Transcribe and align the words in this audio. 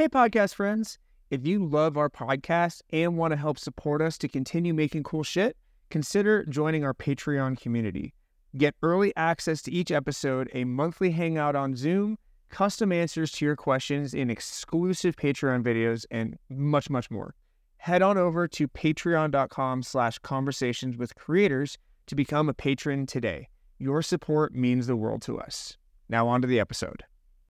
Hey, 0.00 0.08
podcast 0.08 0.54
friends. 0.54 0.98
If 1.28 1.46
you 1.46 1.62
love 1.62 1.98
our 1.98 2.08
podcast 2.08 2.80
and 2.88 3.18
want 3.18 3.32
to 3.32 3.36
help 3.36 3.58
support 3.58 4.00
us 4.00 4.16
to 4.16 4.28
continue 4.28 4.72
making 4.72 5.02
cool 5.02 5.22
shit, 5.22 5.58
consider 5.90 6.46
joining 6.46 6.84
our 6.84 6.94
Patreon 6.94 7.60
community. 7.60 8.14
Get 8.56 8.74
early 8.82 9.14
access 9.14 9.60
to 9.60 9.70
each 9.70 9.90
episode, 9.90 10.48
a 10.54 10.64
monthly 10.64 11.10
hangout 11.10 11.54
on 11.54 11.76
Zoom, 11.76 12.16
custom 12.48 12.92
answers 12.92 13.30
to 13.32 13.44
your 13.44 13.56
questions 13.56 14.14
in 14.14 14.30
exclusive 14.30 15.16
Patreon 15.16 15.62
videos, 15.62 16.06
and 16.10 16.38
much, 16.48 16.88
much 16.88 17.10
more. 17.10 17.34
Head 17.76 18.00
on 18.00 18.16
over 18.16 18.48
to 18.48 18.68
patreon.com 18.68 19.82
slash 19.82 20.18
conversations 20.20 20.96
with 20.96 21.14
creators 21.14 21.76
to 22.06 22.14
become 22.14 22.48
a 22.48 22.54
patron 22.54 23.04
today. 23.04 23.50
Your 23.78 24.00
support 24.00 24.54
means 24.54 24.86
the 24.86 24.96
world 24.96 25.20
to 25.20 25.38
us. 25.38 25.76
Now 26.08 26.26
on 26.26 26.40
to 26.40 26.48
the 26.48 26.58
episode. 26.58 27.04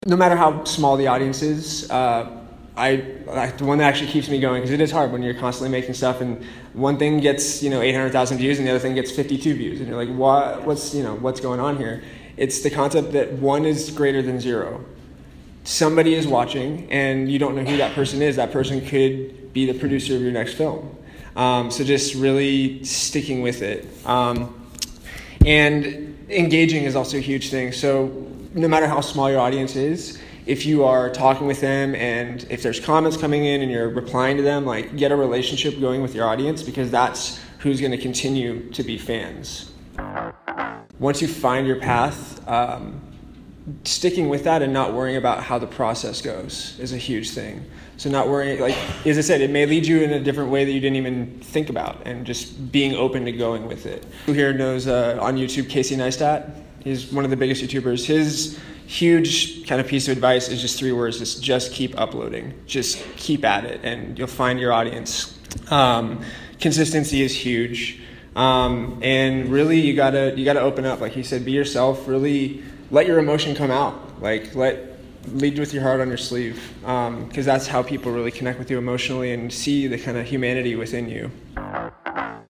No 0.07 0.17
matter 0.17 0.37
how 0.37 0.65
small 0.65 0.97
the 0.97 1.07
audience 1.07 1.43
is, 1.43 1.89
uh, 1.91 2.39
I, 2.77 3.05
I 3.31 3.51
the 3.51 3.65
one 3.65 3.79
that 3.79 3.85
actually 3.85 4.11
keeps 4.11 4.29
me 4.29 4.41
going 4.41 4.63
because 4.63 4.73
it 4.73 4.81
is 4.81 4.91
hard 4.91 5.13
when 5.13 5.23
you're 5.23 5.35
constantly 5.35 5.71
making 5.71 5.95
stuff 5.95 6.23
and 6.23 6.43
one 6.73 6.99
thing 6.99 7.21
gets 7.21 7.63
you 7.63 7.69
know 7.69 7.83
800,000 7.83 8.39
views 8.39 8.59
and 8.59 8.67
the 8.67 8.71
other 8.73 8.81
thing 8.81 8.95
gets 8.95 9.11
52 9.11 9.55
views 9.55 9.79
and 9.79 9.89
you're 9.89 10.03
like 10.03 10.15
what 10.17 10.63
what's 10.65 10.95
you 10.95 11.03
know 11.03 11.15
what's 11.17 11.41
going 11.41 11.61
on 11.61 11.77
here? 11.77 12.03
It's 12.37 12.63
the 12.63 12.71
concept 12.71 13.13
that 13.13 13.33
one 13.35 13.67
is 13.67 13.91
greater 13.91 14.23
than 14.23 14.41
zero. 14.41 14.85
Somebody 15.65 16.15
is 16.15 16.27
watching 16.27 16.91
and 16.91 17.31
you 17.31 17.39
don't 17.39 17.55
know 17.55 17.63
who 17.63 17.77
that 17.77 17.95
person 17.95 18.23
is. 18.23 18.37
That 18.37 18.53
person 18.53 18.81
could 18.81 19.53
be 19.53 19.71
the 19.71 19.79
producer 19.79 20.17
of 20.17 20.23
your 20.23 20.33
next 20.33 20.55
film. 20.55 20.97
Um, 21.37 21.71
so 21.71 21.85
just 21.85 22.15
really 22.15 22.83
sticking 22.85 23.43
with 23.43 23.63
it. 23.63 23.87
Um, 24.07 24.67
and 25.45 26.19
engaging 26.31 26.85
is 26.85 26.97
also 26.97 27.19
a 27.19 27.21
huge 27.21 27.51
thing. 27.51 27.73
So 27.73 28.27
no 28.55 28.69
matter 28.69 28.87
how 28.87 29.01
small 29.01 29.31
your 29.31 29.41
audience 29.41 29.77
is, 29.77 30.19
if 30.47 30.67
you 30.67 30.85
are 30.85 31.09
talking 31.11 31.47
with 31.47 31.61
them 31.61 31.95
and 31.95 32.45
if 32.51 32.63
there's 32.63 32.81
comments 32.81 33.17
coming 33.17 33.45
in 33.45 33.63
and 33.63 33.71
you're 33.71 33.89
replying 33.89 34.37
to 34.37 34.43
them, 34.43 34.67
like 34.67 34.97
get 34.97 35.13
a 35.13 35.17
relationship 35.17 35.81
going 35.81 36.03
with 36.03 36.15
your 36.15 36.27
audience 36.27 36.63
because 36.63 36.91
that's 36.91 37.41
who's 37.61 37.81
going 37.81 37.93
to 37.93 37.99
continue 37.99 38.69
to 38.71 38.83
be 38.83 38.99
fans. 38.99 39.73
Once 40.99 41.23
you 41.23 41.29
find 41.29 41.67
your 41.67 41.77
path, 41.77 42.47
um, 42.49 43.01
sticking 43.85 44.29
with 44.29 44.45
that 44.45 44.63
and 44.63 44.73
not 44.73 44.93
worrying 44.93 45.17
about 45.17 45.43
how 45.43 45.59
the 45.59 45.67
process 45.67 46.21
goes 46.21 46.79
is 46.81 46.93
a 46.93 46.97
huge 46.97 47.31
thing. 47.31 47.65
So 47.97 48.11
not 48.11 48.29
worrying, 48.29 48.61
like 48.61 48.77
as 49.07 49.17
I 49.17 49.21
said, 49.21 49.41
it 49.41 49.51
may 49.51 49.65
lead 49.67 49.87
you 49.87 50.03
in 50.03 50.13
a 50.13 50.21
different 50.21 50.51
way 50.51 50.65
that 50.65 50.73
you 50.73 50.81
didn't 50.81 50.97
even 50.97 51.39
think 51.41 51.71
about, 51.71 52.05
and 52.05 52.27
just 52.27 52.73
being 52.73 52.97
open 52.97 53.25
to 53.27 53.33
going 53.33 53.69
with 53.69 53.87
it. 53.87 54.05
Who 54.27 54.33
here 54.33 54.53
knows 54.53 54.89
uh, 54.89 55.19
on 55.21 55.37
YouTube 55.37 55.69
Casey 55.69 55.95
Neistat? 55.95 56.51
He's 56.85 57.13
one 57.13 57.25
of 57.25 57.31
the 57.31 57.37
biggest 57.37 57.63
YouTubers. 57.63 58.05
His 58.05 58.59
huge 58.87 59.67
kind 59.69 59.81
of 59.81 59.87
piece 59.87 60.09
of 60.09 60.13
advice 60.13 60.49
is 60.49 60.61
just 60.61 60.79
three 60.79 60.93
words: 60.93 61.19
just 61.19 61.43
just 61.43 61.73
keep 61.73 61.99
uploading, 61.99 62.55
just 62.67 62.99
keep 63.17 63.45
at 63.45 63.65
it, 63.65 63.81
and 63.85 64.19
you'll 64.19 64.27
find 64.27 64.59
your 64.59 64.73
audience. 64.73 65.39
Um, 65.71 66.25
consistency 66.61 67.23
is 67.23 67.35
huge, 67.35 68.01
um, 68.35 68.99
and 69.03 69.49
really 69.49 69.81
you 69.81 69.95
gotta 69.95 70.35
you 70.37 70.45
gotta 70.45 70.61
open 70.61 70.85
up. 70.85 71.01
Like 71.01 71.13
he 71.13 71.23
said, 71.23 71.45
be 71.45 71.53
yourself. 71.53 72.09
Really 72.09 72.63
let 72.91 73.07
your 73.07 73.19
emotion 73.19 73.55
come 73.55 73.71
out. 73.71 74.21
Like 74.21 74.55
let 74.55 74.93
lead 75.29 75.59
with 75.59 75.73
your 75.73 75.85
heart 75.85 76.01
on 76.01 76.09
your 76.09 76.17
sleeve, 76.17 76.61
because 76.81 77.07
um, 77.07 77.31
that's 77.45 77.69
how 77.69 77.83
people 77.83 78.11
really 78.11 78.33
connect 78.33 78.59
with 78.59 78.71
you 78.71 78.79
emotionally 78.79 79.33
and 79.33 79.53
see 79.53 79.87
the 79.87 79.99
kind 79.99 80.17
of 80.17 80.27
humanity 80.27 80.75
within 80.75 81.09
you. 81.09 81.31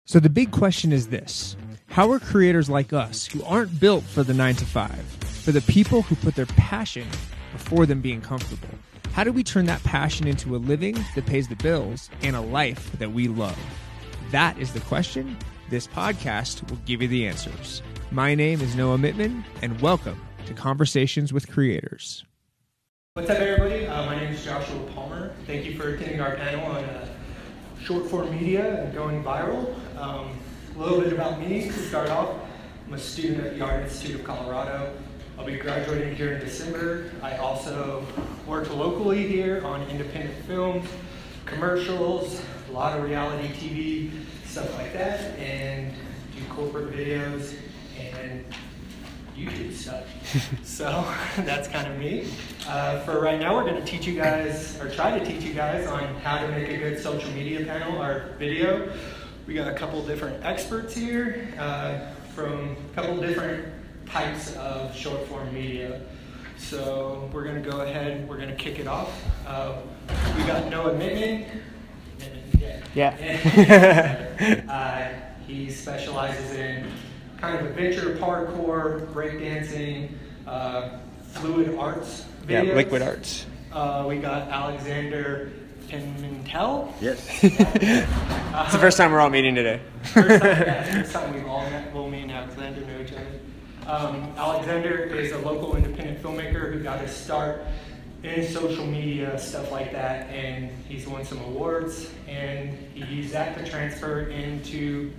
So 0.05 0.19
the 0.19 0.30
big 0.30 0.52
question 0.52 0.91
is 0.91 1.07
this 1.07 1.55
How 2.00 2.14
are 2.14 2.19
creators 2.19 2.69
like 2.69 2.94
us, 2.94 3.25
who 3.25 3.44
aren't 3.44 3.78
built 3.78 4.05
for 4.05 4.23
the 4.23 4.33
nine 4.33 4.55
to 4.55 4.66
five, 4.66 5.05
for 5.44 5.52
the 5.52 5.59
people 5.59 6.02
who 6.03 6.16
put 6.16 6.33
their 6.33 6.45
passion 6.45 7.06
before 7.52 7.86
them 7.86 8.00
being 8.00 8.22
comfortable, 8.22 8.69
how 9.11 9.25
do 9.25 9.33
we 9.33 9.44
turn 9.44 9.66
that 9.66 9.83
passion 9.83 10.25
into 10.25 10.56
a 10.56 10.64
living 10.64 10.95
that 11.16 11.25
pays 11.25 11.50
the 11.50 11.58
bills 11.58 12.09
and 12.22 12.38
a 12.38 12.39
life 12.39 12.89
that 13.00 13.11
we 13.11 13.28
love? 13.28 13.59
That 14.31 14.58
is 14.58 14.72
the 14.72 14.80
question. 14.80 15.38
This 15.69 15.88
podcast 15.88 16.69
will 16.69 16.78
give 16.86 17.02
you 17.02 17.09
the 17.09 17.28
answers. 17.28 17.81
My 18.12 18.34
name 18.34 18.62
is 18.62 18.78
Noah 18.78 18.97
Mittman, 18.97 19.44
and 19.62 19.81
welcome 19.81 20.25
to 20.45 20.53
Conversations 20.53 21.34
with 21.34 21.51
Creators. 21.51 22.24
What's 23.16 23.29
up, 23.29 23.40
everybody? 23.40 23.88
Uh, 23.88 24.06
my 24.06 24.16
name 24.16 24.31
is 24.31 24.45
Joshua 24.45 24.79
Palmer. 24.95 25.34
Thank 25.45 25.66
you 25.66 25.78
for 25.78 25.95
attending 25.95 26.22
our 26.22 26.38
panel 26.38 26.66
on 26.66 26.81
uh, 26.81 27.07
short 27.84 28.06
form 28.06 28.31
media 28.31 28.85
and 28.85 28.94
going 28.94 29.22
viral. 29.22 29.75
Um, 29.97 30.40
a 30.79 30.81
little 30.81 31.01
bit 31.01 31.12
about 31.12 31.41
me 31.41 31.63
to 31.63 31.73
start 31.73 32.09
off. 32.09 32.34
I'm 32.88 32.94
a 32.94 32.97
student 32.97 33.45
at 33.45 33.56
the 33.56 33.62
Art 33.66 33.84
Institute 33.84 34.22
of 34.22 34.23
Colorado. 34.25 34.94
I'll 35.38 35.45
be 35.45 35.57
graduating 35.57 36.16
here 36.16 36.31
in 36.31 36.40
December. 36.40 37.12
I 37.22 37.35
also 37.35 38.06
work 38.47 38.73
locally 38.73 39.28
here 39.28 39.62
on 39.66 39.81
independent 39.89 40.41
films, 40.45 40.88
commercials, 41.44 42.41
a 42.69 42.72
lot 42.72 42.97
of 42.97 43.03
reality 43.03 43.50
TV, 43.50 44.12
stuff 44.45 44.73
like 44.78 44.94
that, 44.94 45.38
and 45.38 45.94
do 46.34 46.41
corporate 46.50 46.94
videos 46.94 47.56
and 48.00 48.45
YouTube 49.35 49.73
stuff. 49.73 50.06
so 50.63 51.06
that's 51.44 51.68
kind 51.68 51.91
of 51.91 52.00
me. 52.00 52.25
Uh, 52.66 53.01
for 53.01 53.19
right 53.19 53.38
now, 53.39 53.53
we're 53.53 53.66
going 53.66 53.84
to 53.84 53.85
teach 53.85 54.07
you 54.07 54.16
guys, 54.16 54.79
or 54.79 54.89
try 54.89 55.19
to 55.19 55.25
teach 55.25 55.44
you 55.44 55.53
guys, 55.53 55.88
on 55.88 56.03
how 56.22 56.39
to 56.39 56.47
make 56.50 56.69
a 56.69 56.78
good 56.78 56.97
social 57.01 57.31
media 57.31 57.66
panel 57.66 58.01
or 58.01 58.34
video. 58.39 58.94
We 59.50 59.56
got 59.56 59.68
a 59.68 59.74
couple 59.74 60.04
different 60.04 60.46
experts 60.46 60.96
here 60.96 61.48
uh, 61.58 62.02
from 62.36 62.78
a 62.92 62.94
couple 62.94 63.18
different 63.20 63.66
types 64.06 64.56
of 64.56 64.96
short 64.96 65.26
form 65.26 65.52
media. 65.52 66.02
So 66.60 67.28
we're 67.34 67.46
going 67.46 67.64
to 67.64 67.68
go 67.68 67.82
ahead, 67.82 68.30
we're 68.30 68.38
going 68.38 68.50
to 68.50 68.56
kick 68.56 68.78
it 68.78 68.86
off. 68.86 69.12
Uh, 69.48 69.78
we 70.38 70.44
got 70.44 70.70
Noah 70.70 70.94
Mittman. 70.94 71.62
Yeah. 72.94 73.18
Yeah. 73.18 74.66
uh, 74.70 75.48
he 75.48 75.72
specializes 75.72 76.52
in 76.52 76.86
kind 77.42 77.58
of 77.58 77.66
adventure, 77.66 78.18
parkour, 78.18 79.08
breakdancing, 79.14 80.12
uh, 80.46 81.00
fluid 81.24 81.76
arts 81.76 82.24
yeah, 82.48 82.62
liquid 82.62 83.02
arts. 83.02 83.48
Uh, 83.72 84.06
we 84.08 84.20
got 84.20 84.48
Alexander 84.50 85.52
Pimentel. 85.89 86.94
Yes. 87.01 87.27
it's 87.44 88.72
the 88.72 88.79
first 88.79 88.97
time 88.97 89.11
we're 89.11 89.19
all 89.19 89.29
meeting 89.29 89.55
today. 89.55 89.81
First 90.03 90.41
time, 90.41 90.61
yeah, 90.61 91.01
first 91.01 91.11
time 91.13 91.33
we've 91.33 91.47
all 91.47 91.61
met. 91.69 91.94
Well, 91.94 92.07
me 92.07 92.22
and 92.22 92.31
Alexander 92.31 92.81
know 92.81 93.01
each 93.01 93.11
other. 93.11 93.39
Um, 93.88 94.33
Alexander 94.38 95.03
is 95.03 95.31
a 95.31 95.39
local 95.39 95.75
independent 95.75 96.22
filmmaker 96.22 96.72
who 96.72 96.81
got 96.83 97.00
his 97.00 97.11
start 97.11 97.63
in 98.23 98.47
social 98.47 98.85
media, 98.85 99.38
stuff 99.39 99.72
like 99.72 99.91
that, 99.91 100.29
and 100.29 100.69
he's 100.88 101.07
won 101.07 101.25
some 101.25 101.39
awards, 101.41 102.11
and 102.27 102.77
he 102.94 103.03
used 103.06 103.33
that 103.33 103.57
to 103.57 103.69
transfer 103.69 104.21
into 104.27 105.11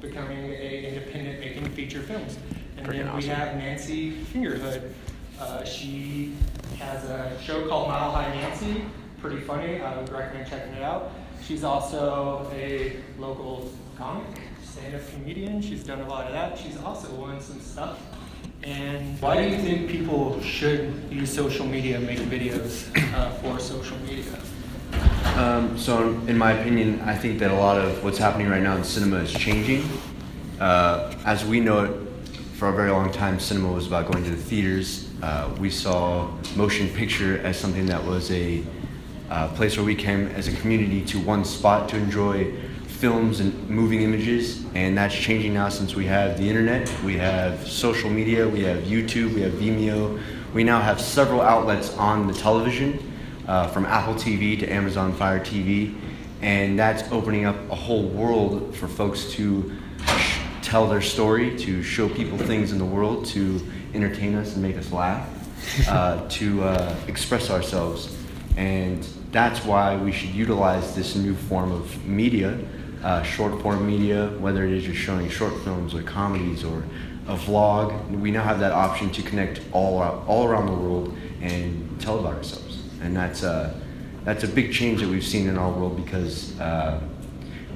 becoming 0.00 0.52
a 0.52 0.88
independent 0.88 1.40
making 1.40 1.68
feature 1.70 2.00
films. 2.00 2.38
And 2.76 2.86
Freaking 2.86 3.04
then 3.04 3.16
we 3.16 3.24
have 3.24 3.56
Nancy 3.56 4.12
Fingerhood. 4.32 4.92
Uh, 5.40 5.64
she 5.64 6.34
has 6.78 7.04
a 7.04 7.36
show 7.42 7.66
called 7.68 7.88
Mile 7.88 8.10
High 8.12 8.34
Nancy. 8.34 8.84
Pretty 9.24 9.40
funny. 9.40 9.80
I 9.80 9.96
would 9.96 10.12
recommend 10.12 10.50
checking 10.50 10.74
it 10.74 10.82
out. 10.82 11.10
She's 11.42 11.64
also 11.64 12.46
a 12.52 12.94
local 13.18 13.72
comic, 13.96 14.26
stand-up 14.62 15.00
comedian. 15.08 15.62
She's 15.62 15.82
done 15.82 16.02
a 16.02 16.08
lot 16.10 16.26
of 16.26 16.34
that. 16.34 16.58
She's 16.58 16.76
also 16.82 17.10
won 17.14 17.40
some 17.40 17.58
stuff. 17.58 17.98
And 18.64 19.18
why 19.22 19.36
do 19.42 19.48
you 19.48 19.56
think 19.62 19.88
people 19.88 20.38
should 20.42 20.92
use 21.10 21.32
social 21.34 21.64
media, 21.64 21.96
and 21.96 22.06
make 22.06 22.18
videos 22.18 22.94
uh, 23.14 23.30
for 23.36 23.58
social 23.58 23.96
media? 24.00 24.38
Um, 25.36 25.78
so, 25.78 26.10
in 26.26 26.36
my 26.36 26.52
opinion, 26.52 27.00
I 27.00 27.16
think 27.16 27.38
that 27.38 27.50
a 27.50 27.54
lot 27.54 27.78
of 27.78 28.04
what's 28.04 28.18
happening 28.18 28.50
right 28.50 28.62
now 28.62 28.76
in 28.76 28.84
cinema 28.84 29.20
is 29.20 29.32
changing. 29.32 29.88
Uh, 30.60 31.14
as 31.24 31.46
we 31.46 31.60
know 31.60 31.84
it, 31.84 31.92
for 32.56 32.68
a 32.68 32.74
very 32.74 32.90
long 32.90 33.10
time, 33.10 33.40
cinema 33.40 33.72
was 33.72 33.86
about 33.86 34.12
going 34.12 34.22
to 34.24 34.30
the 34.30 34.36
theaters. 34.36 35.08
Uh, 35.22 35.50
we 35.58 35.70
saw 35.70 36.30
motion 36.56 36.90
picture 36.90 37.38
as 37.38 37.58
something 37.58 37.86
that 37.86 38.04
was 38.04 38.30
a 38.30 38.62
uh, 39.30 39.48
place 39.48 39.76
where 39.76 39.86
we 39.86 39.94
came 39.94 40.28
as 40.28 40.48
a 40.48 40.52
community 40.52 41.04
to 41.06 41.18
one 41.20 41.44
spot 41.44 41.88
to 41.90 41.96
enjoy 41.96 42.52
films 42.86 43.40
and 43.40 43.68
moving 43.68 44.02
images, 44.02 44.64
and 44.74 44.96
that's 44.96 45.14
changing 45.14 45.52
now 45.52 45.68
since 45.68 45.94
we 45.94 46.06
have 46.06 46.38
the 46.38 46.48
internet, 46.48 46.90
we 47.02 47.16
have 47.18 47.68
social 47.68 48.08
media, 48.08 48.48
we 48.48 48.62
have 48.62 48.84
YouTube, 48.84 49.34
we 49.34 49.42
have 49.42 49.52
Vimeo. 49.52 50.20
We 50.54 50.62
now 50.62 50.80
have 50.80 51.00
several 51.00 51.40
outlets 51.40 51.94
on 51.98 52.28
the 52.28 52.32
television 52.32 53.12
uh, 53.48 53.66
from 53.68 53.84
Apple 53.86 54.14
TV 54.14 54.58
to 54.60 54.72
Amazon 54.72 55.12
Fire 55.12 55.40
TV, 55.40 55.98
and 56.40 56.78
that's 56.78 57.02
opening 57.10 57.44
up 57.44 57.56
a 57.70 57.74
whole 57.74 58.04
world 58.04 58.74
for 58.76 58.86
folks 58.86 59.32
to 59.32 59.76
sh- 60.06 60.38
tell 60.62 60.86
their 60.86 61.02
story, 61.02 61.58
to 61.58 61.82
show 61.82 62.08
people 62.08 62.38
things 62.38 62.72
in 62.72 62.78
the 62.78 62.84
world, 62.84 63.26
to 63.26 63.60
entertain 63.94 64.34
us 64.34 64.54
and 64.54 64.62
make 64.62 64.76
us 64.76 64.92
laugh, 64.92 65.28
uh, 65.88 66.26
to 66.28 66.62
uh, 66.62 66.96
express 67.08 67.50
ourselves. 67.50 68.16
And 68.56 69.06
that's 69.34 69.62
why 69.64 69.96
we 69.96 70.12
should 70.12 70.30
utilize 70.30 70.94
this 70.94 71.14
new 71.14 71.34
form 71.34 71.72
of 71.72 72.06
media, 72.06 72.58
uh, 73.02 73.22
short 73.22 73.60
form 73.60 73.86
media, 73.86 74.28
whether 74.38 74.64
it 74.64 74.72
is 74.72 74.86
you're 74.86 74.94
showing 74.94 75.28
short 75.28 75.52
films 75.62 75.94
or 75.94 76.02
comedies 76.02 76.64
or 76.64 76.82
a 77.26 77.36
vlog. 77.36 78.10
We 78.10 78.30
now 78.30 78.44
have 78.44 78.60
that 78.60 78.72
option 78.72 79.10
to 79.10 79.22
connect 79.22 79.60
all, 79.72 80.00
all 80.26 80.46
around 80.46 80.66
the 80.66 80.72
world 80.72 81.14
and 81.42 82.00
tell 82.00 82.18
about 82.18 82.36
ourselves 82.36 82.74
and 83.04 83.14
that's 83.14 83.44
uh, 83.44 83.72
that's 84.24 84.42
a 84.42 84.48
big 84.48 84.72
change 84.72 85.00
that 85.00 85.08
we've 85.08 85.24
seen 85.24 85.46
in 85.46 85.58
our 85.58 85.70
world 85.70 86.02
because 86.02 86.58
uh, 86.58 86.98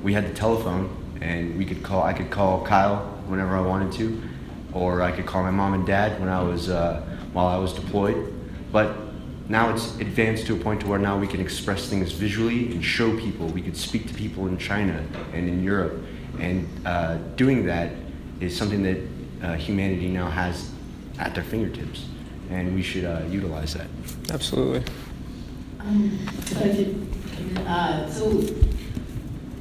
we 0.02 0.14
had 0.14 0.26
the 0.26 0.34
telephone 0.34 0.88
and 1.20 1.56
we 1.58 1.64
could 1.64 1.82
call. 1.82 2.02
I 2.02 2.14
could 2.14 2.30
call 2.30 2.64
Kyle 2.64 3.04
whenever 3.26 3.54
I 3.56 3.60
wanted 3.60 3.92
to, 3.98 4.22
or 4.72 5.02
I 5.02 5.12
could 5.12 5.26
call 5.26 5.42
my 5.42 5.50
mom 5.50 5.74
and 5.74 5.86
dad 5.86 6.18
when 6.18 6.30
I 6.30 6.42
was 6.42 6.70
uh, 6.70 7.02
while 7.34 7.46
I 7.46 7.58
was 7.58 7.74
deployed. 7.74 8.34
But 8.72 8.96
now 9.48 9.72
it's 9.72 9.96
advanced 9.96 10.46
to 10.46 10.54
a 10.54 10.58
point 10.58 10.80
to 10.82 10.86
where 10.86 10.98
now 10.98 11.18
we 11.18 11.26
can 11.26 11.40
express 11.40 11.88
things 11.88 12.12
visually 12.12 12.70
and 12.72 12.84
show 12.84 13.16
people. 13.18 13.46
We 13.46 13.62
could 13.62 13.76
speak 13.76 14.06
to 14.08 14.14
people 14.14 14.46
in 14.46 14.58
China 14.58 15.04
and 15.32 15.48
in 15.48 15.64
Europe, 15.64 16.02
and 16.38 16.68
uh, 16.86 17.16
doing 17.36 17.64
that 17.66 17.92
is 18.40 18.56
something 18.56 18.82
that 18.82 18.98
uh, 19.42 19.54
humanity 19.54 20.08
now 20.08 20.28
has 20.28 20.70
at 21.18 21.34
their 21.34 21.44
fingertips, 21.44 22.06
and 22.50 22.74
we 22.74 22.82
should 22.82 23.04
uh, 23.04 23.22
utilize 23.28 23.74
that. 23.74 23.86
Absolutely. 24.30 24.84
Um, 25.80 26.18
if 26.38 26.62
I 26.62 26.68
could, 26.74 27.66
uh, 27.66 28.10
so 28.10 28.42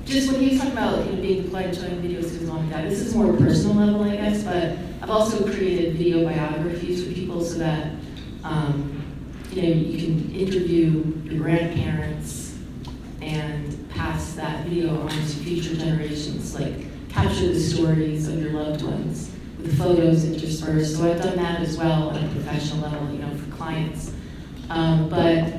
just 0.06 0.31
when 0.31 0.42
you 0.42 0.57
talk 0.57 0.72
about 0.72 1.06
you 1.06 1.13
know, 1.13 1.22
being 1.22 1.44
deployed 1.44 1.66
and 1.66 1.75
showing 1.75 2.01
videos 2.01 2.24
to 2.24 2.40
his 2.40 2.42
mom 2.44 2.60
and 2.60 2.72
dad, 2.72 2.90
this 2.90 3.00
is 3.00 3.16
more 3.16 3.33
personal 3.38 3.75
level, 3.75 4.04
I 4.04 4.16
guess, 4.16 4.44
but 4.44 4.78
I've 5.01 5.10
also 5.10 5.44
created 5.45 5.95
video 5.95 6.25
biographies 6.25 7.06
for 7.06 7.13
people 7.13 7.44
so 7.44 7.60
that 7.60 7.92
um, 8.44 8.96
you 9.51 9.61
know 9.61 9.69
you 9.69 9.97
can 9.97 10.35
interview 10.35 11.03
your 11.23 11.41
grandparents 11.41 12.57
and 13.21 13.89
pass 13.89 14.33
that 14.33 14.65
video 14.65 15.01
on 15.01 15.09
to 15.09 15.17
future 15.17 15.75
generations, 15.75 16.53
like 16.53 16.73
capture 17.09 17.47
the 17.47 17.59
stories 17.59 18.27
of 18.27 18.41
your 18.41 18.51
loved 18.51 18.81
ones 18.83 19.31
with 19.57 19.77
photos 19.77 20.25
interspersed. 20.25 20.97
So 20.97 21.11
I've 21.11 21.21
done 21.21 21.35
that 21.38 21.61
as 21.61 21.77
well 21.77 22.09
on 22.09 22.23
a 22.23 22.27
professional 22.29 22.89
level, 22.89 23.11
you 23.11 23.19
know, 23.19 23.35
for 23.35 23.51
clients. 23.55 24.13
Um, 24.69 25.09
but 25.09 25.53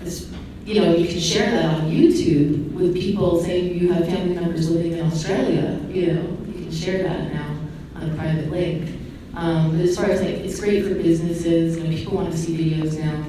this, 0.00 0.30
you 0.64 0.80
know, 0.80 0.94
you 0.94 1.08
can 1.08 1.18
share 1.18 1.50
that 1.50 1.64
on 1.64 1.90
YouTube 1.90 2.72
with 2.72 2.94
people. 2.94 3.42
saying 3.42 3.78
you 3.78 3.92
have 3.92 4.06
family 4.06 4.34
members 4.34 4.70
living 4.70 4.92
in 4.92 5.00
Australia, 5.00 5.80
you 5.88 6.12
know, 6.12 6.38
you 6.46 6.62
can 6.62 6.72
share 6.72 7.02
that 7.02 7.32
now 7.32 7.56
on 7.96 8.10
a 8.10 8.14
private 8.14 8.50
link. 8.50 8.91
Um, 9.34 9.76
but 9.76 9.80
as 9.80 9.96
far 9.96 10.06
as 10.06 10.20
like, 10.20 10.30
it's 10.30 10.60
great 10.60 10.84
for 10.84 10.94
businesses. 10.94 11.76
Know, 11.76 11.88
people 11.88 12.16
want 12.16 12.30
to 12.30 12.38
see 12.38 12.56
videos 12.56 12.98
now. 12.98 13.24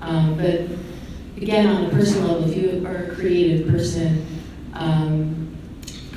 Um, 0.00 0.36
but 0.36 0.62
again, 1.40 1.66
on 1.66 1.86
a 1.86 1.88
personal 1.90 2.28
level, 2.28 2.50
if 2.50 2.56
you 2.56 2.86
are 2.86 3.04
a 3.04 3.14
creative 3.14 3.68
person, 3.68 4.26
um, 4.74 5.56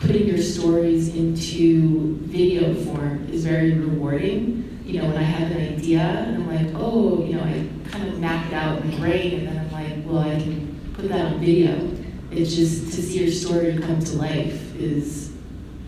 putting 0.01 0.27
your 0.27 0.37
stories 0.37 1.15
into 1.15 2.17
video 2.23 2.73
form 2.73 3.27
is 3.29 3.45
very 3.45 3.73
rewarding. 3.73 4.81
You 4.85 5.01
know, 5.01 5.07
when 5.07 5.17
I 5.17 5.23
have 5.23 5.51
an 5.51 5.75
idea 5.75 5.99
and 5.99 6.43
I'm 6.43 6.47
like, 6.47 6.75
oh, 6.75 7.23
you 7.23 7.35
know, 7.35 7.43
I 7.43 7.67
kind 7.89 8.07
of 8.07 8.19
map 8.19 8.47
it 8.47 8.53
out 8.53 8.81
in 8.81 8.91
my 8.91 8.97
brain, 8.99 9.39
and 9.39 9.47
then 9.47 9.57
I'm 9.57 9.71
like, 9.71 10.05
well, 10.05 10.19
I 10.19 10.41
can 10.41 10.93
put 10.93 11.09
that 11.09 11.25
on 11.25 11.39
video. 11.39 11.91
It's 12.31 12.55
just 12.55 12.93
to 12.93 13.01
see 13.01 13.23
your 13.23 13.31
story 13.31 13.77
come 13.77 13.99
to 13.99 14.17
life 14.17 14.75
is, 14.75 15.33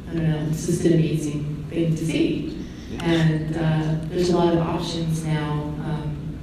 I 0.10 0.14
don't 0.14 0.30
know, 0.30 0.48
it's 0.50 0.66
just 0.66 0.86
an 0.86 0.94
amazing 0.94 1.66
thing 1.70 1.96
to 1.96 2.06
see. 2.06 2.59
And 3.02 3.56
uh, 3.56 3.96
there's 4.10 4.30
a 4.30 4.38
lot 4.38 4.54
of 4.54 4.60
options 4.60 5.24
now. 5.24 5.52
Um, 5.52 6.40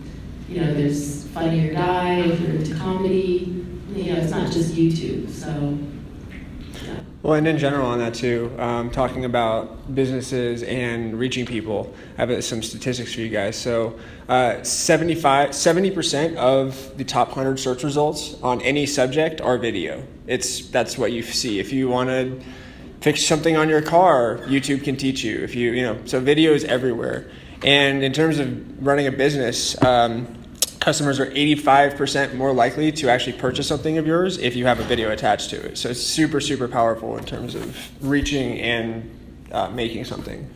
you 0.48 0.60
know, 0.60 0.72
there's 0.72 1.26
Funny 1.28 1.68
or 1.68 1.74
Die, 1.74 2.20
if 2.20 2.40
you're 2.40 2.52
into 2.52 2.74
comedy. 2.76 3.64
You 3.94 4.12
know, 4.12 4.20
it's 4.20 4.30
not 4.30 4.50
just 4.52 4.74
YouTube. 4.74 5.28
So. 5.28 5.78
Well, 7.22 7.34
and 7.34 7.48
in 7.48 7.58
general 7.58 7.88
on 7.88 7.98
that 7.98 8.14
too, 8.14 8.54
um, 8.56 8.90
talking 8.90 9.24
about 9.24 9.92
businesses 9.94 10.62
and 10.62 11.18
reaching 11.18 11.44
people, 11.44 11.92
I 12.16 12.24
have 12.24 12.44
some 12.44 12.62
statistics 12.62 13.14
for 13.14 13.20
you 13.20 13.30
guys. 13.30 13.56
So, 13.56 13.98
uh, 14.28 14.62
75, 14.62 15.50
70% 15.50 16.36
of 16.36 16.96
the 16.96 17.04
top 17.04 17.28
100 17.28 17.58
search 17.58 17.82
results 17.82 18.40
on 18.42 18.60
any 18.62 18.86
subject 18.86 19.40
are 19.40 19.58
video. 19.58 20.04
It's 20.28 20.68
That's 20.68 20.96
what 20.96 21.10
you 21.10 21.22
see. 21.22 21.58
If 21.58 21.72
you 21.72 21.88
want 21.88 22.10
to 22.10 22.40
fix 23.00 23.24
something 23.24 23.56
on 23.56 23.68
your 23.68 23.82
car, 23.82 24.38
YouTube 24.44 24.84
can 24.84 24.96
teach 24.96 25.22
you. 25.22 25.38
If 25.38 25.54
you, 25.54 25.72
you 25.72 25.82
know, 25.82 25.98
so 26.04 26.20
video 26.20 26.52
is 26.52 26.64
everywhere. 26.64 27.30
And 27.64 28.02
in 28.02 28.12
terms 28.12 28.38
of 28.38 28.84
running 28.84 29.06
a 29.06 29.12
business, 29.12 29.80
um, 29.82 30.26
customers 30.80 31.18
are 31.18 31.26
85% 31.26 32.34
more 32.34 32.52
likely 32.52 32.92
to 32.92 33.10
actually 33.10 33.32
purchase 33.34 33.66
something 33.66 33.98
of 33.98 34.06
yours 34.06 34.38
if 34.38 34.54
you 34.54 34.66
have 34.66 34.78
a 34.78 34.84
video 34.84 35.10
attached 35.10 35.50
to 35.50 35.56
it. 35.56 35.78
So 35.78 35.90
it's 35.90 36.02
super, 36.02 36.40
super 36.40 36.68
powerful 36.68 37.16
in 37.16 37.24
terms 37.24 37.54
of 37.54 37.76
reaching 38.04 38.60
and 38.60 39.10
uh, 39.50 39.68
making 39.70 40.04
something. 40.04 40.48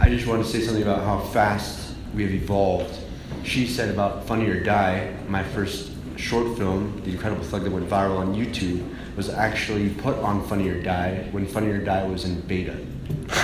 I 0.00 0.08
just 0.08 0.26
want 0.26 0.44
to 0.44 0.50
say 0.50 0.60
something 0.60 0.82
about 0.82 1.02
how 1.02 1.20
fast 1.30 1.94
we 2.14 2.22
have 2.22 2.32
evolved. 2.32 2.96
She 3.44 3.66
said 3.66 3.88
about 3.88 4.26
Funny 4.26 4.46
or 4.46 4.62
Die, 4.62 5.16
my 5.28 5.42
first 5.42 5.90
short 6.16 6.56
film, 6.56 7.00
The 7.04 7.10
Incredible 7.10 7.44
Thug 7.44 7.64
that 7.64 7.72
went 7.72 7.88
viral 7.88 8.18
on 8.18 8.34
YouTube, 8.34 8.86
was 9.20 9.28
actually 9.28 9.90
put 9.90 10.16
on 10.20 10.42
Funny 10.48 10.66
or 10.70 10.82
Die 10.82 11.28
when 11.30 11.46
Funny 11.46 11.68
or 11.68 11.84
Die 11.84 12.04
was 12.06 12.24
in 12.24 12.40
beta. 12.42 12.74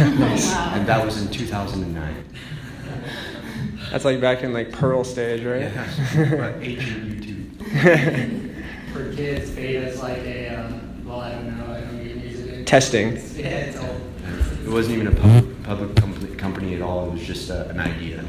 Wow. 0.00 0.72
And 0.74 0.86
that 0.86 1.04
was 1.04 1.20
in 1.20 1.30
2009. 1.30 2.24
That's 3.90 4.06
like 4.06 4.18
back 4.18 4.42
in 4.42 4.54
like 4.54 4.72
Pearl 4.72 5.04
stage, 5.04 5.44
right? 5.44 5.70
Yeah. 5.70 6.56
ancient 6.60 7.20
YouTube. 7.20 8.64
For 8.92 9.14
kids, 9.14 9.50
beta 9.50 9.86
is 9.86 10.00
like 10.00 10.18
a, 10.18 10.48
um, 10.48 11.04
well, 11.06 11.20
I 11.20 11.32
don't 11.32 11.58
know, 11.58 11.74
I 11.74 11.80
don't 11.82 12.00
even 12.00 12.22
use 12.22 12.40
it. 12.40 12.66
Testing. 12.66 13.08
It's, 13.08 13.36
yeah, 13.36 13.48
it's 13.48 13.78
old. 13.78 14.00
It 14.64 14.70
wasn't 14.70 14.96
even 14.96 15.08
a 15.08 15.20
public, 15.20 15.62
public 15.64 15.96
com- 15.96 16.36
company 16.36 16.74
at 16.74 16.80
all. 16.80 17.08
It 17.08 17.12
was 17.12 17.26
just 17.26 17.50
uh, 17.50 17.66
an 17.68 17.80
idea. 17.80 18.24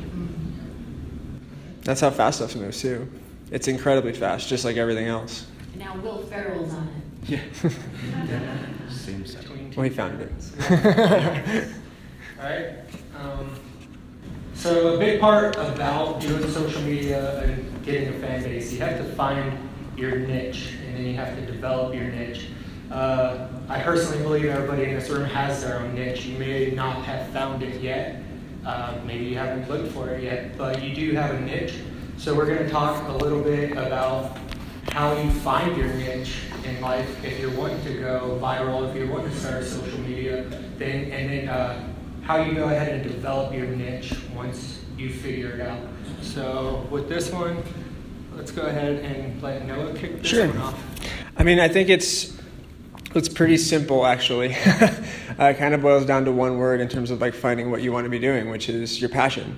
That's 1.83 2.01
how 2.01 2.09
fast 2.09 2.39
stuff 2.39 2.57
moves 2.57 2.81
too. 2.81 3.09
It's 3.51 3.69
incredibly 3.69 4.11
fast, 4.11 4.49
just 4.49 4.65
like 4.65 4.75
everything 4.75 5.07
else. 5.07 5.47
And 5.71 5.79
now 5.79 5.97
Will 6.01 6.23
Ferrell's 6.23 6.73
on 6.73 6.87
it. 6.89 7.06
Yeah. 7.27 7.39
Same 8.89 9.25
stuff. 9.25 9.41
Between 9.43 9.73
Well, 9.75 9.83
he 9.83 9.89
found 9.89 10.21
it. 10.21 10.31
friends. 10.31 11.73
Alright, 12.39 12.69
um, 13.19 13.49
so 14.53 14.95
a 14.95 14.97
big 14.99 15.19
part 15.19 15.55
about 15.55 16.21
doing 16.21 16.47
social 16.49 16.81
media 16.83 17.41
and 17.43 17.83
getting 17.83 18.09
a 18.09 18.13
fan 18.19 18.43
base, 18.43 18.71
you 18.71 18.79
have 18.79 18.97
to 18.97 19.03
find 19.15 19.57
your 19.97 20.17
niche, 20.19 20.73
and 20.85 20.95
then 20.95 21.05
you 21.05 21.15
have 21.15 21.35
to 21.35 21.45
develop 21.45 21.93
your 21.95 22.05
niche. 22.05 22.47
Uh, 22.91 23.47
I 23.67 23.81
personally 23.81 24.21
believe 24.23 24.45
everybody 24.45 24.83
in 24.85 24.93
this 24.95 25.09
room 25.09 25.25
has 25.25 25.63
their 25.63 25.79
own 25.79 25.95
niche. 25.95 26.25
You 26.25 26.37
may 26.37 26.71
not 26.71 27.03
have 27.05 27.27
found 27.29 27.63
it 27.63 27.81
yet. 27.81 28.21
Uh, 28.65 28.99
maybe 29.05 29.25
you 29.25 29.37
haven't 29.37 29.67
looked 29.69 29.91
for 29.93 30.09
it 30.09 30.23
yet, 30.23 30.57
but 30.57 30.81
you 30.83 30.93
do 30.95 31.13
have 31.13 31.35
a 31.35 31.41
niche. 31.41 31.73
So 32.17 32.33
we're 32.35 32.45
going 32.45 32.59
to 32.59 32.69
talk 32.69 33.07
a 33.09 33.13
little 33.13 33.41
bit 33.41 33.71
about 33.73 34.37
how 34.91 35.19
you 35.19 35.29
find 35.31 35.75
your 35.75 35.87
niche 35.93 36.37
in 36.67 36.81
life. 36.81 37.23
If 37.23 37.39
you're 37.39 37.55
wanting 37.55 37.81
to 37.83 37.93
go 37.93 38.39
viral, 38.41 38.89
if 38.89 38.95
you're 38.95 39.07
wanting 39.07 39.31
to 39.31 39.35
start 39.37 39.63
social 39.63 39.99
media, 39.99 40.43
then 40.77 41.11
and 41.11 41.29
then 41.29 41.49
uh, 41.49 41.89
how 42.21 42.41
you 42.41 42.53
go 42.53 42.65
ahead 42.65 42.93
and 42.93 43.03
develop 43.03 43.53
your 43.53 43.67
niche 43.67 44.13
once 44.35 44.79
you 44.97 45.11
figure 45.11 45.51
it 45.51 45.61
out. 45.61 45.79
So 46.21 46.85
with 46.91 47.07
this 47.07 47.31
one, 47.31 47.63
let's 48.35 48.51
go 48.51 48.63
ahead 48.63 49.03
and 49.03 49.41
let 49.41 49.65
Noah 49.65 49.93
kick 49.93 50.21
this 50.21 50.27
Sure. 50.27 50.47
one 50.47 50.57
off. 50.57 50.83
I 51.37 51.43
mean, 51.43 51.59
I 51.59 51.67
think 51.67 51.89
it's 51.89 52.35
it's 53.15 53.29
pretty 53.29 53.57
simple 53.57 54.05
actually. 54.05 54.53
uh, 54.65 54.93
it 55.39 55.57
kind 55.57 55.73
of 55.73 55.81
boils 55.81 56.05
down 56.05 56.25
to 56.25 56.31
one 56.31 56.57
word 56.57 56.81
in 56.81 56.89
terms 56.89 57.11
of 57.11 57.21
like 57.21 57.33
finding 57.33 57.71
what 57.71 57.81
you 57.81 57.91
want 57.91 58.05
to 58.05 58.09
be 58.09 58.19
doing, 58.19 58.49
which 58.49 58.69
is 58.69 58.99
your 58.99 59.09
passion. 59.09 59.57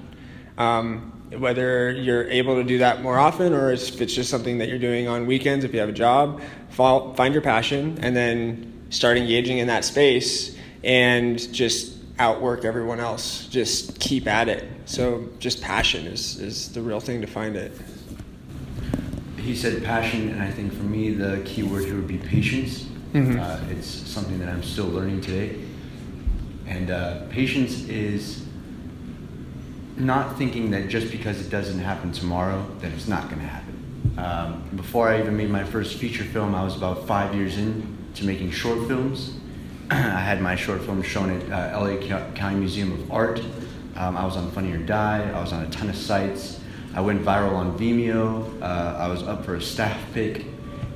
Um, 0.58 1.19
whether 1.38 1.91
you're 1.91 2.27
able 2.29 2.55
to 2.55 2.63
do 2.63 2.79
that 2.79 3.01
more 3.01 3.17
often 3.17 3.53
or 3.53 3.71
if 3.71 4.01
it's 4.01 4.13
just 4.13 4.29
something 4.29 4.57
that 4.57 4.67
you're 4.67 4.79
doing 4.79 5.07
on 5.07 5.27
weekends, 5.27 5.63
if 5.63 5.74
you 5.74 5.79
have 5.79 5.89
a 5.89 5.93
job, 5.93 6.41
find 6.69 7.33
your 7.33 7.41
passion 7.41 7.98
and 8.01 8.15
then 8.15 8.88
start 8.89 9.17
engaging 9.17 9.59
in 9.59 9.67
that 9.67 9.86
space 9.86 10.57
and 10.83 11.53
just 11.53 11.98
outwork 12.17 12.65
everyone 12.65 13.00
else. 13.00 13.48
Just 13.48 14.00
keep 14.00 14.27
at 14.27 14.50
it. 14.50 14.69
So 14.86 15.29
just 15.39 15.62
passion 15.62 16.07
is, 16.07 16.39
is 16.39 16.71
the 16.71 16.81
real 16.81 17.00
thing 17.00 17.21
to 17.21 17.27
find 17.27 17.55
it. 17.55 17.71
He 19.38 19.55
said 19.55 19.83
passion, 19.83 20.29
and 20.29 20.41
I 20.41 20.51
think 20.51 20.74
for 20.74 20.83
me 20.83 21.13
the 21.13 21.41
key 21.45 21.63
word 21.63 21.86
here 21.86 21.95
would 21.95 22.07
be 22.07 22.17
patience. 22.17 22.86
Mhm. 23.13 23.39
Uh, 23.39 23.59
it's 23.71 23.88
something 23.88 24.38
that 24.39 24.50
I'm 24.50 24.62
still 24.63 24.88
learning 24.88 25.21
today. 25.21 25.55
And 26.67 26.91
uh, 26.91 27.25
patience 27.29 27.88
is 27.88 28.43
not 30.00 30.38
thinking 30.38 30.72
that 30.72 30.88
just 30.88 31.12
because 31.12 31.46
it 31.46 31.50
doesn't 31.50 31.79
happen 31.79 32.12
tomorrow, 32.12 32.65
that 32.79 32.91
it's 32.91 33.08
not 33.08 33.29
going 33.29 33.41
to 33.41 33.48
happen. 33.48 33.79
Um, 34.18 34.63
before 34.75 35.10
I 35.10 35.20
even 35.20 35.38
made 35.38 35.50
my 35.50 35.63
first 35.63 35.98
feature 35.98 36.24
film, 36.24 36.56
I 36.56 36.63
was 36.63 36.75
about 36.75 37.08
five 37.08 37.36
years 37.36 37.58
in 37.58 37.98
to 38.15 38.25
making 38.25 38.51
short 38.51 38.88
films. 38.88 39.38
I 39.91 39.96
had 39.96 40.41
my 40.41 40.56
short 40.56 40.82
film 40.82 41.01
shown 41.01 41.29
at 41.29 41.74
uh, 41.74 41.79
LA 41.79 41.98
County 42.34 42.56
Museum 42.58 42.91
of 42.91 43.12
Art. 43.12 43.41
Um, 43.96 44.15
I 44.18 44.25
was 44.25 44.38
on 44.38 44.50
Funny 44.51 44.72
or 44.72 44.77
Die. 44.77 45.32
I 45.32 45.41
was 45.41 45.51
on 45.53 45.63
a 45.63 45.70
ton 45.70 45.89
of 45.89 45.96
sites. 45.96 46.60
I 46.96 47.01
went 47.01 47.24
viral 47.24 47.53
on 47.53 47.77
Vimeo. 47.77 48.62
Uh, 48.62 48.98
I 48.98 49.08
was 49.08 49.24
up 49.24 49.46
for 49.46 49.56
a 49.56 49.62
staff 49.62 50.00
pick. 50.13 50.46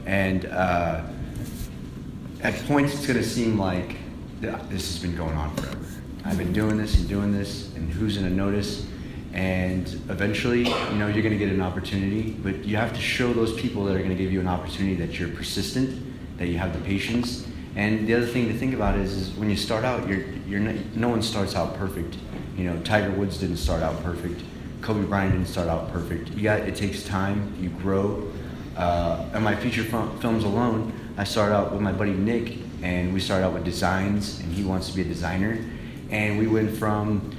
And 0.05 0.45
uh, 0.45 1.03
at 2.41 2.55
points, 2.65 2.93
it's 2.93 3.05
going 3.05 3.19
to 3.19 3.25
seem 3.25 3.57
like 3.57 3.95
this 4.41 4.91
has 4.91 5.00
been 5.00 5.15
going 5.15 5.36
on 5.36 5.55
forever. 5.55 5.77
I've 6.25 6.38
been 6.38 6.53
doing 6.53 6.77
this 6.77 6.98
and 6.98 7.07
doing 7.07 7.31
this, 7.31 7.74
and 7.75 7.91
who's 7.91 8.17
going 8.17 8.29
to 8.29 8.36
notice? 8.36 8.86
And 9.33 9.87
eventually, 10.09 10.59
you 10.59 10.95
know, 10.95 11.07
you're 11.07 11.23
going 11.23 11.37
to 11.37 11.37
get 11.37 11.49
an 11.49 11.61
opportunity. 11.61 12.31
But 12.31 12.63
you 12.63 12.77
have 12.77 12.93
to 12.93 13.01
show 13.01 13.33
those 13.33 13.59
people 13.59 13.83
that 13.85 13.95
are 13.95 13.99
going 13.99 14.09
to 14.09 14.15
give 14.15 14.31
you 14.31 14.39
an 14.39 14.47
opportunity 14.47 14.95
that 14.95 15.19
you're 15.19 15.29
persistent, 15.29 16.37
that 16.37 16.47
you 16.47 16.59
have 16.59 16.73
the 16.73 16.85
patience. 16.85 17.47
And 17.75 18.07
the 18.07 18.13
other 18.13 18.27
thing 18.27 18.47
to 18.47 18.53
think 18.53 18.75
about 18.75 18.95
is, 18.95 19.13
is 19.13 19.29
when 19.35 19.49
you 19.49 19.57
start 19.57 19.83
out, 19.83 20.07
you're, 20.07 20.23
you're 20.47 20.59
not, 20.59 20.75
no 20.95 21.09
one 21.09 21.23
starts 21.23 21.55
out 21.55 21.75
perfect. 21.75 22.17
You 22.55 22.65
know, 22.65 22.79
Tiger 22.83 23.09
Woods 23.11 23.39
didn't 23.39 23.57
start 23.57 23.81
out 23.81 24.01
perfect. 24.03 24.41
Kobe 24.81 25.03
Bryant 25.07 25.31
didn't 25.31 25.47
start 25.47 25.67
out 25.67 25.91
perfect. 25.91 26.29
You 26.29 26.43
got 26.43 26.59
it 26.59 26.75
takes 26.75 27.03
time. 27.03 27.55
You 27.59 27.69
grow. 27.69 28.31
Uh, 28.77 29.25
and 29.33 29.43
my 29.43 29.55
feature 29.55 29.83
films 29.83 30.43
alone, 30.43 30.93
I 31.17 31.23
started 31.23 31.55
out 31.55 31.71
with 31.71 31.81
my 31.81 31.91
buddy 31.91 32.13
Nick, 32.13 32.57
and 32.83 33.13
we 33.13 33.19
started 33.19 33.45
out 33.45 33.53
with 33.53 33.63
designs, 33.63 34.39
and 34.41 34.51
he 34.51 34.63
wants 34.63 34.89
to 34.89 34.95
be 34.95 35.01
a 35.01 35.05
designer, 35.05 35.57
and 36.09 36.37
we 36.37 36.47
went 36.47 36.75
from 36.75 37.35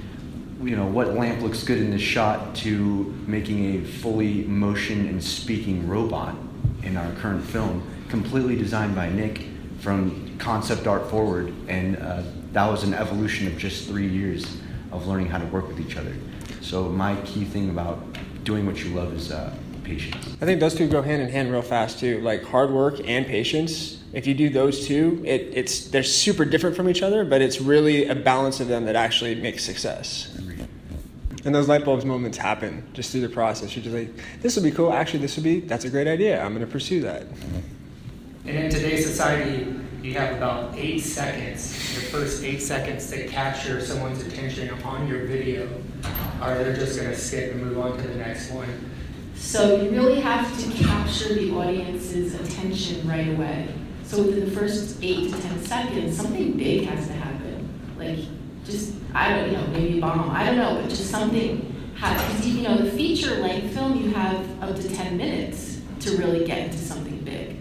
you 0.64 0.76
know 0.76 0.86
what 0.86 1.14
lamp 1.14 1.42
looks 1.42 1.62
good 1.62 1.78
in 1.78 1.90
this 1.90 2.02
shot 2.02 2.54
to 2.56 3.14
making 3.26 3.76
a 3.76 3.84
fully 3.84 4.44
motion 4.44 5.08
and 5.08 5.22
speaking 5.22 5.88
robot 5.88 6.34
in 6.82 6.96
our 6.96 7.12
current 7.16 7.44
film 7.44 7.82
completely 8.08 8.56
designed 8.56 8.94
by 8.94 9.08
nick 9.08 9.46
from 9.84 10.24
concept 10.38 10.86
art 10.86 11.10
forward. 11.10 11.52
And 11.68 11.96
uh, 11.96 12.22
that 12.52 12.66
was 12.66 12.84
an 12.84 12.94
evolution 12.94 13.46
of 13.46 13.58
just 13.58 13.86
three 13.86 14.08
years 14.08 14.56
of 14.92 15.06
learning 15.06 15.28
how 15.28 15.38
to 15.38 15.46
work 15.46 15.68
with 15.68 15.78
each 15.78 15.96
other. 15.96 16.14
So 16.62 16.84
my 16.84 17.16
key 17.22 17.44
thing 17.44 17.70
about 17.70 17.98
doing 18.44 18.64
what 18.64 18.82
you 18.82 18.94
love 18.94 19.12
is 19.12 19.30
uh, 19.30 19.54
patience. 19.82 20.36
I 20.40 20.46
think 20.46 20.60
those 20.60 20.74
two 20.74 20.88
go 20.88 21.02
hand 21.02 21.20
in 21.20 21.28
hand 21.28 21.52
real 21.52 21.60
fast 21.60 21.98
too. 21.98 22.20
Like 22.20 22.44
hard 22.44 22.70
work 22.70 23.00
and 23.04 23.26
patience. 23.26 24.02
If 24.14 24.26
you 24.26 24.32
do 24.32 24.48
those 24.48 24.86
two 24.86 25.20
it, 25.26 25.50
it's 25.52 25.88
they're 25.88 26.02
super 26.02 26.44
different 26.44 26.76
from 26.76 26.88
each 26.88 27.02
other 27.02 27.24
but 27.24 27.42
it's 27.42 27.60
really 27.60 28.06
a 28.06 28.14
balance 28.14 28.60
of 28.60 28.68
them 28.68 28.84
that 28.84 28.94
actually 28.94 29.34
makes 29.34 29.64
success 29.64 30.33
and 31.44 31.54
those 31.54 31.68
light 31.68 31.84
bulbs 31.84 32.04
moments 32.04 32.38
happen 32.38 32.86
just 32.92 33.12
through 33.12 33.20
the 33.22 33.28
process. 33.28 33.74
You're 33.74 33.84
just 33.84 33.94
like, 33.94 34.10
this 34.40 34.56
would 34.56 34.64
be 34.64 34.70
cool. 34.70 34.92
Actually, 34.92 35.20
this 35.20 35.36
would 35.36 35.44
be, 35.44 35.60
that's 35.60 35.84
a 35.84 35.90
great 35.90 36.06
idea. 36.06 36.42
I'm 36.42 36.54
going 36.54 36.64
to 36.64 36.70
pursue 36.70 37.00
that. 37.02 37.26
And 38.46 38.56
in 38.56 38.70
today's 38.70 39.06
society, 39.06 39.74
you 40.02 40.14
have 40.14 40.36
about 40.36 40.76
eight 40.76 41.00
seconds, 41.00 41.70
the 41.94 42.02
first 42.02 42.44
eight 42.44 42.60
seconds 42.60 43.10
to 43.10 43.26
capture 43.28 43.80
someone's 43.80 44.22
attention 44.26 44.70
on 44.82 45.08
your 45.08 45.26
video, 45.26 45.66
or 46.42 46.54
they're 46.54 46.76
just 46.76 46.98
going 46.98 47.10
to 47.10 47.16
skip 47.16 47.52
and 47.52 47.62
move 47.62 47.78
on 47.78 47.96
to 47.96 48.06
the 48.06 48.16
next 48.16 48.50
one. 48.50 48.90
So 49.34 49.82
you 49.82 49.90
really 49.90 50.20
have 50.20 50.58
to 50.60 50.84
capture 50.84 51.34
the 51.34 51.52
audience's 51.52 52.34
attention 52.34 53.08
right 53.08 53.28
away. 53.28 53.68
So 54.04 54.22
within 54.22 54.44
the 54.44 54.50
first 54.50 54.98
eight 55.02 55.32
to 55.32 55.40
ten 55.40 55.64
seconds, 55.64 56.16
something 56.16 56.52
big 56.52 56.86
has 56.86 57.06
to 57.06 57.14
happen. 57.14 57.68
Like 57.98 58.18
just 58.64 58.93
I 59.14 59.28
don't 59.30 59.52
know 59.52 59.66
maybe 59.68 60.00
bomb 60.00 60.30
I 60.30 60.44
don't 60.44 60.56
know 60.56 60.80
but 60.80 60.90
just 60.90 61.10
something 61.10 61.70
because 61.94 62.46
you 62.46 62.62
know 62.62 62.76
the 62.78 62.90
feature 62.90 63.36
length 63.36 63.74
film 63.74 63.96
you 63.96 64.10
have 64.10 64.62
up 64.62 64.76
to 64.76 64.88
10 64.88 65.16
minutes 65.16 65.80
to 66.00 66.16
really 66.16 66.44
get 66.44 66.58
into 66.58 66.78
something 66.78 67.18
big. 67.20 67.56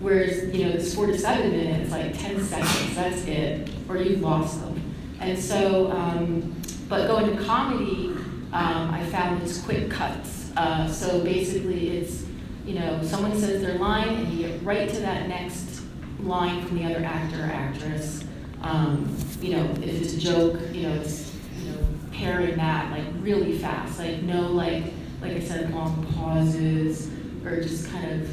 Whereas 0.00 0.54
you 0.54 0.66
know 0.66 0.72
this 0.72 0.94
four 0.94 1.06
to 1.06 1.16
seven 1.16 1.52
minutes 1.52 1.90
like 1.90 2.18
10 2.18 2.42
seconds 2.42 2.94
that's 2.94 3.24
it 3.24 3.70
or 3.88 3.96
you've 3.96 4.20
lost 4.20 4.60
them. 4.60 4.80
And 5.20 5.38
so 5.38 5.90
um, 5.92 6.60
but 6.88 7.06
going 7.06 7.36
to 7.36 7.42
comedy 7.44 8.08
um, 8.52 8.90
I 8.90 9.04
found 9.06 9.42
it's 9.42 9.62
quick 9.62 9.90
cuts. 9.90 10.50
Uh, 10.56 10.88
so 10.88 11.22
basically 11.22 11.98
it's 11.98 12.24
you 12.66 12.74
know 12.74 13.00
someone 13.02 13.38
says 13.38 13.62
their 13.62 13.78
line 13.78 14.08
and 14.08 14.32
you 14.32 14.48
get 14.48 14.62
right 14.62 14.88
to 14.88 15.00
that 15.00 15.28
next 15.28 15.82
line 16.20 16.66
from 16.66 16.78
the 16.78 16.84
other 16.84 17.04
actor 17.04 17.42
or 17.42 17.46
actress. 17.46 18.24
Um, 18.62 19.16
you 19.40 19.56
know, 19.56 19.64
if 19.82 20.02
it's 20.02 20.14
a 20.14 20.20
joke, 20.20 20.60
you 20.72 20.82
know, 20.82 20.94
it's 20.94 21.34
you 21.58 21.72
know 21.72 21.78
pairing 22.12 22.56
that 22.56 22.90
like 22.90 23.04
really 23.20 23.58
fast, 23.58 23.98
like 23.98 24.22
no 24.22 24.42
like 24.52 24.84
like 25.20 25.32
I 25.32 25.40
said, 25.40 25.72
long 25.74 26.06
pauses 26.14 27.10
or 27.44 27.60
just 27.60 27.90
kind 27.90 28.22
of. 28.22 28.30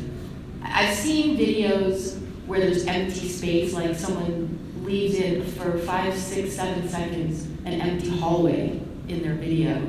I've 0.63 0.95
seen 0.95 1.37
videos 1.37 2.19
where 2.45 2.59
there's 2.59 2.85
empty 2.85 3.29
space, 3.29 3.73
like 3.73 3.95
someone 3.95 4.57
leaves 4.83 5.15
in 5.15 5.43
for 5.43 5.77
five, 5.79 6.17
six, 6.17 6.55
seven 6.55 6.87
seconds 6.87 7.47
an 7.65 7.81
empty 7.81 8.09
hallway 8.09 8.79
in 9.09 9.21
their 9.21 9.35
video, 9.35 9.81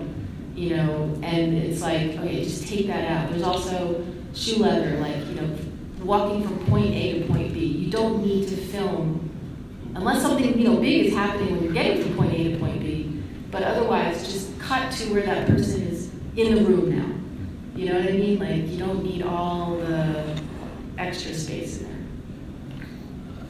you 0.54 0.76
know, 0.76 1.16
and 1.22 1.56
it's 1.56 1.80
like, 1.80 2.16
okay, 2.18 2.42
just 2.42 2.66
take 2.66 2.88
that 2.88 3.08
out. 3.08 3.30
There's 3.30 3.42
also 3.42 4.04
shoe 4.34 4.56
leather, 4.56 4.98
like, 4.98 5.16
you 5.28 5.34
know, 5.34 5.56
walking 6.02 6.42
from 6.42 6.58
point 6.66 6.92
A 6.92 7.20
to 7.20 7.26
point 7.26 7.54
B. 7.54 7.64
You 7.64 7.90
don't 7.90 8.24
need 8.24 8.48
to 8.48 8.56
film 8.56 9.30
unless 9.98 10.22
something 10.22 10.58
you 10.58 10.68
know 10.68 10.76
big 10.76 11.06
is 11.06 11.14
happening 11.14 11.52
when 11.52 11.64
you're 11.64 11.72
getting 11.72 12.02
from 12.02 12.16
point 12.16 12.32
A 12.32 12.52
to 12.52 12.58
point 12.58 12.80
B. 12.80 13.20
But 13.50 13.62
otherwise, 13.62 14.26
just 14.26 14.58
cut 14.60 14.92
to 14.92 15.12
where 15.12 15.22
that 15.22 15.46
person 15.48 15.82
is 15.82 16.10
in 16.36 16.54
the 16.54 16.64
room 16.64 16.96
now. 16.96 17.14
You 17.74 17.86
know 17.86 18.00
what 18.00 18.08
I 18.08 18.12
mean? 18.12 18.38
Like 18.38 18.68
you 18.68 18.78
don't 18.78 19.02
need 19.02 19.22
all 19.22 19.76
the 19.76 20.40
extra 20.98 21.34
space 21.34 21.80
in 21.80 21.86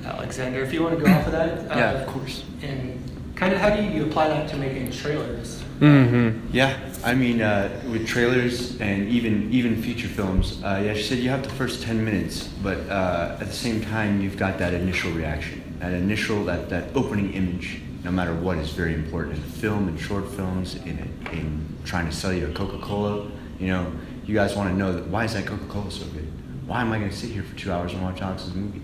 there. 0.02 0.12
Alexander, 0.12 0.62
if 0.62 0.72
you 0.72 0.82
want 0.82 0.98
to 0.98 1.04
go 1.04 1.10
off 1.10 1.26
of 1.26 1.32
that. 1.32 1.70
Uh, 1.70 1.76
yeah, 1.76 1.90
of 1.92 2.08
course. 2.08 2.44
And 2.62 3.02
kind 3.34 3.52
of 3.52 3.60
how 3.60 3.74
do 3.74 3.82
you 3.82 4.06
apply 4.06 4.28
that 4.28 4.48
to 4.50 4.56
making 4.56 4.90
trailers? 4.90 5.62
Mm-hmm. 5.80 6.48
Yeah, 6.52 6.76
I 7.04 7.14
mean, 7.14 7.40
uh, 7.42 7.80
with 7.92 8.06
trailers 8.06 8.80
and 8.80 9.08
even 9.08 9.52
even 9.52 9.80
feature 9.82 10.08
films, 10.08 10.62
uh, 10.64 10.82
yeah, 10.84 10.94
she 10.94 11.02
said 11.02 11.18
you 11.18 11.30
have 11.30 11.42
the 11.42 11.54
first 11.54 11.82
ten 11.82 12.04
minutes, 12.04 12.48
but 12.62 12.78
uh, 12.88 13.36
at 13.40 13.46
the 13.46 13.52
same 13.52 13.82
time, 13.82 14.20
you've 14.20 14.36
got 14.36 14.58
that 14.58 14.72
initial 14.72 15.12
reaction 15.12 15.67
that 15.78 15.92
initial, 15.92 16.44
that, 16.44 16.68
that 16.70 16.94
opening 16.94 17.32
image, 17.35 17.80
no 18.04 18.11
matter 18.11 18.35
what, 18.35 18.58
is 18.58 18.70
very 18.70 18.94
important 18.94 19.37
in 19.37 19.42
film 19.42 19.88
and 19.88 19.99
short 19.99 20.28
films, 20.28 20.75
in, 20.76 20.99
in 21.32 21.76
trying 21.85 22.06
to 22.06 22.12
sell 22.12 22.32
you 22.32 22.49
a 22.49 22.52
Coca 22.52 22.78
Cola. 22.78 23.30
You 23.61 23.68
know, 23.68 23.92
you 24.25 24.35
guys 24.35 24.56
want 24.56 24.70
to 24.70 24.76
know 24.76 24.92
that 24.92 25.06
why 25.08 25.25
is 25.25 25.35
that 25.35 25.47
Coca 25.47 25.66
Cola 25.66 25.90
so 25.90 26.04
good? 26.06 26.30
Why 26.66 26.80
am 26.80 26.92
I 26.92 26.99
going 26.99 27.11
to 27.11 27.16
sit 27.16 27.30
here 27.30 27.42
for 27.42 27.56
two 27.56 27.73
hours 27.73 27.92
and 27.92 28.02
watch 28.02 28.20
Alex's 28.20 28.54
movie? 28.54 28.82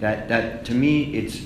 That, 0.00 0.28
that 0.28 0.64
to 0.66 0.74
me, 0.74 1.14
it's, 1.14 1.42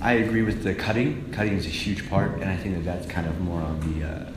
I 0.00 0.14
agree 0.14 0.42
with 0.42 0.62
the 0.62 0.74
cutting. 0.74 1.30
Cutting 1.32 1.54
is 1.54 1.66
a 1.66 1.70
huge 1.70 2.08
part, 2.08 2.34
and 2.34 2.44
I 2.44 2.56
think 2.56 2.76
that 2.76 2.84
that's 2.84 3.06
kind 3.06 3.26
of 3.26 3.40
more 3.40 3.60
on 3.60 4.00
the 4.00 4.08
uh, 4.08 4.32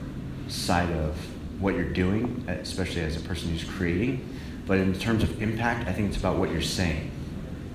side 0.49 0.91
of 0.91 1.15
what 1.59 1.75
you're 1.75 1.93
doing, 1.93 2.43
especially 2.47 3.01
as 3.01 3.15
a 3.15 3.19
person 3.21 3.49
who's 3.49 3.63
creating. 3.63 4.27
But 4.67 4.79
in 4.79 4.93
terms 4.97 5.23
of 5.23 5.41
impact, 5.41 5.87
I 5.87 5.93
think 5.93 6.09
it's 6.09 6.17
about 6.17 6.37
what 6.37 6.51
you're 6.51 6.61
saying 6.61 7.11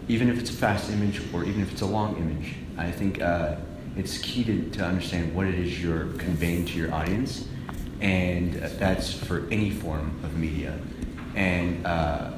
even 0.08 0.28
if 0.28 0.38
it's 0.38 0.50
a 0.50 0.52
fast 0.52 0.90
image 0.90 1.20
or 1.32 1.44
even 1.44 1.62
if 1.62 1.72
it's 1.72 1.82
a 1.82 1.86
long 1.86 2.16
image, 2.16 2.54
I 2.76 2.90
think 2.90 3.20
uh, 3.20 3.56
it's 3.96 4.18
key 4.18 4.44
to, 4.44 4.70
to 4.70 4.84
understand 4.84 5.34
what 5.34 5.46
it 5.46 5.54
is 5.54 5.82
you're 5.82 6.06
conveying 6.18 6.66
to 6.66 6.78
your 6.78 6.92
audience, 6.92 7.48
and 8.00 8.54
that's 8.54 9.12
for 9.12 9.48
any 9.50 9.70
form 9.70 10.18
of 10.22 10.36
media. 10.36 10.78
And 11.34 11.84
uh, 11.86 12.32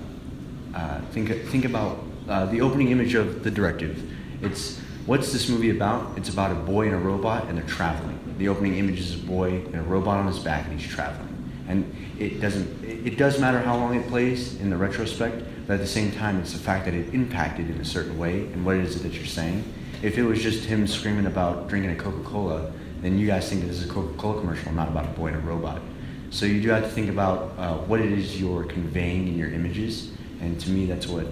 uh, 0.75 1.01
think 1.13 1.31
think 1.47 1.65
about 1.65 2.05
uh, 2.29 2.47
the 2.47 2.61
opening 2.61 2.91
image 2.91 3.15
of 3.15 3.43
the 3.43 3.51
directive. 3.51 4.03
It's 4.43 4.79
what's 5.07 5.33
this 5.33 5.49
movie 5.49 5.71
about? 5.71 6.17
It's 6.17 6.29
about 6.29 6.53
a 6.53 6.55
boy 6.55 6.87
and 6.87 6.95
a 6.95 6.99
robot, 6.99 7.49
and 7.49 7.59
they're 7.59 7.67
traveling. 7.67 8.19
The 8.39 8.49
opening 8.49 8.77
image 8.77 9.01
is 9.01 9.15
a 9.15 9.27
boy 9.27 9.51
and 9.51 9.77
a 9.77 9.83
robot 9.83 10.19
on 10.19 10.27
his 10.27 10.39
back, 10.39 10.67
and 10.67 10.81
he's 10.81 10.89
traveling. 10.89 11.27
And 11.69 11.95
it 12.19 12.41
doesn't. 12.41 12.83
It 12.85 13.19
does 13.19 13.39
matter 13.39 13.61
how 13.61 13.77
long 13.77 13.95
it 13.95 14.09
plays 14.09 14.59
in 14.61 14.71
the 14.71 14.77
retrospect 14.77 15.43
but 15.69 15.75
at 15.75 15.81
the 15.81 15.87
same 15.87 16.11
time, 16.11 16.41
it's 16.41 16.55
the 16.55 16.59
fact 16.59 16.87
that 16.87 16.95
it 16.95 17.13
impacted 17.13 17.69
in 17.69 17.79
a 17.79 17.85
certain 17.85 18.19
way 18.19 18.41
and 18.55 18.65
what 18.65 18.77
is 18.77 18.97
it 18.97 19.03
that 19.03 19.13
you're 19.13 19.27
saying. 19.27 19.63
If 20.03 20.17
it 20.17 20.23
was 20.23 20.43
just 20.43 20.65
him 20.65 20.87
screaming 20.87 21.27
about 21.27 21.69
drinking 21.69 21.91
a 21.91 21.95
Coca 21.95 22.25
Cola, 22.25 22.73
then 23.03 23.19
you 23.19 23.27
guys 23.27 23.51
think 23.51 23.61
that 23.61 23.67
this 23.67 23.83
is 23.83 23.91
a 23.91 23.93
Coca 23.93 24.17
Cola 24.17 24.41
commercial, 24.41 24.73
not 24.73 24.89
about 24.89 25.05
a 25.05 25.09
boy 25.09 25.27
and 25.27 25.37
a 25.37 25.41
robot. 25.41 25.83
So 26.31 26.47
you 26.47 26.63
do 26.63 26.71
have 26.71 26.85
to 26.85 26.89
think 26.89 27.11
about 27.11 27.53
uh, 27.59 27.77
what 27.81 28.01
it 28.01 28.11
is 28.11 28.41
you're 28.41 28.65
conveying 28.65 29.29
in 29.29 29.37
your 29.37 29.51
images, 29.51 30.11
and 30.41 30.59
to 30.59 30.71
me, 30.71 30.87
that's 30.87 31.07
what 31.07 31.27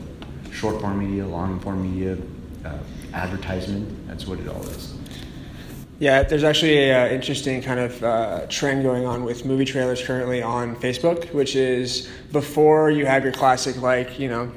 short 0.52 0.82
form 0.82 0.98
media, 0.98 1.26
long 1.26 1.58
form 1.60 1.82
media, 1.82 2.18
uh, 2.66 2.78
advertisement, 3.14 4.06
that's 4.06 4.26
what 4.26 4.38
it 4.38 4.48
all 4.48 4.62
is. 4.64 4.95
Yeah, 5.98 6.24
there's 6.24 6.44
actually 6.44 6.90
an 6.90 7.10
uh, 7.10 7.14
interesting 7.14 7.62
kind 7.62 7.80
of 7.80 8.04
uh, 8.04 8.46
trend 8.48 8.82
going 8.82 9.06
on 9.06 9.24
with 9.24 9.46
movie 9.46 9.64
trailers 9.64 10.04
currently 10.04 10.42
on 10.42 10.76
Facebook, 10.76 11.32
which 11.32 11.56
is 11.56 12.06
before 12.32 12.90
you 12.90 13.06
have 13.06 13.24
your 13.24 13.32
classic, 13.32 13.80
like, 13.80 14.18
you 14.18 14.28
know, 14.28 14.52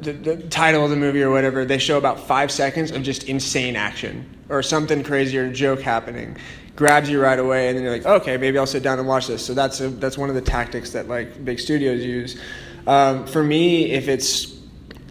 the, 0.00 0.12
the, 0.12 0.36
title 0.48 0.84
of 0.84 0.90
the 0.90 0.96
movie 0.96 1.22
or 1.22 1.30
whatever, 1.30 1.64
they 1.64 1.78
show 1.78 1.96
about 1.96 2.20
five 2.20 2.50
seconds 2.50 2.90
of 2.90 3.02
just 3.02 3.24
insane 3.24 3.74
action 3.74 4.28
or 4.50 4.62
something 4.62 5.02
crazy 5.02 5.38
or 5.38 5.50
joke 5.50 5.80
happening. 5.80 6.36
Grabs 6.76 7.08
you 7.08 7.22
right 7.22 7.38
away, 7.38 7.68
and 7.68 7.76
then 7.76 7.84
you're 7.84 7.92
like, 7.92 8.04
okay, 8.04 8.36
maybe 8.36 8.58
I'll 8.58 8.66
sit 8.66 8.82
down 8.82 8.98
and 8.98 9.08
watch 9.08 9.28
this. 9.28 9.44
So 9.44 9.54
that's 9.54 9.80
a, 9.80 9.88
that's 9.88 10.18
one 10.18 10.28
of 10.28 10.34
the 10.34 10.40
tactics 10.42 10.90
that 10.90 11.08
like 11.08 11.42
big 11.42 11.58
studios 11.58 12.04
use. 12.04 12.38
Um, 12.86 13.26
for 13.26 13.42
me, 13.42 13.92
if 13.92 14.08
it's 14.08 14.58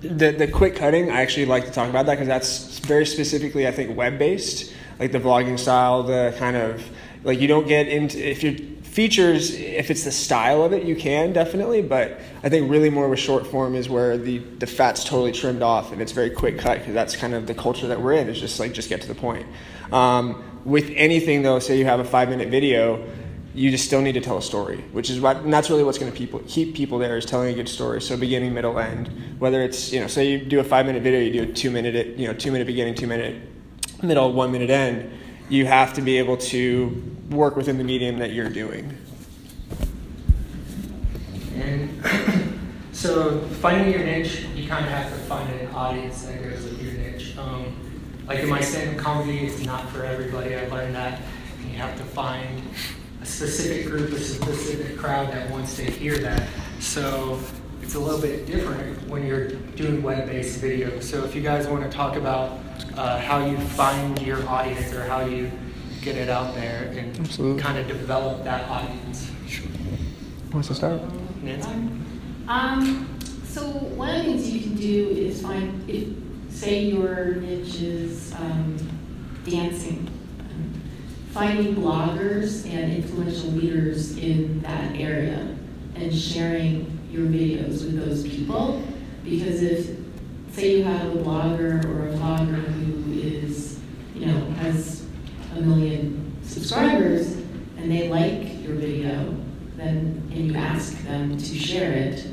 the 0.01 0.31
the 0.31 0.47
quick 0.47 0.75
cutting, 0.75 1.09
I 1.09 1.21
actually 1.21 1.45
like 1.45 1.65
to 1.65 1.71
talk 1.71 1.89
about 1.89 2.07
that 2.07 2.15
because 2.15 2.27
that's 2.27 2.79
very 2.79 3.05
specifically, 3.05 3.67
I 3.67 3.71
think, 3.71 3.95
web 3.95 4.19
based 4.19 4.73
like 5.01 5.11
the 5.11 5.19
vlogging 5.19 5.57
style, 5.57 6.03
the 6.03 6.33
kind 6.37 6.55
of 6.55 6.81
like 7.23 7.39
you 7.39 7.47
don't 7.47 7.67
get 7.67 7.87
into 7.87 8.17
if 8.17 8.43
your 8.43 8.53
features 8.83 9.55
if 9.55 9.89
it's 9.89 10.03
the 10.03 10.11
style 10.11 10.63
of 10.63 10.73
it 10.73 10.83
you 10.83 10.97
can 10.97 11.31
definitely 11.31 11.81
but 11.81 12.19
i 12.43 12.49
think 12.49 12.69
really 12.69 12.89
more 12.89 13.07
with 13.07 13.19
short 13.19 13.47
form 13.47 13.73
is 13.73 13.87
where 13.87 14.17
the 14.17 14.39
the 14.59 14.67
fat's 14.67 15.05
totally 15.05 15.31
trimmed 15.31 15.61
off 15.61 15.93
and 15.93 16.01
it's 16.01 16.11
very 16.11 16.29
quick 16.29 16.59
cut 16.59 16.77
because 16.79 16.93
that's 16.93 17.15
kind 17.15 17.33
of 17.33 17.47
the 17.47 17.53
culture 17.53 17.87
that 17.87 18.01
we're 18.01 18.11
in 18.11 18.27
is 18.27 18.37
just 18.37 18.59
like 18.59 18.73
just 18.73 18.89
get 18.89 18.99
to 19.01 19.07
the 19.07 19.15
point 19.15 19.47
um, 19.93 20.43
with 20.65 20.91
anything 20.95 21.41
though 21.41 21.57
say 21.57 21.77
you 21.77 21.85
have 21.85 22.01
a 22.01 22.03
five 22.03 22.27
minute 22.27 22.49
video 22.49 23.01
you 23.53 23.71
just 23.71 23.85
still 23.85 24.01
need 24.01 24.13
to 24.13 24.21
tell 24.21 24.37
a 24.37 24.41
story, 24.41 24.77
which 24.93 25.09
is 25.09 25.19
what, 25.19 25.35
and 25.35 25.53
that's 25.53 25.69
really 25.69 25.83
what's 25.83 25.97
going 25.97 26.09
to 26.09 26.17
people, 26.17 26.41
keep 26.47 26.73
people 26.73 26.99
there 26.99 27.17
is 27.17 27.25
telling 27.25 27.51
a 27.51 27.53
good 27.53 27.67
story. 27.67 28.01
So 28.01 28.15
beginning, 28.15 28.53
middle, 28.53 28.79
end. 28.79 29.09
Whether 29.39 29.61
it's 29.61 29.91
you 29.91 29.99
know, 29.99 30.07
say 30.07 30.31
you 30.31 30.39
do 30.39 30.61
a 30.61 30.63
five 30.63 30.85
minute 30.85 31.03
video, 31.03 31.19
you 31.19 31.33
do 31.33 31.51
a 31.51 31.53
two 31.53 31.69
minute, 31.69 32.17
you 32.17 32.27
know, 32.27 32.33
two 32.33 32.49
minute 32.53 32.65
beginning, 32.65 32.95
two 32.95 33.07
minute 33.07 33.50
middle, 34.03 34.31
one 34.33 34.51
minute 34.51 34.69
end. 34.69 35.11
You 35.49 35.65
have 35.65 35.93
to 35.93 36.01
be 36.01 36.17
able 36.17 36.37
to 36.37 37.17
work 37.29 37.55
within 37.55 37.77
the 37.77 37.83
medium 37.83 38.19
that 38.19 38.31
you're 38.31 38.49
doing. 38.49 38.97
And 41.55 42.03
so 42.91 43.39
finding 43.61 43.93
your 43.93 44.03
niche, 44.03 44.45
you 44.55 44.67
kind 44.67 44.85
of 44.85 44.91
have 44.91 45.11
to 45.11 45.17
find 45.25 45.49
an 45.59 45.67
audience 45.73 46.23
that 46.23 46.41
goes 46.41 46.63
with 46.63 46.81
your 46.81 46.93
niche. 46.93 47.37
Um, 47.37 47.75
like 48.27 48.39
in 48.39 48.49
my 48.49 48.61
stand-up 48.61 49.03
comedy, 49.03 49.39
it's 49.39 49.63
not 49.65 49.89
for 49.89 50.05
everybody. 50.05 50.55
I 50.55 50.67
learned 50.67 50.95
that 50.95 51.21
And 51.59 51.71
you 51.71 51.77
have 51.77 51.97
to 51.97 52.03
find 52.03 52.61
a 53.21 53.25
specific 53.25 53.87
group, 53.87 54.11
or 54.11 54.15
a 54.15 54.19
specific 54.19 54.97
crowd 54.97 55.31
that 55.31 55.49
wants 55.51 55.75
to 55.75 55.83
hear 55.83 56.17
that. 56.19 56.47
So 56.79 57.39
it's 57.91 57.97
a 57.97 57.99
little 57.99 58.21
bit 58.21 58.45
different 58.45 59.05
when 59.09 59.27
you're 59.27 59.49
doing 59.49 60.01
web-based 60.01 60.61
video. 60.61 61.01
So 61.01 61.25
if 61.25 61.35
you 61.35 61.41
guys 61.41 61.67
want 61.67 61.83
to 61.83 61.89
talk 61.89 62.15
about 62.15 62.57
uh, 62.95 63.19
how 63.19 63.45
you 63.45 63.57
find 63.57 64.17
your 64.21 64.47
audience 64.47 64.93
or 64.93 65.03
how 65.03 65.25
you 65.25 65.51
get 66.01 66.15
it 66.15 66.29
out 66.29 66.55
there 66.55 66.85
and 66.95 67.19
Absolutely. 67.19 67.61
kind 67.61 67.77
of 67.77 67.89
develop 67.89 68.45
that 68.45 68.63
audience. 68.69 69.29
Who 69.49 70.53
wants 70.53 70.69
to 70.69 70.73
start? 70.75 71.01
Nancy? 71.43 71.69
Um, 72.47 73.19
so 73.43 73.63
one 73.63 74.15
of 74.15 74.25
the 74.25 74.31
things 74.31 74.49
you 74.49 74.61
can 74.61 74.75
do 74.75 75.09
is 75.09 75.41
find, 75.41 75.89
if, 75.89 76.07
say 76.49 76.85
your 76.85 77.35
niche 77.41 77.81
is 77.81 78.33
um, 78.35 78.77
dancing, 79.45 80.09
um, 80.39 80.81
finding 81.31 81.75
bloggers 81.75 82.65
and 82.71 82.93
influential 82.93 83.49
leaders 83.49 84.17
in 84.17 84.61
that 84.61 84.95
area 84.95 85.57
and 85.95 86.17
sharing 86.17 87.00
your 87.11 87.27
videos 87.27 87.83
with 87.83 88.03
those 88.03 88.23
people. 88.23 88.81
Because 89.23 89.61
if, 89.61 89.97
say 90.51 90.77
you 90.77 90.83
have 90.83 91.15
a 91.15 91.19
blogger 91.19 91.83
or 91.85 92.07
a 92.09 92.13
vlogger 92.13 92.63
who 92.63 93.13
is, 93.13 93.79
you 94.15 94.25
know, 94.27 94.39
has 94.53 95.05
a 95.55 95.61
million 95.61 96.37
subscribers 96.43 97.33
and 97.77 97.91
they 97.91 98.07
like 98.07 98.63
your 98.63 98.75
video, 98.75 99.35
then, 99.75 100.27
and 100.31 100.47
you 100.47 100.55
ask 100.55 100.97
them 101.03 101.37
to 101.37 101.55
share 101.55 101.91
it, 101.91 102.27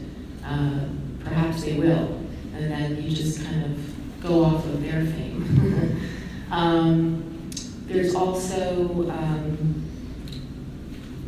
uh, 0.45 0.81
perhaps 1.25 1.65
they 1.65 1.75
will. 1.75 2.21
And 2.55 2.71
then 2.71 3.03
you 3.03 3.11
just 3.11 3.45
kind 3.45 3.65
of 3.65 4.23
go 4.23 4.45
off 4.45 4.65
of 4.65 4.83
their 4.83 5.05
fame. 5.05 6.01
um, 6.51 7.51
there's 7.87 8.15
also, 8.15 9.09
um, 9.11 9.85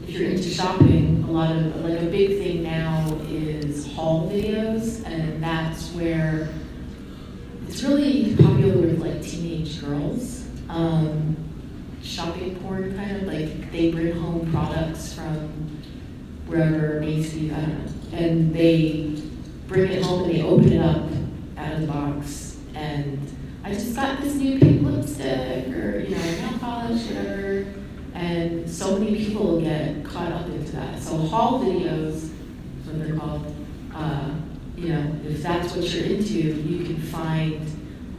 if 0.03 0.11
you're 0.11 0.31
into 0.31 0.51
shopping, 0.51 1.25
a 1.29 1.31
lot 1.31 1.55
of, 1.55 1.77
like 1.85 2.01
a 2.01 2.07
big 2.07 2.39
thing 2.39 2.63
now 2.63 3.10
is 3.31 3.93
haul 3.95 4.29
videos, 4.31 5.05
and 5.07 5.43
that's 5.43 5.91
where 5.93 6.49
it's 7.67 7.83
really 7.83 8.37
popular 8.37 8.77
with 8.77 9.01
like 9.01 9.23
teenage 9.23 9.81
girls. 9.81 10.47
Um, 10.69 11.37
shopping 12.03 12.57
porn 12.61 12.97
kind 12.97 13.17
of 13.17 13.23
like 13.25 13.71
they 13.73 13.91
bring 13.91 14.13
home 14.13 14.51
products 14.51 15.13
from 15.13 15.49
wherever 16.47 17.01
Macy's, 17.01 17.53
I 17.53 17.61
don't 17.61 18.13
know, 18.13 18.19
and 18.19 18.55
they 18.55 19.23
bring 19.67 19.93
it 19.93 20.03
home 20.03 20.25
and 20.25 20.35
they 20.35 20.43
open 20.43 20.73
it 20.73 20.81
up 20.81 21.07
out 21.57 21.75
of 21.75 21.81
the 21.83 21.87
box 21.87 22.57
and 22.75 23.19
I 23.63 23.73
just 23.75 23.95
got 23.95 24.21
this 24.21 24.35
new 24.35 24.59
pink 24.59 24.83
lipstick 24.83 25.69
or 25.69 26.01
you 26.01 26.17
know 26.17 26.23
nail 26.23 26.59
polish 26.59 27.07
whatever 27.07 27.67
and 28.15 28.69
so 28.69 28.99
many 28.99 29.17
people 29.17 29.61
get 29.61 30.05
caught 30.05 30.33
up 30.33 30.47
into 30.47 30.73
that. 30.73 31.01
So 31.01 31.17
haul 31.17 31.61
videos, 31.61 32.30
what 32.91 33.07
they're 33.07 33.17
called. 33.17 33.55
Uh, 33.95 34.31
you 34.77 34.89
know, 34.89 35.15
if 35.25 35.43
that's 35.43 35.75
what 35.75 35.87
you're 35.93 36.05
into, 36.05 36.35
you 36.35 36.85
can 36.85 37.01
find 37.01 37.61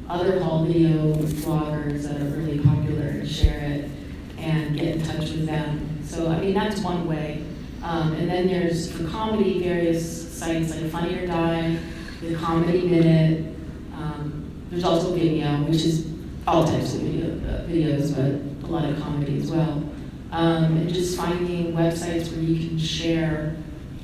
other 0.10 0.42
haul 0.44 0.66
video 0.66 1.13
bloggers 1.13 2.03
that 2.03 2.22
are 2.22 2.38
really 2.38 2.60
popular 2.60 3.07
and 3.07 3.29
share 3.29 3.62
it 3.62 3.90
and 4.38 4.77
get 4.77 4.98
in 4.98 5.03
touch 5.03 5.31
with 5.31 5.46
them. 5.46 6.00
So 6.05 6.27
I 6.29 6.40
mean 6.40 6.53
that's 6.53 6.81
one 6.81 7.07
way. 7.07 7.44
Um, 7.84 8.14
and 8.14 8.29
then 8.29 8.48
there's 8.48 8.92
for 8.92 9.07
comedy 9.07 9.64
various 9.64 10.38
sites 10.38 10.75
like 10.75 10.92
Funny 10.92 11.16
or 11.16 11.27
Die, 11.27 11.79
the 12.22 12.36
Comedy 12.36 12.88
Minute. 12.88 13.55
Um, 13.96 14.51
there's 14.70 14.84
also 14.84 15.16
Vimeo, 15.16 15.68
which 15.68 15.84
is 15.84 16.07
all 16.48 16.66
types 16.66 16.96
of 16.96 17.01
video, 17.01 17.27
uh, 17.50 17.64
videos, 17.66 18.16
but 18.16 18.68
a 18.68 18.72
lot 18.72 18.90
of 18.90 19.00
comedy 19.01 19.40
as 19.42 19.51
well. 19.51 19.84
Um, 20.31 20.77
and 20.77 20.94
just 20.94 21.18
finding 21.18 21.74
websites 21.74 22.31
where 22.31 22.42
you 22.42 22.68
can 22.68 22.77
share 22.77 23.55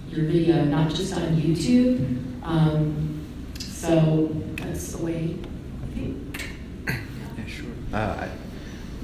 your 0.10 0.26
video, 0.26 0.64
not 0.66 0.94
just 0.94 1.14
on 1.14 1.36
YouTube. 1.36 2.44
Um, 2.44 3.26
so 3.60 4.30
that's 4.56 4.94
the 4.94 5.04
way 5.06 5.36
I 5.84 5.96
think. 5.96 6.50
Yeah, 6.88 7.46
sure. 7.48 7.66
Uh, 7.94 7.98
I, 7.98 8.30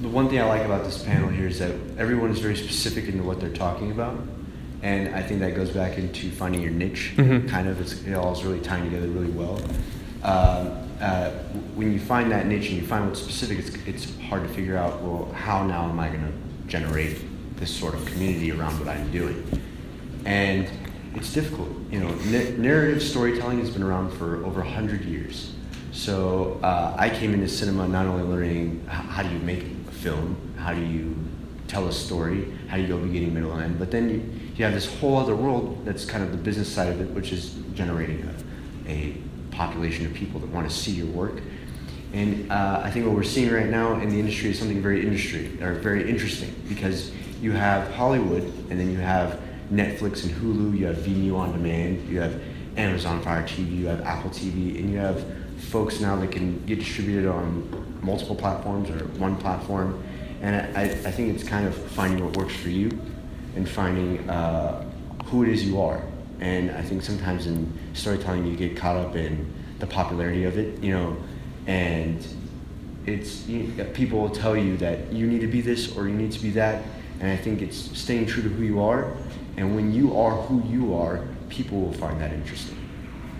the 0.01 0.09
one 0.09 0.29
thing 0.29 0.39
I 0.39 0.45
like 0.45 0.63
about 0.63 0.83
this 0.83 1.03
panel 1.03 1.29
here 1.29 1.47
is 1.47 1.59
that 1.59 1.71
everyone 1.97 2.31
is 2.31 2.39
very 2.39 2.55
specific 2.55 3.07
into 3.07 3.23
what 3.23 3.39
they're 3.39 3.49
talking 3.53 3.91
about. 3.91 4.17
And 4.81 5.15
I 5.15 5.21
think 5.21 5.39
that 5.39 5.55
goes 5.55 5.69
back 5.69 5.97
into 5.97 6.29
finding 6.31 6.61
your 6.61 6.71
niche. 6.71 7.13
Mhm. 7.15 7.47
Kind 7.47 7.69
of, 7.69 7.79
it's, 7.79 8.01
it 8.03 8.13
all 8.13 8.33
is 8.33 8.43
really 8.43 8.59
tying 8.59 8.83
together 8.83 9.07
really 9.07 9.31
well. 9.31 9.61
Um, 10.23 10.89
uh, 10.99 11.31
when 11.75 11.91
you 11.93 11.99
find 11.99 12.31
that 12.31 12.47
niche 12.47 12.69
and 12.69 12.77
you 12.81 12.85
find 12.87 13.05
what's 13.05 13.21
specific, 13.21 13.59
it's, 13.59 13.75
it's 13.85 14.19
hard 14.27 14.43
to 14.43 14.49
figure 14.53 14.77
out, 14.77 15.01
well, 15.01 15.31
how 15.33 15.65
now 15.65 15.89
am 15.89 15.99
I 15.99 16.09
going 16.09 16.21
to 16.21 16.67
generate 16.67 17.17
this 17.57 17.73
sort 17.73 17.93
of 17.93 18.05
community 18.05 18.51
around 18.51 18.77
what 18.79 18.89
I'm 18.89 19.09
doing? 19.11 19.45
And 20.25 20.69
it's 21.15 21.33
difficult. 21.33 21.69
You 21.91 21.99
know, 21.99 22.09
narrative 22.57 23.01
storytelling 23.01 23.59
has 23.59 23.69
been 23.69 23.83
around 23.83 24.11
for 24.11 24.43
over 24.45 24.61
100 24.61 25.05
years. 25.05 25.53
So 25.91 26.59
uh, 26.63 26.95
I 26.97 27.09
came 27.09 27.33
into 27.33 27.47
cinema 27.47 27.87
not 27.87 28.07
only 28.07 28.23
learning 28.23 28.83
h- 28.87 28.93
how 28.93 29.23
do 29.23 29.29
you 29.29 29.39
make 29.39 29.63
a 29.63 29.91
film, 29.91 30.35
how 30.57 30.73
do 30.73 30.81
you 30.81 31.15
tell 31.67 31.87
a 31.87 31.93
story, 31.93 32.51
how 32.67 32.77
do 32.77 32.81
you 32.81 32.87
go 32.87 32.97
beginning, 32.97 33.33
middle, 33.33 33.53
and 33.53 33.63
end, 33.63 33.79
but 33.79 33.91
then 33.91 34.09
you, 34.09 34.23
you 34.55 34.65
have 34.65 34.73
this 34.73 34.91
whole 34.99 35.17
other 35.17 35.35
world 35.35 35.85
that's 35.85 36.03
kind 36.03 36.23
of 36.23 36.31
the 36.31 36.37
business 36.37 36.67
side 36.67 36.89
of 36.89 36.99
it, 36.99 37.09
which 37.11 37.31
is 37.31 37.55
generating 37.73 38.27
a, 38.87 38.91
a 38.91 39.17
population 39.51 40.05
of 40.05 40.13
people 40.13 40.39
that 40.39 40.49
want 40.49 40.67
to 40.67 40.75
see 40.75 40.91
your 40.91 41.07
work. 41.07 41.41
And 42.13 42.51
uh, 42.51 42.81
I 42.83 42.91
think 42.91 43.05
what 43.05 43.15
we're 43.15 43.23
seeing 43.23 43.51
right 43.51 43.69
now 43.69 43.99
in 43.99 44.09
the 44.09 44.19
industry 44.19 44.49
is 44.49 44.59
something 44.59 44.81
very 44.81 45.05
industry 45.05 45.61
or 45.61 45.73
very 45.75 46.09
interesting 46.09 46.53
because 46.69 47.11
you 47.41 47.51
have 47.51 47.91
Hollywood 47.93 48.43
and 48.69 48.79
then 48.79 48.91
you 48.91 48.99
have 48.99 49.39
Netflix 49.73 50.23
and 50.23 50.33
Hulu, 50.33 50.77
you 50.77 50.85
have 50.85 50.97
Vimeo 50.97 51.37
on 51.37 51.51
demand, 51.51 52.07
you 52.07 52.19
have 52.19 52.39
Amazon 52.77 53.21
Fire 53.21 53.43
TV, 53.43 53.79
you 53.79 53.87
have 53.87 54.01
Apple 54.01 54.29
TV, 54.29 54.77
and 54.77 54.91
you 54.91 54.97
have 54.97 55.25
folks 55.57 55.99
now 55.99 56.15
that 56.17 56.31
can 56.31 56.63
get 56.65 56.79
distributed 56.79 57.27
on 57.27 57.99
multiple 58.01 58.35
platforms 58.35 58.89
or 58.89 59.05
one 59.19 59.35
platform. 59.37 60.03
And 60.41 60.77
I, 60.77 60.83
I 60.83 61.11
think 61.11 61.33
it's 61.33 61.43
kind 61.43 61.65
of 61.65 61.75
finding 61.75 62.23
what 62.23 62.37
works 62.37 62.55
for 62.55 62.69
you 62.69 62.89
and 63.55 63.67
finding 63.67 64.29
uh, 64.29 64.85
who 65.25 65.43
it 65.43 65.49
is 65.49 65.65
you 65.65 65.81
are. 65.81 66.03
And 66.39 66.71
I 66.71 66.81
think 66.81 67.01
sometimes 67.01 67.47
in 67.47 67.71
storytelling 67.93 68.45
you 68.45 68.55
get 68.55 68.75
caught 68.75 68.97
up 68.97 69.15
in 69.15 69.51
the 69.79 69.87
popularity 69.87 70.43
of 70.43 70.57
it, 70.57 70.81
you 70.83 70.93
know, 70.93 71.17
and 71.67 72.25
it's 73.05 73.47
you, 73.47 73.71
people 73.93 74.19
will 74.19 74.29
tell 74.29 74.55
you 74.55 74.77
that 74.77 75.11
you 75.11 75.27
need 75.27 75.41
to 75.41 75.47
be 75.47 75.61
this 75.61 75.95
or 75.95 76.07
you 76.07 76.13
need 76.13 76.31
to 76.31 76.41
be 76.41 76.49
that, 76.51 76.83
and 77.19 77.31
I 77.31 77.37
think 77.37 77.61
it's 77.61 77.77
staying 77.97 78.25
true 78.25 78.43
to 78.43 78.49
who 78.49 78.63
you 78.63 78.81
are. 78.81 79.13
And 79.57 79.75
when 79.75 79.93
you 79.93 80.17
are 80.17 80.35
who 80.43 80.63
you 80.67 80.95
are, 80.95 81.25
people 81.49 81.79
will 81.79 81.93
find 81.93 82.19
that 82.21 82.33
interesting. 82.33 82.77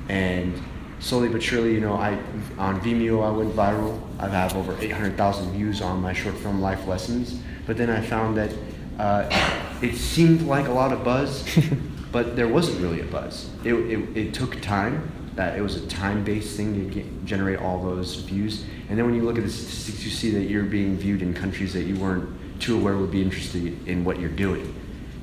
And 0.10 0.62
slowly 1.00 1.30
but 1.30 1.42
surely, 1.42 1.74
you 1.74 1.82
know, 1.82 1.94
I 1.94 2.18
on 2.58 2.80
Vimeo 2.82 3.24
I 3.24 3.32
went 3.32 3.54
viral. 3.56 4.00
I 4.20 4.30
have 4.30 4.56
over 4.56 4.78
800,000 4.80 5.52
views 5.52 5.82
on 5.82 6.02
my 6.02 6.14
short 6.14 6.36
film 6.38 6.62
Life 6.62 6.88
Lessons. 6.88 7.40
But 7.66 7.78
then 7.78 7.90
I 7.90 8.02
found 8.02 8.38
that 8.38 8.52
uh, 9.00 9.80
it 9.82 9.96
seemed 9.96 10.42
like 10.44 10.68
a 10.68 10.72
lot 10.72 10.94
of 10.94 11.04
buzz, 11.04 11.46
but 12.12 12.36
there 12.36 12.48
wasn't 12.48 12.80
really 12.82 13.02
a 13.02 13.06
buzz. 13.06 13.50
It, 13.64 13.74
it, 13.74 14.18
it 14.18 14.34
took 14.34 14.62
time. 14.62 15.12
That 15.36 15.58
it 15.58 15.62
was 15.64 15.78
a 15.78 15.88
time-based 15.88 16.56
thing 16.56 16.76
to 16.76 16.94
get, 16.94 17.26
generate 17.26 17.58
all 17.58 17.82
those 17.82 18.18
views. 18.18 18.66
And 18.88 18.96
then 18.96 19.06
when 19.08 19.16
you 19.16 19.24
look 19.24 19.40
at 19.40 19.44
the 19.44 19.50
statistics, 19.50 20.06
you 20.06 20.12
see 20.12 20.30
that 20.30 20.44
you're 20.44 20.62
being 20.62 20.96
viewed 20.96 21.24
in 21.24 21.34
countries 21.34 21.74
that 21.74 21.86
you 21.86 21.96
weren't 21.96 22.30
too 22.62 22.78
aware 22.78 22.96
would 22.96 23.10
be 23.10 23.24
interested 23.24 23.88
in 23.88 24.06
what 24.06 24.20
you're 24.20 24.30
doing. 24.30 24.76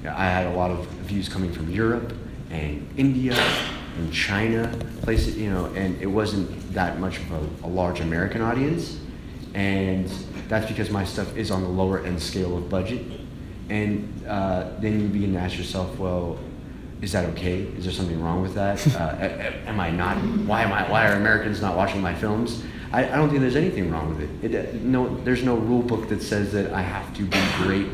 I 0.05 0.27
had 0.27 0.47
a 0.47 0.57
lot 0.57 0.71
of 0.71 0.87
views 1.07 1.29
coming 1.29 1.53
from 1.53 1.71
Europe 1.71 2.13
and 2.51 2.89
India 2.97 3.35
and 3.99 4.13
China, 4.13 4.73
places, 5.03 5.37
you 5.37 5.51
know, 5.51 5.67
and 5.75 6.01
it 6.01 6.07
wasn't 6.07 6.73
that 6.73 6.99
much 6.99 7.19
of 7.19 7.33
a, 7.33 7.67
a 7.67 7.69
large 7.69 8.01
American 8.01 8.41
audience. 8.41 8.99
And 9.55 10.09
that's 10.49 10.67
because 10.67 10.91
my 10.91 11.05
stuff 11.05 11.37
is 11.37 11.51
on 11.51 11.63
the 11.63 11.69
lower 11.69 12.05
end 12.05 12.23
scale 12.23 12.57
of 12.57 12.69
budget. 12.69 13.03
And 13.69 14.25
uh, 14.27 14.71
then 14.81 15.01
you 15.01 15.09
begin 15.09 15.33
to 15.35 15.39
ask 15.41 15.59
yourself, 15.59 15.99
well, 15.99 16.39
is 17.03 17.13
that 17.13 17.25
okay? 17.31 17.63
Is 17.63 17.85
there 17.85 17.93
something 17.93 18.21
wrong 18.23 18.43
with 18.43 18.55
that? 18.55 18.85
Uh, 18.97 19.17
am 19.67 19.81
I 19.81 19.91
not? 19.91 20.17
Why 20.47 20.63
am 20.63 20.73
I? 20.73 20.91
Why 20.91 21.09
are 21.11 21.15
Americans 21.17 21.61
not 21.61 21.77
watching 21.77 22.01
my 22.01 22.15
films? 22.15 22.63
I, 22.93 23.05
I 23.05 23.17
don't 23.17 23.29
think 23.29 23.41
there's 23.41 23.57
anything 23.57 23.91
wrong 23.91 24.09
with 24.17 24.45
it. 24.45 24.55
it. 24.55 24.75
uh, 24.75 24.79
No, 24.83 25.17
there's 25.25 25.45
no 25.45 25.57
rule 25.57 25.83
book 25.83 26.09
that 26.09 26.23
says 26.23 26.53
that 26.53 26.73
I 26.73 26.83
have 26.83 27.15
to 27.17 27.23
be 27.25 27.39
great 27.59 27.87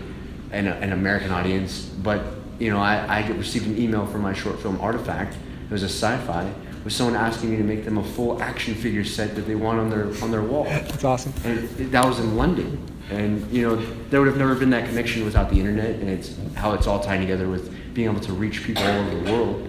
an, 0.57 0.67
an 0.67 0.93
American 0.93 1.31
audience, 1.31 1.85
but 2.03 2.23
you 2.59 2.71
know, 2.71 2.79
I, 2.79 3.05
I 3.07 3.29
received 3.29 3.67
an 3.67 3.79
email 3.79 4.07
from 4.07 4.23
my 4.23 4.33
short 4.33 4.61
film 4.61 4.81
Artifact. 4.81 5.35
It 5.35 5.71
was 5.71 5.83
a 5.83 5.89
sci-fi 5.89 6.51
with 6.85 6.93
someone 6.93 7.17
asking 7.17 7.51
me 7.51 7.57
to 7.57 7.65
make 7.65 7.85
them 7.85 7.99
a 7.99 8.05
full 8.05 8.41
action 8.43 8.75
figure 8.75 9.05
set 9.05 9.35
that 9.35 9.43
they 9.43 9.55
want 9.55 9.79
on 9.79 9.91
their 9.91 10.07
on 10.23 10.31
their 10.31 10.43
wall. 10.43 10.65
That's 10.65 11.05
awesome. 11.05 11.35
And 11.45 11.59
it, 11.59 11.91
that 11.93 12.05
was 12.05 12.19
in 12.21 12.37
London. 12.37 12.81
And 13.11 13.51
you 13.53 13.63
know, 13.69 13.77
there 14.11 14.21
would 14.21 14.29
have 14.29 14.39
never 14.39 14.55
been 14.55 14.71
that 14.71 14.89
connection 14.89 15.25
without 15.25 15.51
the 15.51 15.59
internet, 15.59 15.97
and 16.01 16.09
it's 16.09 16.35
how 16.55 16.73
it's 16.73 16.87
all 16.87 17.01
tied 17.01 17.19
together 17.19 17.49
with 17.49 17.95
being 17.95 18.09
able 18.09 18.21
to 18.21 18.33
reach 18.33 18.65
people 18.65 18.83
all 18.83 19.01
over 19.01 19.21
the 19.21 19.33
world. 19.33 19.69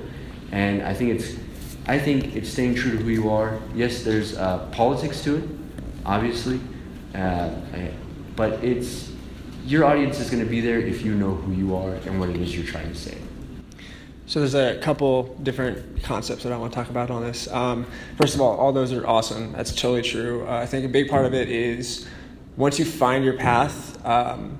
And 0.52 0.82
I 0.82 0.94
think 0.94 1.20
it's, 1.20 1.36
I 1.88 2.00
think 2.00 2.36
it's 2.36 2.50
staying 2.50 2.76
true 2.76 2.92
to 2.92 2.98
who 2.98 3.10
you 3.10 3.30
are. 3.30 3.60
Yes, 3.76 4.04
there's 4.04 4.38
uh, 4.38 4.66
politics 4.72 5.22
to 5.24 5.38
it, 5.38 5.44
obviously, 6.06 6.60
uh, 7.14 7.52
but 8.36 8.64
it's 8.64 9.12
your 9.68 9.84
audience 9.84 10.20
is 10.20 10.30
going 10.30 10.44
to 10.44 10.50
be 10.50 10.62
there 10.62 10.80
if 10.80 11.04
you 11.04 11.14
know 11.14 11.36
who 11.36 11.52
you 11.52 11.76
are 11.76 11.94
and 11.94 12.20
what 12.20 12.30
it 12.30 12.38
is 12.38 12.56
you're 12.56 12.66
trying 12.66 12.88
to 12.88 12.96
say. 12.96 13.18
So 14.26 14.40
there's 14.40 14.56
a 14.56 14.80
couple 14.80 15.36
different 15.44 16.04
concepts 16.04 16.44
that 16.44 16.54
I 16.54 16.58
want 16.58 16.74
to 16.74 16.76
talk 16.76 16.90
about 16.90 17.12
on 17.12 17.24
this. 17.24 17.50
Um, 17.50 17.86
first 18.18 18.36
of 18.36 18.42
all, 18.42 18.58
all 18.58 18.72
those 18.72 18.92
are 18.94 19.06
awesome. 19.06 19.52
That's 19.54 19.74
totally 19.74 20.02
true. 20.02 20.48
Uh, 20.48 20.58
I 20.58 20.66
think 20.66 20.86
a 20.86 20.90
big 20.90 21.10
part 21.10 21.26
of 21.26 21.34
it 21.34 21.50
is 21.50 22.08
once 22.56 22.80
you 22.80 22.86
find 22.86 23.24
your 23.24 23.36
path, 23.36 24.06
um, 24.06 24.58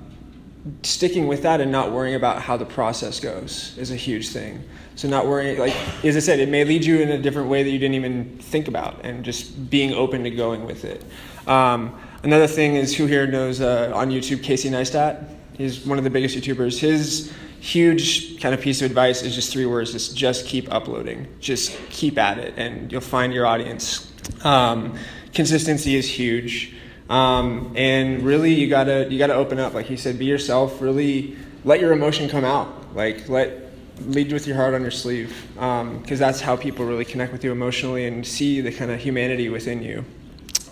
sticking 0.82 1.26
with 1.26 1.42
that 1.42 1.60
and 1.60 1.72
not 1.72 1.92
worrying 1.92 2.14
about 2.14 2.42
how 2.42 2.56
the 2.56 2.64
process 2.64 3.20
goes 3.20 3.76
is 3.78 3.90
a 3.90 3.96
huge 3.96 4.28
thing. 4.28 4.62
So 4.94 5.08
not 5.08 5.26
worrying, 5.26 5.58
like 5.58 5.74
as 6.04 6.16
I 6.16 6.20
said, 6.20 6.38
it 6.38 6.48
may 6.48 6.64
lead 6.64 6.84
you 6.84 7.00
in 7.00 7.10
a 7.10 7.18
different 7.18 7.48
way 7.48 7.62
that 7.62 7.70
you 7.70 7.78
didn't 7.78 7.94
even 7.94 8.38
think 8.38 8.68
about, 8.68 9.04
and 9.04 9.24
just 9.24 9.70
being 9.70 9.92
open 9.92 10.24
to 10.24 10.30
going 10.30 10.66
with 10.66 10.84
it. 10.84 11.02
Um, 11.46 11.98
another 12.22 12.46
thing 12.46 12.76
is 12.76 12.96
who 12.96 13.06
here 13.06 13.26
knows 13.26 13.60
uh, 13.60 13.92
on 13.94 14.10
YouTube 14.10 14.42
Casey 14.42 14.70
Neistat? 14.70 15.24
He's 15.54 15.84
one 15.84 15.98
of 15.98 16.04
the 16.04 16.10
biggest 16.10 16.36
YouTubers. 16.36 16.78
His 16.78 17.32
huge 17.60 18.40
kind 18.40 18.54
of 18.54 18.60
piece 18.60 18.80
of 18.80 18.86
advice 18.86 19.22
is 19.22 19.34
just 19.34 19.52
three 19.52 19.66
words: 19.66 19.92
just 19.92 20.16
just 20.16 20.46
keep 20.46 20.72
uploading, 20.72 21.26
just 21.40 21.76
keep 21.90 22.18
at 22.18 22.38
it, 22.38 22.54
and 22.56 22.90
you'll 22.90 23.00
find 23.00 23.32
your 23.32 23.46
audience. 23.46 24.12
Um, 24.44 24.96
consistency 25.34 25.96
is 25.96 26.08
huge. 26.08 26.74
Um, 27.08 27.72
and 27.74 28.22
really, 28.22 28.52
you 28.52 28.68
gotta 28.68 29.08
you 29.10 29.18
gotta 29.18 29.34
open 29.34 29.58
up, 29.58 29.74
like 29.74 29.86
he 29.86 29.96
said, 29.96 30.18
be 30.18 30.26
yourself. 30.26 30.80
Really, 30.80 31.36
let 31.64 31.80
your 31.80 31.92
emotion 31.92 32.28
come 32.28 32.44
out. 32.44 32.94
Like 32.94 33.28
let 33.28 33.68
lead 34.02 34.32
with 34.32 34.46
your 34.46 34.56
heart 34.56 34.74
on 34.74 34.82
your 34.82 34.90
sleeve, 34.90 35.34
because 35.54 35.82
um, 35.82 36.18
that's 36.18 36.40
how 36.40 36.56
people 36.56 36.84
really 36.84 37.04
connect 37.04 37.32
with 37.32 37.42
you 37.42 37.50
emotionally 37.50 38.06
and 38.06 38.26
see 38.26 38.60
the 38.60 38.70
kind 38.70 38.90
of 38.90 39.00
humanity 39.00 39.48
within 39.48 39.82
you. 39.82 40.04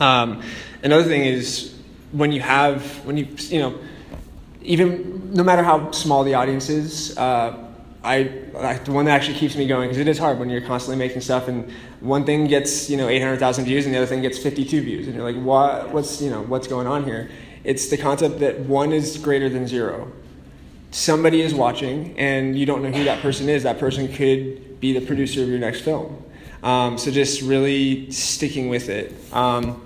Um, 0.01 0.43
another 0.83 1.05
thing 1.05 1.25
is 1.25 1.75
when 2.13 2.33
you 2.33 2.41
have 2.41 3.05
when 3.05 3.17
you 3.17 3.29
you 3.49 3.59
know 3.59 3.79
even 4.63 5.33
no 5.33 5.43
matter 5.43 5.63
how 5.63 5.91
small 5.93 6.25
the 6.25 6.35
audience 6.35 6.69
is. 6.69 7.17
Uh, 7.17 7.63
I, 8.07 8.31
like 8.53 8.85
the 8.85 8.93
one 8.93 9.07
that 9.07 9.11
actually 9.11 9.37
keeps 9.37 9.57
me 9.57 9.67
going 9.67 9.89
because 9.89 9.99
it 9.99 10.07
is 10.07 10.17
hard 10.17 10.39
when 10.39 10.49
you're 10.49 10.61
constantly 10.61 10.97
making 10.97 11.23
stuff 11.23 11.49
and 11.49 11.69
one 11.99 12.25
thing 12.25 12.47
gets 12.47 12.89
you 12.89 12.97
know 12.97 13.09
800,000 13.09 13.65
views 13.65 13.85
and 13.85 13.93
the 13.93 13.99
other 13.99 14.07
thing 14.07 14.23
gets 14.23 14.39
52 14.39 14.81
views. 14.81 15.07
And 15.09 15.17
you're 15.17 15.25
like 15.25 15.43
what 15.43 15.91
what's 15.91 16.23
you 16.23 16.31
know 16.31 16.43
what's 16.43 16.69
going 16.69 16.87
on 16.87 17.03
here? 17.03 17.29
It's 17.65 17.89
the 17.89 17.97
concept 17.97 18.39
that 18.41 18.61
one 18.61 18.93
is 18.93 19.19
greater 19.19 19.49
than 19.49 19.67
zero. 19.67 20.13
Somebody 20.93 21.41
is 21.41 21.53
watching 21.53 22.17
and 22.17 22.57
you 22.57 22.65
don't 22.65 22.83
know 22.83 22.93
who 22.93 23.03
that 23.05 23.21
person 23.23 23.49
is. 23.49 23.65
That 23.65 23.81
person 23.81 24.13
could 24.13 24.79
be 24.79 24.97
the 24.97 25.05
producer 25.05 25.43
of 25.43 25.49
your 25.49 25.59
next 25.59 25.81
film. 25.81 26.23
Um, 26.63 26.99
so 26.99 27.11
just 27.11 27.43
really 27.43 28.11
sticking 28.13 28.69
with 28.69 28.89
it. 28.89 29.13
Um, 29.33 29.86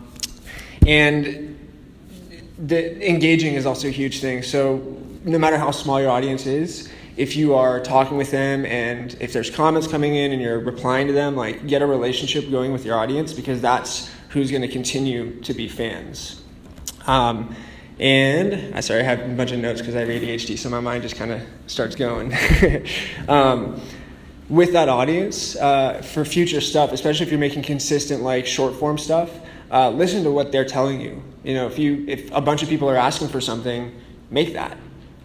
and 0.91 1.57
the 2.59 3.09
engaging 3.09 3.55
is 3.55 3.65
also 3.65 3.89
a 3.89 3.91
huge 3.91 4.21
thing 4.21 4.43
so 4.43 4.77
no 5.25 5.39
matter 5.39 5.59
how 5.59 5.71
small 5.71 6.01
your 6.01 6.11
audience 6.11 6.47
is 6.47 6.91
if 7.21 7.37
you 7.37 7.55
are 7.55 7.81
talking 7.81 8.17
with 8.17 8.31
them 8.31 8.65
and 8.65 9.15
if 9.21 9.35
there's 9.35 9.51
comments 9.51 9.87
coming 9.87 10.15
in 10.15 10.33
and 10.33 10.41
you're 10.41 10.59
replying 10.59 11.07
to 11.07 11.13
them, 11.13 11.37
like 11.37 11.67
get 11.67 11.83
a 11.83 11.87
relationship 11.87 12.51
going 12.51 12.73
with 12.73 12.87
your 12.87 12.97
audience 12.97 13.35
because 13.35 13.61
that's 13.61 14.11
who's 14.31 14.51
going 14.51 14.63
to 14.63 14.69
continue 14.69 15.39
to 15.43 15.53
be 15.53 15.69
fans. 15.69 16.43
Um, 17.07 17.55
and 17.99 18.75
I 18.75 18.81
sorry, 18.81 19.01
I 19.01 19.03
have 19.03 19.21
a 19.21 19.29
bunch 19.35 19.53
of 19.53 19.59
notes 19.59 19.81
because 19.81 19.95
I 19.95 20.01
have 20.01 20.09
ADHD, 20.09 20.57
so 20.57 20.71
my 20.71 20.81
mind 20.81 21.03
just 21.03 21.17
kind 21.17 21.31
of 21.31 21.43
starts 21.67 21.95
going. 21.95 22.33
um, 23.29 23.81
with 24.49 24.73
that 24.73 24.89
audience, 24.89 25.57
uh, 25.57 26.01
for 26.01 26.25
future 26.25 26.63
stuff, 26.63 26.91
especially 26.93 27.27
if 27.27 27.31
you're 27.31 27.39
making 27.39 27.63
consistent 27.63 28.23
like 28.23 28.47
short 28.47 28.75
form 28.75 28.97
stuff, 28.97 29.31
uh, 29.71 29.91
listen 29.91 30.25
to 30.25 30.31
what 30.31 30.53
they're 30.53 30.65
telling 30.65 31.01
you. 31.01 31.23
You 31.45 31.55
know, 31.55 31.67
if 31.67 31.79
you 31.79 32.05
if 32.09 32.31
a 32.33 32.41
bunch 32.41 32.63
of 32.63 32.69
people 32.69 32.89
are 32.89 32.97
asking 32.97 33.29
for 33.29 33.41
something, 33.41 33.93
make 34.31 34.53
that 34.55 34.77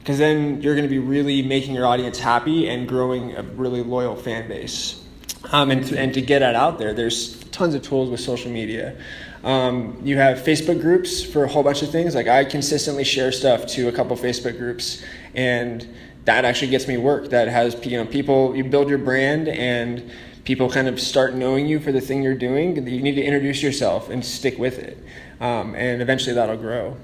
because 0.05 0.19
then 0.19 0.61
you're 0.61 0.75
going 0.75 0.87
to 0.87 0.89
be 0.89 0.99
really 0.99 1.41
making 1.41 1.73
your 1.73 1.87
audience 1.87 2.19
happy 2.19 2.69
and 2.69 2.87
growing 2.87 3.35
a 3.35 3.41
really 3.41 3.81
loyal 3.81 4.15
fan 4.15 4.47
base. 4.47 5.03
Um, 5.51 5.71
and, 5.71 5.83
to, 5.87 5.97
and 5.97 6.13
to 6.13 6.21
get 6.21 6.39
that 6.39 6.53
out 6.53 6.77
there, 6.77 6.93
there's 6.93 7.43
tons 7.45 7.73
of 7.73 7.81
tools 7.81 8.11
with 8.11 8.19
social 8.19 8.51
media. 8.51 8.95
Um, 9.43 9.99
you 10.03 10.17
have 10.17 10.37
Facebook 10.37 10.79
groups 10.79 11.23
for 11.23 11.43
a 11.43 11.47
whole 11.47 11.63
bunch 11.63 11.81
of 11.81 11.89
things. 11.89 12.13
Like 12.13 12.27
I 12.27 12.45
consistently 12.45 13.03
share 13.03 13.31
stuff 13.31 13.65
to 13.69 13.87
a 13.87 13.91
couple 13.91 14.15
Facebook 14.15 14.59
groups, 14.59 15.03
and 15.33 15.87
that 16.25 16.45
actually 16.45 16.69
gets 16.69 16.87
me 16.87 16.97
work. 16.97 17.29
That 17.29 17.47
has 17.47 17.83
you 17.83 17.97
know 17.97 18.05
people. 18.05 18.55
You 18.55 18.63
build 18.63 18.89
your 18.89 18.99
brand, 18.99 19.47
and 19.47 20.11
people 20.45 20.69
kind 20.69 20.87
of 20.87 20.99
start 20.99 21.35
knowing 21.35 21.65
you 21.67 21.79
for 21.79 21.91
the 21.91 22.01
thing 22.01 22.23
you're 22.23 22.35
doing. 22.35 22.75
You 22.87 23.01
need 23.01 23.15
to 23.15 23.23
introduce 23.23 23.61
yourself 23.61 24.09
and 24.09 24.23
stick 24.23 24.57
with 24.57 24.79
it, 24.79 24.97
um, 25.41 25.75
and 25.75 26.01
eventually 26.01 26.35
that'll 26.35 26.57
grow 26.57 26.95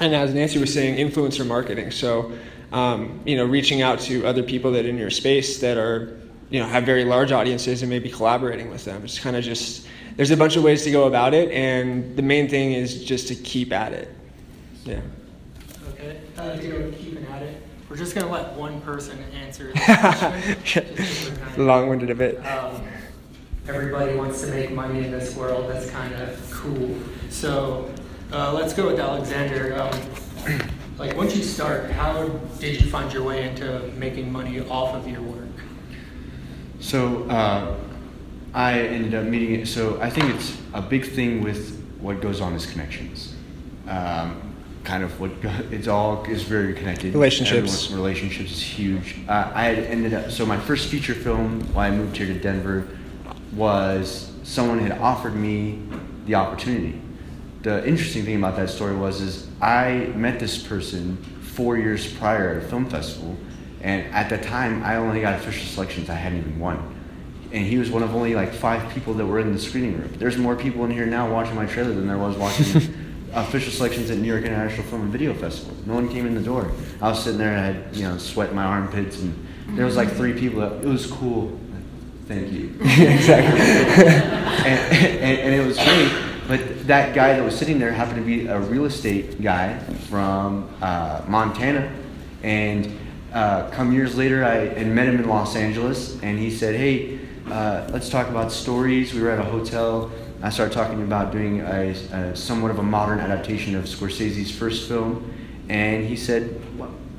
and 0.00 0.14
as 0.14 0.34
Nancy 0.34 0.58
was 0.58 0.72
saying, 0.72 0.96
influencer 0.96 1.46
marketing. 1.46 1.90
So, 1.90 2.32
um, 2.72 3.20
you 3.24 3.36
know, 3.36 3.44
reaching 3.44 3.82
out 3.82 4.00
to 4.00 4.26
other 4.26 4.42
people 4.42 4.72
that 4.72 4.84
in 4.84 4.98
your 4.98 5.10
space 5.10 5.60
that 5.60 5.76
are, 5.76 6.18
you 6.50 6.60
know, 6.60 6.66
have 6.66 6.84
very 6.84 7.04
large 7.04 7.32
audiences 7.32 7.82
and 7.82 7.90
maybe 7.90 8.10
collaborating 8.10 8.70
with 8.70 8.84
them. 8.84 9.04
It's 9.04 9.18
kind 9.18 9.36
of 9.36 9.44
just 9.44 9.86
there's 10.16 10.30
a 10.30 10.36
bunch 10.36 10.56
of 10.56 10.62
ways 10.62 10.84
to 10.84 10.90
go 10.90 11.06
about 11.06 11.34
it, 11.34 11.50
and 11.50 12.16
the 12.16 12.22
main 12.22 12.48
thing 12.48 12.72
is 12.72 13.04
just 13.04 13.28
to 13.28 13.34
keep 13.34 13.72
at 13.72 13.92
it. 13.92 14.14
Yeah. 14.84 15.00
Okay. 15.90 16.20
Uh, 16.36 16.44
know, 16.44 17.32
at 17.32 17.42
it. 17.42 17.62
We're 17.96 18.04
just 18.04 18.14
gonna 18.14 18.30
let 18.30 18.52
one 18.52 18.82
person 18.82 19.18
answer. 19.32 19.72
Long-winded 21.56 22.10
a 22.10 22.14
bit. 22.14 22.44
Um, 22.44 22.82
everybody 23.66 24.14
wants 24.14 24.42
to 24.42 24.48
make 24.48 24.70
money 24.70 25.02
in 25.02 25.10
this 25.10 25.34
world. 25.34 25.70
That's 25.70 25.88
kind 25.88 26.12
of 26.12 26.50
cool. 26.52 26.94
So 27.30 27.90
uh, 28.32 28.52
let's 28.52 28.74
go 28.74 28.88
with 28.88 29.00
Alexander. 29.00 29.80
Um, 29.80 30.60
like 30.98 31.16
once 31.16 31.34
you 31.34 31.42
start, 31.42 31.90
how 31.90 32.28
did 32.58 32.82
you 32.82 32.90
find 32.90 33.10
your 33.10 33.22
way 33.22 33.48
into 33.48 33.90
making 33.96 34.30
money 34.30 34.60
off 34.60 34.94
of 34.94 35.08
your 35.08 35.22
work? 35.22 35.48
So 36.80 37.22
uh, 37.30 37.78
I 38.52 38.78
ended 38.78 39.14
up 39.14 39.24
meeting 39.24 39.54
it. 39.54 39.68
So 39.68 39.98
I 40.02 40.10
think 40.10 40.34
it's 40.34 40.54
a 40.74 40.82
big 40.82 41.12
thing 41.12 41.42
with 41.42 41.82
what 42.00 42.20
goes 42.20 42.42
on 42.42 42.52
is 42.52 42.66
connections. 42.66 43.34
Um, 43.88 44.45
kind 44.86 45.02
of 45.04 45.20
what 45.20 45.30
it's 45.70 45.88
all 45.88 46.24
is 46.24 46.44
very 46.44 46.72
connected. 46.72 47.12
Relationships. 47.12 47.56
Everyone's 47.56 47.92
relationships 47.92 48.52
is 48.52 48.62
huge. 48.62 49.16
Uh, 49.28 49.50
I 49.54 49.64
had 49.64 49.78
ended 49.84 50.14
up. 50.14 50.30
So 50.30 50.46
my 50.46 50.58
first 50.58 50.88
feature 50.88 51.14
film, 51.14 51.60
when 51.74 51.92
I 51.92 51.94
moved 51.94 52.16
here 52.16 52.26
to 52.26 52.38
Denver, 52.38 52.88
was 53.52 54.32
someone 54.42 54.78
had 54.78 54.98
offered 54.98 55.34
me 55.34 55.82
the 56.24 56.36
opportunity 56.36 57.02
the 57.66 57.84
interesting 57.84 58.24
thing 58.24 58.36
about 58.36 58.54
that 58.54 58.70
story 58.70 58.94
was 58.94 59.20
is 59.20 59.48
I 59.60 60.12
met 60.14 60.38
this 60.38 60.56
person 60.62 61.16
four 61.40 61.76
years 61.76 62.12
prior 62.12 62.50
at 62.50 62.58
a 62.58 62.68
film 62.68 62.88
festival, 62.88 63.36
and 63.80 64.06
at 64.14 64.30
the 64.30 64.38
time 64.38 64.84
I 64.84 64.96
only 64.96 65.20
got 65.20 65.34
official 65.34 65.66
selections. 65.66 66.08
I 66.08 66.14
hadn't 66.14 66.38
even 66.38 66.60
won, 66.60 66.78
and 67.50 67.66
he 67.66 67.76
was 67.76 67.90
one 67.90 68.04
of 68.04 68.14
only 68.14 68.36
like 68.36 68.52
five 68.52 68.88
people 68.94 69.14
that 69.14 69.26
were 69.26 69.40
in 69.40 69.52
the 69.52 69.58
screening 69.58 69.98
room. 69.98 70.12
There's 70.16 70.36
more 70.36 70.54
people 70.54 70.84
in 70.84 70.92
here 70.92 71.06
now 71.06 71.28
watching 71.28 71.56
my 71.56 71.66
trailer 71.66 71.92
than 71.92 72.06
there 72.06 72.18
was 72.18 72.36
watching 72.36 72.66
official 73.32 73.72
selections 73.72 74.10
at 74.10 74.18
New 74.18 74.28
York 74.28 74.44
International 74.44 74.86
Film 74.86 75.02
and 75.02 75.12
Video 75.12 75.34
Festival. 75.34 75.74
No 75.86 75.94
one 75.94 76.08
came 76.08 76.26
in 76.26 76.34
the 76.34 76.40
door. 76.40 76.70
I 77.00 77.08
was 77.08 77.22
sitting 77.22 77.38
there 77.38 77.52
and 77.52 77.60
I 77.60 77.72
had 77.72 77.96
you 77.96 78.04
know 78.04 78.18
sweat 78.18 78.50
in 78.50 78.56
my 78.56 78.64
armpits, 78.64 79.20
and 79.20 79.46
there 79.70 79.84
was 79.84 79.96
like 79.96 80.10
three 80.12 80.32
people. 80.32 80.60
That, 80.60 80.84
it 80.84 80.88
was 80.88 81.06
cool. 81.06 81.58
Thank 82.26 82.52
you. 82.52 82.74
exactly. 82.80 83.60
and, 84.66 84.94
and, 84.94 85.38
and 85.38 85.54
it 85.54 85.64
was 85.64 85.76
great 85.76 86.26
but 86.48 86.86
that 86.86 87.14
guy 87.14 87.34
that 87.34 87.44
was 87.44 87.58
sitting 87.58 87.78
there 87.78 87.92
happened 87.92 88.18
to 88.18 88.24
be 88.24 88.46
a 88.46 88.58
real 88.58 88.84
estate 88.84 89.42
guy 89.42 89.78
from 90.08 90.68
uh, 90.80 91.22
Montana. 91.26 91.92
And 92.42 92.96
uh, 93.32 93.68
come 93.70 93.92
years 93.92 94.16
later, 94.16 94.44
I 94.44 94.68
had 94.68 94.86
met 94.86 95.08
him 95.08 95.16
in 95.16 95.28
Los 95.28 95.56
Angeles, 95.56 96.20
and 96.22 96.38
he 96.38 96.50
said, 96.50 96.76
Hey, 96.76 97.18
uh, 97.50 97.88
let's 97.90 98.08
talk 98.08 98.28
about 98.28 98.52
stories. 98.52 99.12
We 99.12 99.22
were 99.22 99.30
at 99.30 99.40
a 99.40 99.44
hotel. 99.44 100.12
I 100.42 100.50
started 100.50 100.72
talking 100.72 101.02
about 101.02 101.32
doing 101.32 101.60
a, 101.60 101.90
a 101.90 102.36
somewhat 102.36 102.70
of 102.70 102.78
a 102.78 102.82
modern 102.82 103.20
adaptation 103.20 103.74
of 103.74 103.84
Scorsese's 103.84 104.50
first 104.50 104.88
film. 104.88 105.32
And 105.68 106.04
he 106.04 106.16
said, 106.16 106.60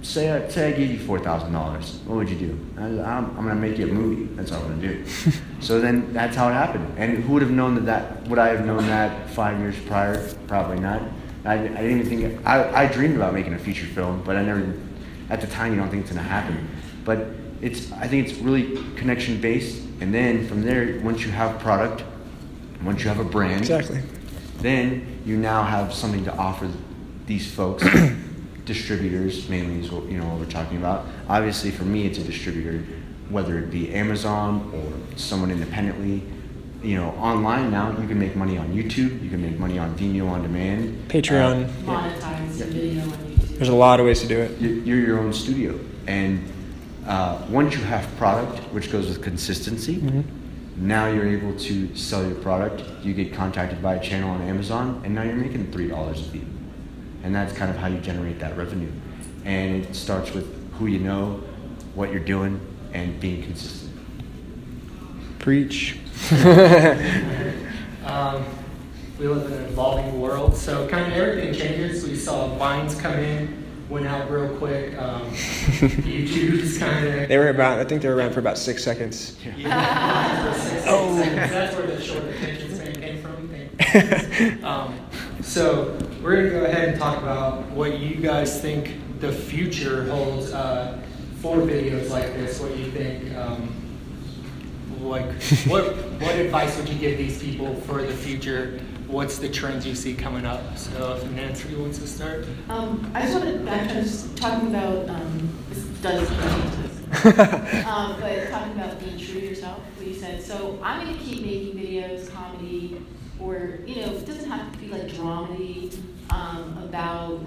say 0.02 0.32
I, 0.32 0.48
say 0.50 0.74
I 0.74 0.78
gave 0.78 0.92
you 0.92 1.00
four 1.00 1.20
thousand 1.20 1.52
dollars, 1.52 2.00
what 2.06 2.16
would 2.16 2.30
you 2.30 2.38
do? 2.38 2.60
I, 2.78 2.86
am 2.86 3.38
I'm 3.38 3.48
gonna 3.48 3.56
make 3.56 3.78
you 3.78 3.90
a 3.90 3.92
movie. 3.92 4.34
That's 4.36 4.52
all 4.52 4.62
I'm 4.62 4.80
gonna 4.80 4.94
do. 4.94 5.06
so 5.60 5.82
then 5.82 6.14
that's 6.14 6.36
how 6.36 6.50
it 6.50 6.54
happened. 6.54 6.94
And 6.98 7.24
who 7.24 7.34
would 7.34 7.42
have 7.42 7.52
known 7.52 7.76
that? 7.76 7.86
That 7.86 8.28
would 8.30 8.40
I 8.40 8.50
have 8.50 8.66
known 8.66 8.86
that 8.88 9.30
five 9.32 9.60
years 9.60 9.76
prior? 9.88 10.34
Probably 10.48 10.80
not. 10.80 11.02
I, 11.46 11.54
I 11.54 11.58
didn't 11.58 12.00
even 12.00 12.06
think 12.06 12.48
I, 12.48 12.84
I 12.84 12.88
dreamed 12.88 13.16
about 13.16 13.34
making 13.34 13.54
a 13.54 13.60
feature 13.60 13.86
film, 13.86 14.22
but 14.24 14.36
I 14.36 14.44
never 14.44 14.74
at 15.30 15.42
the 15.42 15.48
time 15.48 15.74
you 15.74 15.80
don't 15.80 15.90
think 15.90 16.04
it's 16.04 16.12
going 16.12 16.24
to 16.24 16.30
happen. 16.30 16.68
But 17.04 17.28
it's 17.62 17.92
I 17.94 18.08
think 18.08 18.28
it's 18.28 18.38
really 18.40 18.76
connection 18.96 19.42
based, 19.42 19.82
and 20.02 20.14
then 20.14 20.48
from 20.48 20.62
there, 20.62 21.00
once 21.02 21.26
you 21.26 21.32
have 21.32 21.60
product, 21.60 22.04
once 22.84 23.02
you 23.04 23.10
have 23.10 23.20
a 23.20 23.24
brand, 23.24 23.62
Exactly. 23.62 24.02
then 24.60 25.22
you 25.26 25.38
now 25.38 25.64
have 25.64 25.94
something 25.94 26.24
to 26.26 26.36
offer 26.36 26.70
these 27.26 27.52
folks, 27.52 27.84
distributors 28.66 29.48
mainly 29.50 29.80
is 29.84 29.92
what 29.92 30.06
you 30.06 30.18
know 30.18 30.28
what 30.28 30.40
we're 30.40 30.46
talking 30.46 30.78
about. 30.78 31.06
Obviously, 31.30 31.72
for 31.72 31.84
me, 31.84 32.06
it's 32.06 32.18
a 32.18 32.24
distributor, 32.24 32.84
whether 33.30 33.58
it 33.60 33.70
be 33.72 33.94
Amazon 33.94 34.72
or 34.74 35.18
someone 35.18 35.52
independently. 35.52 36.22
You 36.84 36.96
know, 36.98 37.10
online 37.12 37.72
now 37.72 37.90
you 38.00 38.08
can 38.08 38.20
make 38.20 38.36
money 38.36 38.58
on 38.58 38.68
YouTube, 38.70 39.22
you 39.24 39.30
can 39.30 39.42
make 39.42 39.58
money 39.58 39.80
on 39.80 39.96
Vimeo 39.98 40.30
on 40.30 40.44
demand, 40.44 41.10
Patreon. 41.10 41.66
Uh, 41.66 41.92
Monetize 41.92 42.60
your 42.60 42.68
video 42.68 43.02
on 43.02 43.10
YouTube. 43.10 43.58
There's 43.58 43.70
a 43.70 43.76
lot 43.76 44.00
of 44.00 44.06
ways 44.06 44.22
to 44.22 44.28
do 44.28 44.40
it. 44.40 44.58
you- 44.60 44.82
you're 44.86 45.00
your 45.00 45.20
own 45.20 45.34
studio, 45.34 45.78
and 46.08 46.44
uh, 47.08 47.42
once 47.50 47.74
you 47.76 47.82
have 47.84 48.06
product, 48.18 48.60
which 48.74 48.92
goes 48.92 49.08
with 49.08 49.22
consistency, 49.24 49.96
now 50.78 51.08
you're 51.08 51.28
able 51.28 51.58
to 51.60 51.96
sell 51.96 52.26
your 52.26 52.36
product. 52.36 52.84
You 53.04 53.14
get 53.14 53.34
contacted 53.34 53.82
by 53.82 53.96
a 53.96 54.00
channel 54.00 54.30
on 54.30 54.42
Amazon, 54.44 55.02
and 55.04 55.14
now 55.14 55.24
you're 55.24 55.36
making 55.36 55.72
three 55.72 55.88
dollars 55.88 56.22
a 56.22 56.30
view, 56.30 56.46
and 57.24 57.34
that's 57.34 57.54
kind 57.54 57.70
of 57.70 57.78
how 57.78 57.88
you 57.88 58.00
generate 58.00 58.40
that 58.40 58.56
revenue. 58.58 58.92
And 59.44 59.84
it 59.84 59.96
starts 59.96 60.34
with 60.34 60.54
who 60.74 60.88
you 60.88 61.00
know, 61.00 61.42
what 61.96 62.12
you're 62.12 62.20
doing, 62.20 62.60
and 62.94 63.20
being 63.20 63.44
consistent. 63.44 63.94
Preach. 65.40 66.00
Um, 68.08 68.46
we 69.20 69.28
live 69.28 69.52
in 69.52 69.58
an 69.58 69.66
evolving 69.66 70.22
world, 70.22 70.56
so 70.56 70.88
kind 70.88 71.12
of 71.12 71.18
everything 71.18 71.54
changes. 71.54 72.06
We 72.06 72.16
saw 72.16 72.48
Vines 72.56 72.96
come 72.96 73.16
in, 73.16 73.66
went 73.90 74.08
out 74.08 74.30
real 74.30 74.56
quick. 74.58 74.98
Um, 74.98 75.30
YouTube's 75.32 76.78
kind 76.78 77.08
of 77.08 77.30
They 77.30 77.38
were 77.38 77.50
about. 77.50 77.80
I 77.80 77.86
think 77.86 78.02
they 78.02 78.10
were 78.10 78.16
around 78.16 78.34
for 78.34 78.40
about 78.40 78.58
six 78.58 78.84
seconds. 78.84 79.38
oh, 79.46 81.16
that's 81.20 81.76
where 81.76 81.88
the 81.88 82.02
short 82.02 82.24
attention 82.26 82.76
span 82.76 82.94
came 82.96 83.22
from. 83.22 83.38
Um, 84.64 85.00
so 85.42 85.98
we're 86.22 86.36
gonna 86.36 86.50
go 86.50 86.66
ahead 86.66 86.90
and 86.90 87.00
talk 87.00 87.22
about 87.22 87.64
what 87.72 88.00
you 88.00 88.16
guys 88.16 88.62
think 88.62 88.98
the 89.20 89.32
future 89.32 90.10
holds 90.10 90.52
uh, 90.52 91.00
for 91.42 91.58
videos 91.58 92.10
like 92.10 92.34
this. 92.34 92.60
What 92.60 92.76
you 92.78 92.92
think? 92.92 93.36
Um, 93.36 93.74
like, 95.02 95.32
what 95.68 95.96
what 96.20 96.36
advice 96.36 96.78
would 96.78 96.90
you 96.90 97.00
give 97.00 97.18
these 97.18 97.42
people 97.42 97.76
for 97.82 98.02
the 98.02 98.14
future? 98.14 98.80
What's 99.08 99.38
the 99.38 99.48
trends 99.48 99.88
you 99.88 99.96
see 99.96 100.14
coming 100.14 100.46
up? 100.46 100.78
So 100.78 101.16
if 101.16 101.32
Nancy 101.32 101.74
wants 101.76 101.98
to 102.00 102.08
start. 102.08 102.46
Um, 102.68 103.10
I 103.14 103.22
just 103.22 103.36
want 103.36 103.66
to 103.66 103.94
just 103.94 104.36
talking 104.36 104.68
about, 104.68 105.10
um, 105.10 105.50
this 105.70 105.84
does. 106.02 106.30
Um, 107.88 108.20
but 108.20 108.50
talking 108.50 108.74
about 108.74 109.00
being 109.00 109.18
true 109.18 109.40
to 109.40 109.48
yourself, 109.48 109.80
what 109.96 110.06
you 110.06 110.14
said. 110.14 110.44
So 110.44 110.78
I'm 110.84 111.06
gonna 111.06 111.18
keep 111.18 111.42
making 111.42 111.74
videos, 111.80 112.30
comedy, 112.34 113.02
or, 113.40 113.80
you 113.86 113.96
know, 114.02 114.12
it 114.12 114.26
doesn't 114.26 114.50
have 114.52 114.74
to 114.74 114.78
be 114.78 114.90
like 114.90 115.08
dramedy, 115.08 115.98
um, 116.30 116.78
about 116.84 117.40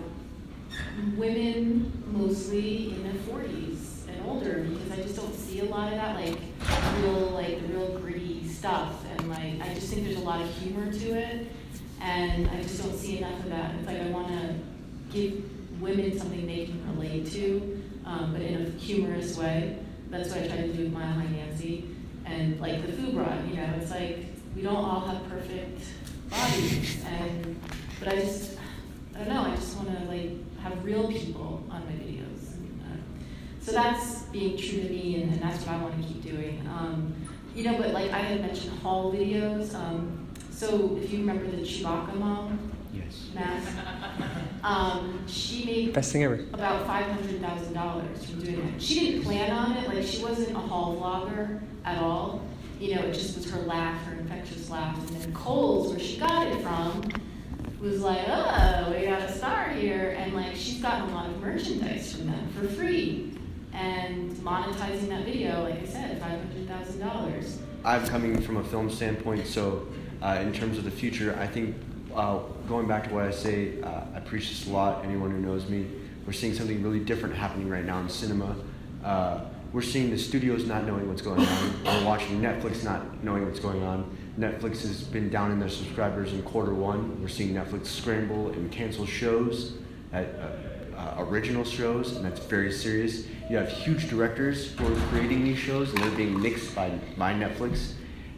women 1.17 1.93
mostly 2.11 2.93
in 2.93 3.03
their 3.03 3.21
forties 3.25 4.07
and 4.09 4.27
older, 4.27 4.61
because 4.61 4.93
I 4.93 5.03
just 5.03 5.17
don't 5.17 5.35
see 5.35 5.61
a 5.61 5.65
lot 5.67 5.93
of 5.93 5.99
that, 5.99 6.17
like, 6.17 6.39
real, 7.03 7.31
like, 7.31 7.59
real 7.69 7.99
gritty 7.99 8.49
stuff. 8.49 9.05
I 9.33 9.73
just 9.75 9.93
think 9.93 10.05
there's 10.05 10.17
a 10.17 10.25
lot 10.25 10.41
of 10.41 10.53
humor 10.55 10.93
to 10.93 11.19
it, 11.19 11.47
and 12.01 12.49
I 12.49 12.63
just 12.63 12.83
don't 12.83 12.97
see 12.97 13.19
enough 13.19 13.39
of 13.41 13.51
that. 13.51 13.75
It's 13.77 13.87
like 13.87 14.01
I 14.01 14.09
wanna 14.09 14.59
give 15.13 15.43
women 15.81 16.19
something 16.19 16.47
they 16.47 16.67
can 16.67 16.97
relate 16.97 17.31
to, 17.33 17.83
um, 18.05 18.33
but 18.33 18.43
in 18.43 18.67
a 18.67 18.71
humorous 18.79 19.37
way. 19.37 19.79
That's 20.11 20.31
what 20.31 20.39
I 20.39 20.49
tried 20.49 20.67
to 20.67 20.73
do 20.73 20.85
with 20.85 20.93
Mile 20.93 21.13
High 21.13 21.29
Nancy. 21.29 21.85
And 22.25 22.61
like 22.61 22.85
the 22.85 22.93
food 22.93 23.15
run, 23.15 23.49
you 23.49 23.57
know, 23.57 23.69
it's 23.81 23.91
like 23.91 24.27
we 24.55 24.63
don't 24.63 24.77
all 24.77 25.01
have 25.01 25.29
perfect 25.29 25.81
bodies, 26.29 27.03
and 27.05 27.61
but 27.99 28.09
I 28.09 28.17
just, 28.17 28.57
I 29.15 29.19
don't 29.19 29.29
know, 29.29 29.43
I 29.43 29.55
just 29.57 29.77
want 29.77 29.97
to 29.97 30.05
like 30.05 30.59
have 30.61 30.85
real 30.85 31.09
people 31.09 31.65
on 31.71 31.85
my 31.87 31.93
videos. 31.93 32.41
So 33.63 33.73
that's 33.73 34.23
being 34.33 34.57
true 34.57 34.83
to 34.83 34.89
me, 34.89 35.23
and, 35.23 35.33
and 35.33 35.43
that's 35.43 35.65
what 35.65 35.77
I 35.77 35.83
want 35.83 36.01
to 36.01 36.09
keep 36.09 36.23
doing. 36.25 36.67
Um, 36.67 37.15
you 37.55 37.65
know, 37.65 37.77
but 37.77 37.93
like 37.93 38.11
I 38.13 38.19
had 38.21 38.41
mentioned 38.41 38.79
haul 38.81 39.13
videos. 39.13 39.75
Um, 39.75 40.27
so 40.51 40.99
if 41.03 41.11
you 41.13 41.21
remember 41.21 41.47
the 41.51 41.63
Chewbacca 41.63 42.15
mom 42.15 42.59
Yes. 42.93 43.29
mask, 43.35 43.73
um, 44.63 45.25
she 45.27 45.65
made 45.65 45.93
Best 45.93 46.13
thing 46.13 46.25
ever. 46.25 46.45
about 46.53 46.87
five 46.87 47.07
hundred 47.07 47.41
thousand 47.41 47.73
dollars 47.73 48.25
from 48.29 48.41
doing 48.43 48.67
it. 48.69 48.83
She 48.83 49.01
didn't 49.01 49.23
plan 49.25 49.51
on 49.51 49.73
it, 49.77 49.89
like 49.89 50.05
she 50.05 50.23
wasn't 50.23 50.51
a 50.57 50.59
haul 50.61 50.97
vlogger 51.01 51.61
at 51.85 51.99
all. 51.99 52.43
You 52.79 52.95
know, 52.95 53.03
it 53.03 53.13
just 53.13 53.37
was 53.37 53.51
her 53.51 53.61
laugh, 53.61 54.03
her 54.07 54.15
infectious 54.15 54.71
laugh. 54.71 54.97
And 54.99 55.21
then 55.21 55.33
Kohl's, 55.35 55.91
where 55.91 56.01
she 56.01 56.19
got 56.19 56.47
it 56.47 56.63
from, 56.63 57.03
was 57.81 58.01
like, 58.01 58.23
oh, 58.27 58.95
we 58.99 59.07
got 59.07 59.21
a 59.23 59.33
star 59.33 59.69
here. 59.71 60.15
And 60.19 60.35
like 60.35 60.57
she's 60.57 60.81
gotten 60.81 61.11
a 61.11 61.15
lot 61.15 61.27
of 61.29 61.41
merchandise 61.41 62.15
from 62.15 62.27
them 62.27 62.49
for 62.59 62.67
free. 62.69 63.33
And 63.73 64.31
monetizing 64.33 65.09
that 65.09 65.25
video, 65.25 65.63
like 65.63 65.81
I 65.81 65.87
said, 65.87 66.21
five 66.21 66.39
hundred 66.39 66.69
thousand 66.69 67.01
dollars. 67.01 67.59
I'm 67.85 68.07
coming 68.07 68.41
from 68.41 68.57
a 68.59 68.65
film 68.65 68.91
standpoint, 68.91 69.47
so 69.47 69.87
uh, 70.23 70.39
in 70.43 70.53
terms 70.53 70.77
of 70.77 70.85
the 70.85 70.91
future, 70.91 71.37
I 71.41 71.47
think 71.47 71.77
uh, 72.15 72.41
going 72.69 72.87
back 72.87 73.05
to 73.05 73.15
what 73.15 73.25
I 73.25 73.31
say, 73.31 73.81
uh, 73.83 74.03
I 74.15 74.21
preach 74.21 74.49
this 74.49 74.67
a 74.67 74.71
lot. 74.71 75.05
Anyone 75.05 75.31
who 75.31 75.39
knows 75.39 75.69
me, 75.69 75.87
we're 76.27 76.33
seeing 76.33 76.55
something 76.55 76.83
really 76.83 77.01
different 77.01 77.35
happening 77.35 77.69
right 77.69 77.85
now 77.85 78.01
in 78.01 78.09
cinema. 78.09 78.57
Uh, 79.05 79.45
we're 79.73 79.83
seeing 79.83 80.11
the 80.11 80.19
studios 80.19 80.67
not 80.67 80.85
knowing 80.85 81.09
what's 81.09 81.23
going 81.23 81.41
on. 81.41 81.85
We're 81.85 82.05
watching 82.05 82.41
Netflix 82.41 82.83
not 82.83 83.23
knowing 83.23 83.47
what's 83.47 83.61
going 83.61 83.85
on. 83.85 84.17
Netflix 84.39 84.83
has 84.83 85.03
been 85.05 85.31
down 85.31 85.53
in 85.53 85.61
their 85.61 85.69
subscribers 85.69 86.33
in 86.33 86.43
quarter 86.43 86.75
one. 86.75 87.21
We're 87.23 87.29
seeing 87.29 87.55
Netflix 87.55 87.87
scramble 87.87 88.49
and 88.51 88.71
cancel 88.73 89.07
shows, 89.07 89.75
at, 90.13 90.27
uh, 90.35 90.99
uh, 90.99 91.25
original 91.25 91.65
shows, 91.65 92.17
and 92.17 92.25
that's 92.25 92.41
very 92.41 92.73
serious. 92.73 93.27
You 93.51 93.57
have 93.57 93.69
huge 93.69 94.09
directors 94.09 94.71
who 94.79 94.87
are 94.87 95.01
creating 95.09 95.43
these 95.43 95.59
shows, 95.59 95.91
and 95.93 95.99
they're 95.99 96.11
being 96.13 96.41
mixed 96.41 96.73
by, 96.73 96.91
by 97.19 97.35
Netflix. 97.35 97.95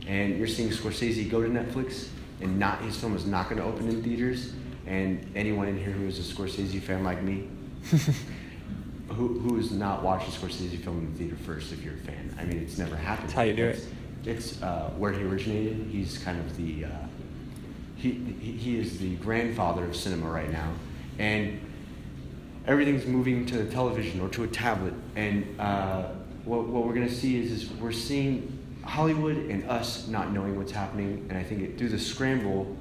And 0.08 0.38
you're 0.38 0.46
seeing 0.48 0.70
Scorsese 0.70 1.30
go 1.30 1.42
to 1.42 1.48
Netflix, 1.50 2.08
and 2.40 2.58
not 2.58 2.80
his 2.80 2.96
film 2.96 3.14
is 3.14 3.26
not 3.26 3.50
going 3.50 3.60
to 3.60 3.64
open 3.66 3.90
in 3.90 4.02
theaters. 4.02 4.54
And 4.86 5.30
anyone 5.36 5.68
in 5.68 5.76
here 5.76 5.90
who 5.92 6.06
is 6.06 6.18
a 6.18 6.22
Scorsese 6.34 6.80
fan 6.80 7.04
like 7.04 7.22
me, 7.22 7.46
who 9.08 9.38
who 9.40 9.56
has 9.58 9.70
not 9.70 10.02
watched 10.02 10.28
a 10.28 10.30
Scorsese 10.32 10.82
film 10.82 11.00
in 11.00 11.12
the 11.12 11.18
theater 11.18 11.36
first? 11.44 11.72
If 11.72 11.84
you're 11.84 11.92
a 11.94 11.98
fan, 11.98 12.34
I 12.40 12.44
mean, 12.46 12.56
it's 12.62 12.78
never 12.78 12.96
happened. 12.96 13.28
That's 13.28 13.34
how 13.34 13.42
you 13.42 13.52
do 13.52 13.66
It's- 13.66 13.86
It's 14.24 14.62
uh, 14.62 14.90
where 14.96 15.12
he 15.12 15.22
originated. 15.24 15.88
He's 15.90 16.16
kind 16.16 16.40
of 16.40 16.56
the 16.56 16.86
uh, 16.86 16.88
he 17.96 18.12
he 18.40 18.78
is 18.78 18.98
the 18.98 19.16
grandfather 19.16 19.84
of 19.84 19.94
cinema 19.94 20.30
right 20.30 20.50
now, 20.50 20.72
and 21.18 21.60
everything's 22.66 23.06
moving 23.06 23.46
to 23.46 23.58
the 23.58 23.70
television 23.70 24.20
or 24.20 24.28
to 24.30 24.44
a 24.44 24.48
tablet. 24.48 24.94
And 25.16 25.58
uh, 25.58 26.08
what, 26.44 26.64
what 26.66 26.86
we're 26.86 26.94
going 26.94 27.08
to 27.08 27.14
see 27.14 27.40
is, 27.40 27.50
is 27.52 27.70
we're 27.72 27.92
seeing 27.92 28.58
Hollywood 28.84 29.36
and 29.36 29.68
us 29.68 30.08
not 30.08 30.32
knowing 30.32 30.56
what's 30.56 30.72
happening. 30.72 31.26
And 31.28 31.38
I 31.38 31.42
think 31.42 31.62
it, 31.62 31.78
through 31.78 31.90
the 31.90 31.98
scramble, 31.98 32.76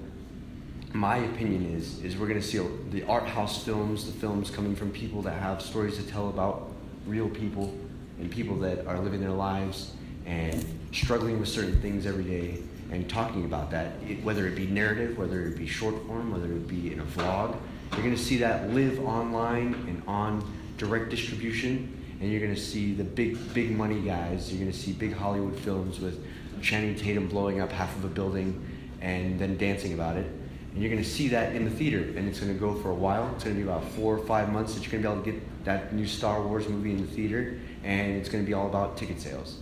my 0.94 1.18
opinion 1.18 1.74
is, 1.76 2.04
is 2.04 2.18
we're 2.18 2.28
going 2.28 2.42
to 2.42 2.46
see 2.46 2.60
the 2.90 3.04
art 3.04 3.28
house 3.28 3.64
films, 3.64 4.06
the 4.06 4.12
films 4.12 4.50
coming 4.50 4.76
from 4.76 4.92
people 4.92 5.22
that 5.24 5.34
have 5.40 5.62
stories 5.62 5.98
to 5.98 6.04
tell 6.04 6.30
about 6.30 6.70
real 7.08 7.30
people 7.30 7.74
and 8.20 8.30
people 8.30 8.58
that 8.60 8.86
are 8.86 9.00
living 9.00 9.22
their 9.22 9.32
lives 9.32 9.94
and 10.26 10.66
struggling 10.92 11.40
with 11.40 11.50
certain 11.50 11.82
things 11.82 12.06
every 12.06 12.24
day 12.24 12.62
and 12.92 13.10
talking 13.10 13.46
about 13.46 13.72
that, 13.72 13.94
it, 14.08 14.22
whether 14.24 14.48
it 14.48 14.56
be 14.56 14.68
narrative, 14.68 15.18
whether 15.18 15.46
it 15.46 15.58
be 15.58 15.66
short 15.66 15.96
form, 16.06 16.32
whether 16.32 16.52
it 16.52 16.68
be 16.68 16.92
in 16.92 17.00
a 17.00 17.06
vlog. 17.06 17.56
You're 17.92 18.04
going 18.04 18.16
to 18.16 18.22
see 18.22 18.38
that 18.38 18.70
live 18.72 19.06
online 19.06 19.74
and 19.88 20.02
on 20.08 20.44
direct 20.78 21.10
distribution, 21.10 22.02
and 22.20 22.32
you're 22.32 22.40
going 22.40 22.56
to 22.56 22.60
see 22.60 22.94
the 22.94 23.04
big, 23.04 23.54
big 23.54 23.76
money 23.76 24.00
guys. 24.00 24.52
You're 24.52 24.62
going 24.62 24.72
to 24.72 24.78
see 24.78 24.94
big 24.94 25.14
Hollywood 25.14 25.60
films 25.60 26.00
with 26.00 26.24
Channing 26.62 26.96
Tatum 26.96 27.28
blowing 27.28 27.60
up 27.60 27.72
half 27.72 27.96
of 27.98 28.06
a 28.06 28.08
building 28.08 28.66
and 29.02 29.38
then 29.38 29.58
dancing 29.58 29.94
about 29.94 30.16
it. 30.16 30.26
And 30.74 30.82
you're 30.82 30.90
going 30.90 31.04
to 31.04 31.10
see 31.10 31.28
that 31.30 31.54
in 31.54 31.66
the 31.66 31.72
theater, 31.72 32.00
and 32.18 32.30
it's 32.30 32.40
going 32.40 32.54
to 32.54 32.60
go 32.60 32.74
for 32.76 32.92
a 32.92 32.96
while. 32.96 33.30
It's 33.36 33.44
going 33.44 33.58
to 33.58 33.62
be 33.62 33.68
about 33.68 33.84
four 33.92 34.18
or 34.18 34.26
five 34.26 34.54
months 34.54 34.74
that 34.74 34.84
you're 34.84 35.02
going 35.02 35.04
to 35.04 35.10
be 35.10 35.14
able 35.14 35.24
to 35.24 35.32
get 35.32 35.66
that 35.66 35.94
new 35.94 36.08
Star 36.08 36.42
Wars 36.42 36.70
movie 36.70 36.92
in 36.92 37.06
the 37.06 37.12
theater, 37.12 37.60
and 37.84 38.14
it's 38.14 38.30
going 38.30 38.44
to 38.44 38.48
be 38.48 38.54
all 38.54 38.68
about 38.68 38.96
ticket 38.96 39.20
sales. 39.20 39.58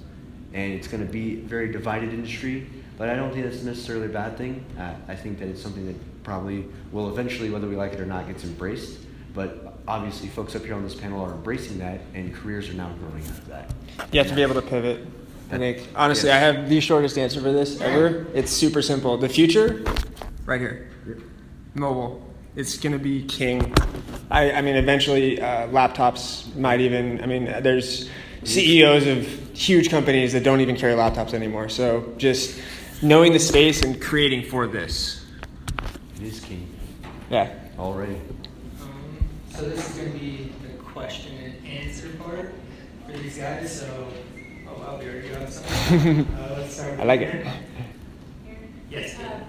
And 0.53 0.73
it's 0.73 0.87
going 0.87 1.05
to 1.05 1.11
be 1.11 1.39
a 1.39 1.41
very 1.41 1.71
divided 1.71 2.13
industry, 2.13 2.69
but 2.97 3.09
I 3.09 3.15
don't 3.15 3.33
think 3.33 3.45
that's 3.45 3.63
necessarily 3.63 4.05
a 4.05 4.09
bad 4.09 4.37
thing. 4.37 4.63
Uh, 4.77 4.93
I 5.07 5.15
think 5.15 5.39
that 5.39 5.47
it's 5.47 5.61
something 5.61 5.87
that 5.87 5.95
probably 6.29 6.63
will 6.91 7.09
eventually, 7.09 7.49
whether 7.49 7.67
we 7.67 7.75
like 7.75 7.91
it 7.91 7.99
or 7.99 8.05
not, 8.05 8.27
gets 8.27 8.43
embraced. 8.43 8.99
But 9.33 9.73
obviously, 9.87 10.27
folks 10.27 10.55
up 10.55 10.63
here 10.63 10.75
on 10.75 10.83
this 10.83 10.93
panel 10.93 11.23
are 11.25 11.31
embracing 11.31 11.79
that, 11.79 12.01
and 12.13 12.31
careers 12.35 12.69
are 12.69 12.73
now 12.73 12.93
growing 12.99 13.23
out 13.23 13.31
of 13.31 13.47
that. 13.47 13.71
You 14.11 14.19
have 14.19 14.29
to 14.29 14.35
be 14.35 14.43
able 14.43 14.53
to 14.53 14.61
pivot. 14.61 15.07
I 15.51 15.57
think 15.57 15.87
honestly, 15.95 16.29
Yes. 16.29 16.35
I 16.35 16.39
have 16.39 16.69
the 16.69 16.79
shortest 16.79 17.17
answer 17.17 17.41
for 17.41 17.51
this 17.51 17.81
ever. 17.81 18.27
It's 18.35 18.51
super 18.51 18.83
simple. 18.83 19.17
The 19.17 19.27
future, 19.27 19.83
right 20.45 20.61
here, 20.61 20.91
mobile. 21.73 22.23
It's 22.55 22.77
gonna 22.77 22.99
be 22.99 23.23
king. 23.23 23.73
I, 24.29 24.51
I 24.51 24.61
mean, 24.61 24.75
eventually, 24.75 25.41
uh, 25.41 25.67
laptops 25.69 26.55
might 26.55 26.79
even. 26.79 27.23
I 27.23 27.25
mean, 27.25 27.45
there's 27.63 28.07
CEOs 28.43 29.07
of 29.07 29.25
huge 29.57 29.89
companies 29.89 30.33
that 30.33 30.43
don't 30.43 30.61
even 30.61 30.75
carry 30.75 30.93
laptops 30.93 31.33
anymore. 31.33 31.69
So 31.69 32.13
just 32.17 32.59
knowing 33.01 33.33
the 33.33 33.39
space 33.39 33.81
and 33.81 33.99
creating 33.99 34.43
for 34.43 34.67
this. 34.67 35.18
It 36.19 36.25
is 36.27 36.39
key 36.41 36.65
Yeah. 37.29 37.49
already. 37.77 38.15
Um, 38.81 38.89
so 39.55 39.69
this 39.69 39.89
is 39.89 39.97
going 39.97 40.13
to 40.13 40.19
be 40.19 40.51
the 40.61 40.83
question 40.83 41.31
and 41.37 41.67
answer 41.67 42.09
part 42.19 42.53
for 43.05 43.17
these 43.17 43.37
guys. 43.37 43.79
So, 43.79 44.07
oh 44.67 44.79
wow, 44.79 44.97
we 44.99 45.05
already 45.09 45.29
got 45.29 45.49
something. 45.49 46.25
uh, 46.35 46.55
let's 46.59 46.73
start. 46.75 46.91
With 46.91 46.99
I 46.99 47.03
like 47.03 47.21
it. 47.21 47.35
Aaron. 47.35 47.47
Yes. 48.89 49.19
Uh, 49.19 49.39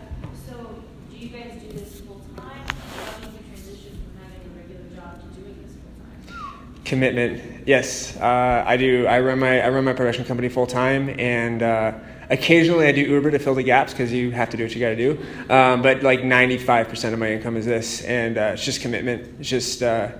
So, 0.48 0.82
do 1.10 1.16
you 1.16 1.28
guys 1.28 1.60
do 1.60 1.72
this 1.76 2.00
full 2.02 2.20
time? 2.36 2.44
How 2.44 3.18
do 3.18 3.26
you 3.26 3.42
transition 3.48 3.98
from 3.98 4.22
having 4.22 4.46
a 4.46 4.56
regular 4.56 4.94
job 4.94 5.20
to 5.22 5.40
doing 5.40 5.56
this 5.64 5.74
full 5.74 6.36
time? 6.36 6.84
Commitment. 6.84 7.66
Yes, 7.66 8.16
uh, 8.18 8.64
I 8.66 8.76
do. 8.76 9.06
I 9.06 9.20
run 9.20 9.38
my 9.38 9.60
I 9.60 9.68
run 9.70 9.84
my 9.84 9.92
production 9.92 10.24
company 10.24 10.48
full 10.48 10.66
time, 10.66 11.08
and 11.18 11.62
uh, 11.62 11.92
occasionally 12.30 12.86
I 12.86 12.92
do 12.92 13.02
Uber 13.02 13.32
to 13.32 13.38
fill 13.38 13.54
the 13.54 13.62
gaps 13.62 13.92
because 13.92 14.12
you 14.12 14.30
have 14.30 14.50
to 14.50 14.56
do 14.56 14.62
what 14.62 14.74
you 14.74 14.80
got 14.80 14.90
to 14.90 14.96
do. 14.96 15.18
Um, 15.52 15.82
but 15.82 16.02
like 16.02 16.24
ninety 16.24 16.56
five 16.56 16.88
percent 16.88 17.12
of 17.12 17.20
my 17.20 17.32
income 17.32 17.56
is 17.56 17.66
this, 17.66 18.02
and 18.04 18.38
uh, 18.38 18.52
it's 18.54 18.64
just 18.64 18.80
commitment. 18.80 19.34
It's 19.40 19.48
just 19.48 19.82
uh, 19.82 20.12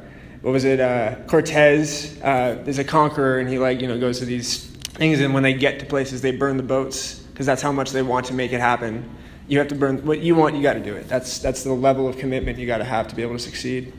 what 0.42 0.50
was 0.50 0.64
it? 0.64 0.80
Uh, 0.80 1.16
Cortez 1.26 2.20
uh, 2.22 2.62
is 2.66 2.78
a 2.78 2.84
conqueror, 2.84 3.38
and 3.38 3.48
he 3.48 3.58
like 3.58 3.80
you 3.80 3.88
know 3.88 3.98
goes 3.98 4.18
to 4.18 4.24
these 4.24 4.66
things, 4.66 5.20
and 5.20 5.32
when 5.32 5.42
they 5.42 5.54
get 5.54 5.78
to 5.80 5.86
places, 5.86 6.20
they 6.20 6.32
burn 6.32 6.56
the 6.56 6.62
boats 6.62 7.14
because 7.14 7.46
that's 7.46 7.62
how 7.62 7.72
much 7.72 7.92
they 7.92 8.02
want 8.02 8.26
to 8.26 8.34
make 8.34 8.52
it 8.52 8.60
happen. 8.60 9.16
You 9.48 9.58
have 9.58 9.68
to 9.68 9.74
burn 9.74 10.04
what 10.04 10.20
you 10.20 10.34
want. 10.34 10.54
You 10.56 10.62
got 10.62 10.74
to 10.74 10.80
do 10.80 10.94
it. 10.94 11.08
That's 11.08 11.38
that's 11.38 11.64
the 11.64 11.72
level 11.72 12.08
of 12.08 12.18
commitment 12.18 12.58
you 12.58 12.66
got 12.66 12.78
to 12.78 12.84
have 12.84 13.08
to 13.08 13.16
be 13.16 13.22
able 13.22 13.34
to 13.34 13.38
succeed. 13.38 13.92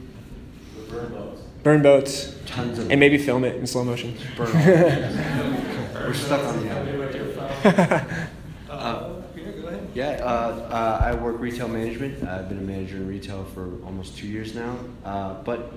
Burn 0.90 1.12
boats. 1.12 1.42
Burn 1.64 1.82
boats. 1.82 2.36
Tons 2.46 2.80
of 2.80 2.92
And 2.92 3.00
maybe 3.00 3.18
film 3.18 3.44
it 3.44 3.56
in 3.56 3.66
slow 3.68 3.84
motion. 3.84 4.18
burn. 6.02 6.12
We're 6.12 6.14
stuck 6.14 6.46
on 6.46 6.64
the 6.64 6.70
Probably 6.70 7.34
phone. 7.34 8.28
Uh, 8.70 9.22
Peter, 9.36 9.52
go 9.52 9.68
ahead. 9.68 9.88
Yeah, 9.94 10.22
uh, 10.24 10.28
uh, 10.72 11.02
I 11.04 11.14
work 11.14 11.40
retail 11.40 11.68
management. 11.68 12.28
I've 12.28 12.48
been 12.48 12.58
a 12.58 12.62
manager 12.62 12.96
in 12.96 13.08
retail 13.08 13.44
for 13.54 13.84
almost 13.86 14.18
two 14.18 14.28
years 14.28 14.56
now. 14.56 14.78
Uh, 15.04 15.36
but 15.44 15.74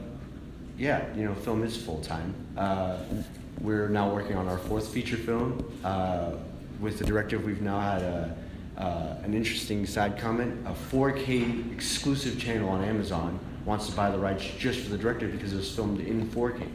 yeah, 0.79 1.05
you 1.15 1.25
know, 1.25 1.35
film 1.35 1.65
is 1.65 1.77
full 1.77 2.01
time. 2.01 2.33
Uh, 2.57 2.99
we're 3.61 3.89
now 3.89 4.15
working 4.15 4.37
on 4.37 4.49
our 4.49 4.59
fourth 4.59 4.89
feature 4.89 5.17
film. 5.17 5.71
Uh, 5.85 6.37
with 6.81 6.99
the 6.99 7.05
directive, 7.05 7.45
we've 7.45 7.63
now 7.63 7.81
had 7.81 8.03
a, 8.03 8.37
uh, 8.79 9.17
an 9.23 9.35
interesting 9.35 9.87
side 9.87 10.19
comment. 10.19 10.67
A 10.67 10.73
4K 10.73 11.73
exclusive 11.73 12.39
channel 12.39 12.69
on 12.69 12.85
Amazon 12.85 13.39
wants 13.65 13.87
to 13.89 13.93
buy 13.93 14.11
the 14.11 14.19
rights 14.19 14.45
just 14.59 14.81
for 14.81 14.91
the 14.91 14.99
director 14.99 15.29
because 15.29 15.53
it 15.53 15.57
was 15.57 15.75
filmed 15.75 16.01
in 16.01 16.29
4K. 16.31 16.67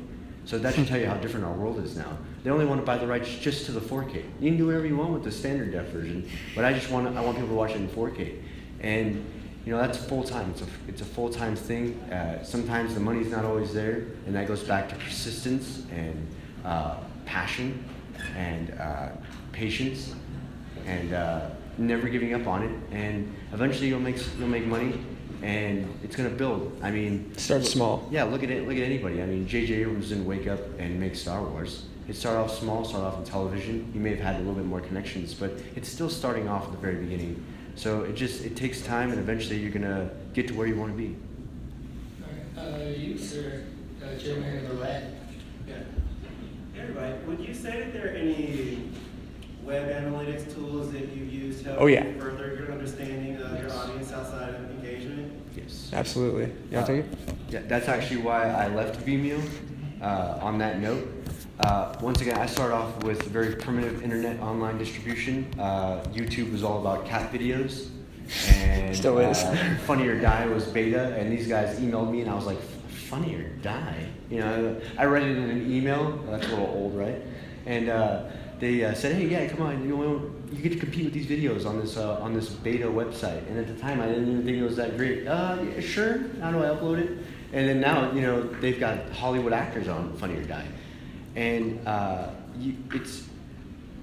So 0.50 0.58
that 0.58 0.74
should 0.74 0.88
tell 0.88 1.00
you 1.00 1.06
how 1.06 1.14
different 1.18 1.46
our 1.46 1.54
world 1.54 1.78
is 1.78 1.96
now. 1.96 2.18
They 2.44 2.50
only 2.50 2.66
want 2.66 2.82
to 2.82 2.86
buy 2.86 2.98
the 2.98 3.06
rights 3.06 3.30
just 3.36 3.68
to 3.68 3.72
the 3.72 3.80
4K. 3.80 4.24
You 4.40 4.50
can 4.50 4.58
do 4.58 4.66
whatever 4.66 4.88
you 4.88 4.98
want 4.98 5.12
with 5.12 5.24
the 5.24 5.32
standard 5.32 5.72
def 5.72 5.90
version, 5.90 6.28
but 6.56 6.66
I 6.66 6.74
just 6.74 6.90
want 6.90 7.16
I 7.16 7.22
want 7.22 7.38
people 7.38 7.50
to 7.50 7.56
watch 7.56 7.70
it 7.70 7.76
in 7.76 7.88
4K. 7.88 8.42
And 8.82 9.24
you 9.64 9.72
know 9.72 9.78
that's 9.78 10.00
full 10.00 10.24
time. 10.24 10.50
It's 10.50 10.64
a 10.64 10.66
it's 10.88 11.02
a 11.02 11.06
full 11.06 11.30
time 11.30 11.56
thing. 11.56 12.00
Uh, 12.12 12.44
sometimes 12.44 12.96
the 12.96 13.00
money's 13.00 13.30
not 13.30 13.46
always 13.46 13.76
there, 13.76 14.08
and 14.26 14.34
that 14.34 14.48
goes 14.48 14.64
back 14.64 14.90
to 14.90 14.96
persistence 14.96 15.84
and 15.92 16.28
uh, 16.66 16.98
passion 17.28 17.86
and 18.36 18.72
uh, 18.80 19.10
patience 19.52 20.16
and 20.88 21.14
uh, 21.14 21.52
never 21.78 22.10
giving 22.10 22.34
up 22.34 22.48
on 22.48 22.64
it. 22.64 22.72
And 22.92 23.36
eventually 23.54 23.90
you'll 23.90 24.00
make 24.00 24.18
you'll 24.40 24.48
make 24.48 24.66
money, 24.66 25.00
and 25.42 25.88
it's 26.04 26.16
gonna 26.16 26.30
build. 26.30 26.78
I 26.84 26.92
mean, 26.92 27.36
Start 27.38 27.64
small. 27.66 28.08
yeah, 28.12 28.24
look 28.24 28.44
at 28.44 28.50
it. 28.50 28.68
Look 28.68 28.78
at 28.78 28.84
anybody. 28.84 29.22
I 29.22 29.26
mean, 29.26 29.48
J.J. 29.48 29.74
Abrams 29.76 30.10
didn't 30.10 30.26
wake 30.26 30.48
up 30.48 30.60
and 30.80 31.00
make 31.00 31.16
Star 31.16 31.42
Wars. 31.44 31.86
It 32.08 32.16
started 32.16 32.40
off 32.40 32.58
small, 32.58 32.84
started 32.84 33.06
off 33.08 33.18
in 33.20 33.24
television. 33.24 33.90
He 33.94 34.00
may 34.00 34.10
have 34.10 34.20
had 34.20 34.36
a 34.36 34.40
little 34.40 34.56
bit 34.56 34.66
more 34.66 34.82
connections, 34.82 35.34
but 35.34 35.52
it's 35.76 35.88
still 35.88 36.10
starting 36.10 36.48
off 36.48 36.66
at 36.66 36.72
the 36.72 36.78
very 36.78 36.96
beginning. 36.96 37.44
So 37.76 38.02
it 38.04 38.16
just 38.16 38.44
it 38.44 38.56
takes 38.56 38.82
time, 38.82 39.12
and 39.12 39.20
eventually 39.20 39.58
you're 39.60 39.72
gonna 39.72 40.10
get 40.34 40.48
to 40.50 40.54
where 40.56 40.68
you 40.68 40.76
want 40.76 40.92
to 40.92 40.98
be. 40.98 41.16
All 42.58 42.64
right. 42.66 42.74
Uh, 42.74 42.90
you, 42.90 43.18
sir, 43.18 43.64
uh, 44.04 44.18
gentleman 44.18 44.58
in 44.58 44.68
the 44.70 44.76
red. 44.76 45.16
Yeah. 45.68 45.76
Hey, 46.74 46.82
everybody, 46.82 47.14
would 47.28 47.40
you 47.40 47.54
say 47.54 47.80
that 47.80 47.94
there 47.94 48.08
are 48.08 48.16
any 48.16 48.90
web 49.64 49.88
analytics 49.90 50.52
tools 50.54 50.92
that 50.92 51.02
you've 51.16 51.32
used 51.32 51.60
to 51.64 51.66
help 51.70 51.82
Oh, 51.82 51.86
yeah. 51.86 52.04
further 52.20 52.56
your 52.56 52.72
understanding 52.72 53.36
of 53.38 53.60
your 53.62 53.72
audience 53.72 54.12
outside 54.12 54.50
of 54.56 54.56
engagement? 54.72 54.79
Yes. 54.79 54.79
Absolutely. 55.94 56.52
Want 56.72 56.86
to 56.88 57.02
take 57.02 57.06
it? 57.06 57.20
Yeah, 57.50 57.62
that's 57.68 57.88
actually 57.88 58.22
why 58.22 58.44
I 58.50 58.68
left 58.68 59.06
Vimeo. 59.06 59.42
Uh, 60.02 60.40
on 60.42 60.58
that 60.60 60.80
note, 60.80 61.06
uh, 61.60 61.94
once 62.02 62.22
again, 62.22 62.38
I 62.38 62.46
start 62.46 62.72
off 62.72 63.04
with 63.04 63.22
very 63.24 63.56
primitive 63.56 64.02
internet 64.02 64.40
online 64.40 64.78
distribution. 64.78 65.54
Uh, 65.60 66.02
YouTube 66.14 66.54
was 66.54 66.64
all 66.64 66.80
about 66.80 67.06
cat 67.06 67.34
videos, 67.34 67.90
and 68.48 68.96
Still 68.96 69.20
is. 69.20 69.40
Uh, 69.40 69.78
Funny 69.86 70.08
or 70.08 70.20
Die 70.22 70.46
was 70.46 70.64
beta, 70.66 71.14
and 71.18 71.30
these 71.30 71.50
guys 71.50 71.78
emailed 71.82 72.12
me, 72.12 72.22
and 72.22 72.30
I 72.30 72.36
was 72.36 72.46
like, 72.46 72.62
"Funny 73.10 73.36
or 73.36 73.50
Die?" 73.62 74.06
You 74.30 74.40
know, 74.40 74.82
I 74.98 75.04
read 75.04 75.24
it 75.24 75.36
in 75.36 75.50
an 75.50 75.70
email. 75.70 76.24
That's 76.30 76.46
a 76.48 76.50
little 76.50 76.68
old, 76.68 76.96
right? 76.96 77.22
And 77.66 77.90
uh, 77.90 78.24
they 78.60 78.84
uh, 78.84 78.94
said, 78.94 79.16
"Hey, 79.16 79.28
yeah, 79.28 79.48
come 79.48 79.62
on, 79.62 79.82
you 79.84 79.96
know, 79.96 80.32
you 80.52 80.62
get 80.62 80.74
to 80.74 80.80
compete 80.80 81.06
with 81.06 81.14
these 81.14 81.28
videos 81.28 81.66
on 81.66 81.80
this 81.80 81.98
uh, 81.98 82.20
on 82.20 82.34
this 82.34 82.50
beta 82.50 82.86
website." 82.86 83.48
And 83.48 83.58
at 83.58 83.68
the 83.68 83.80
time, 83.82 84.02
I 84.02 84.08
didn't 84.08 84.30
even 84.30 84.44
think 84.44 84.58
it 84.58 84.64
was 84.64 84.76
that 84.78 84.98
great. 84.98 85.28
Uh, 85.28 85.58
yeah, 85.64 85.80
sure. 85.80 86.20
How 86.42 86.52
do 86.52 86.64
I 86.64 86.68
upload 86.68 87.00
it? 87.00 87.18
And 87.52 87.68
then 87.68 87.80
now, 87.80 88.12
you 88.12 88.22
know, 88.22 88.44
they've 88.44 88.80
got 88.80 89.10
Hollywood 89.12 89.54
actors 89.54 89.88
on 89.88 90.14
Funny 90.18 90.36
or 90.36 90.44
Die, 90.44 90.68
and 91.36 91.88
uh, 91.88 92.30
you, 92.58 92.76
it's 92.94 93.24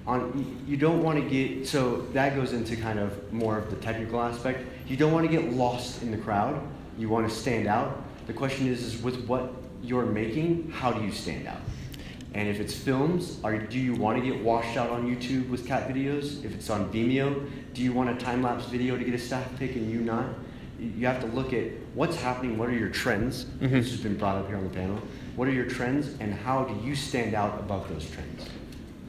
on. 0.05 0.63
You 0.67 0.77
don't 0.77 1.03
want 1.03 1.23
to 1.23 1.29
get 1.29 1.67
so 1.67 2.01
that 2.13 2.35
goes 2.35 2.53
into 2.53 2.75
kind 2.75 2.99
of 2.99 3.31
more 3.31 3.57
of 3.57 3.69
the 3.69 3.77
technical 3.77 4.21
aspect. 4.21 4.65
You 4.87 4.97
don't 4.97 5.13
want 5.13 5.29
to 5.29 5.31
get 5.31 5.53
lost 5.53 6.01
in 6.01 6.11
the 6.11 6.17
crowd. 6.17 6.61
You 6.97 7.09
want 7.09 7.29
to 7.29 7.33
stand 7.33 7.67
out. 7.67 8.03
The 8.25 8.33
question 8.33 8.67
is, 8.67 8.83
is 8.83 9.01
with 9.01 9.25
what 9.27 9.53
you're 9.81 10.05
making, 10.05 10.71
how 10.71 10.91
do 10.91 11.03
you 11.03 11.11
stand 11.11 11.47
out? 11.47 11.61
And 12.37 12.47
if 12.47 12.59
it's 12.59 12.75
films, 12.75 13.39
are, 13.43 13.57
do 13.57 13.79
you 13.79 13.95
want 13.95 14.19
to 14.19 14.23
get 14.23 14.43
washed 14.43 14.77
out 14.77 14.91
on 14.91 15.09
YouTube 15.09 15.49
with 15.49 15.65
cat 15.65 15.89
videos? 15.89 16.45
If 16.45 16.53
it's 16.53 16.69
on 16.69 16.93
Vimeo, 16.93 17.49
do 17.73 17.81
you 17.81 17.91
want 17.91 18.11
a 18.11 18.15
time 18.23 18.43
lapse 18.43 18.65
video 18.65 18.95
to 18.95 19.03
get 19.03 19.15
a 19.15 19.17
staff 19.17 19.49
pick 19.57 19.75
and 19.75 19.89
you 19.89 20.01
not? 20.01 20.27
You 20.79 20.91
you 20.95 21.07
have 21.07 21.19
to 21.21 21.25
look 21.25 21.51
at 21.51 21.71
what's 21.95 22.15
happening, 22.15 22.59
what 22.59 22.69
are 22.69 22.77
your 22.77 22.89
trends? 22.89 23.45
Mm-hmm. 23.45 23.73
This 23.73 23.89
has 23.89 24.01
been 24.01 24.17
brought 24.19 24.35
up 24.35 24.45
here 24.45 24.55
on 24.55 24.63
the 24.65 24.69
panel. 24.69 25.01
What 25.35 25.47
are 25.47 25.51
your 25.51 25.65
trends 25.65 26.09
and 26.19 26.31
how 26.31 26.65
do 26.65 26.87
you 26.87 26.95
stand 26.95 27.33
out 27.33 27.59
above 27.59 27.89
those 27.89 28.07
trends? 28.07 28.47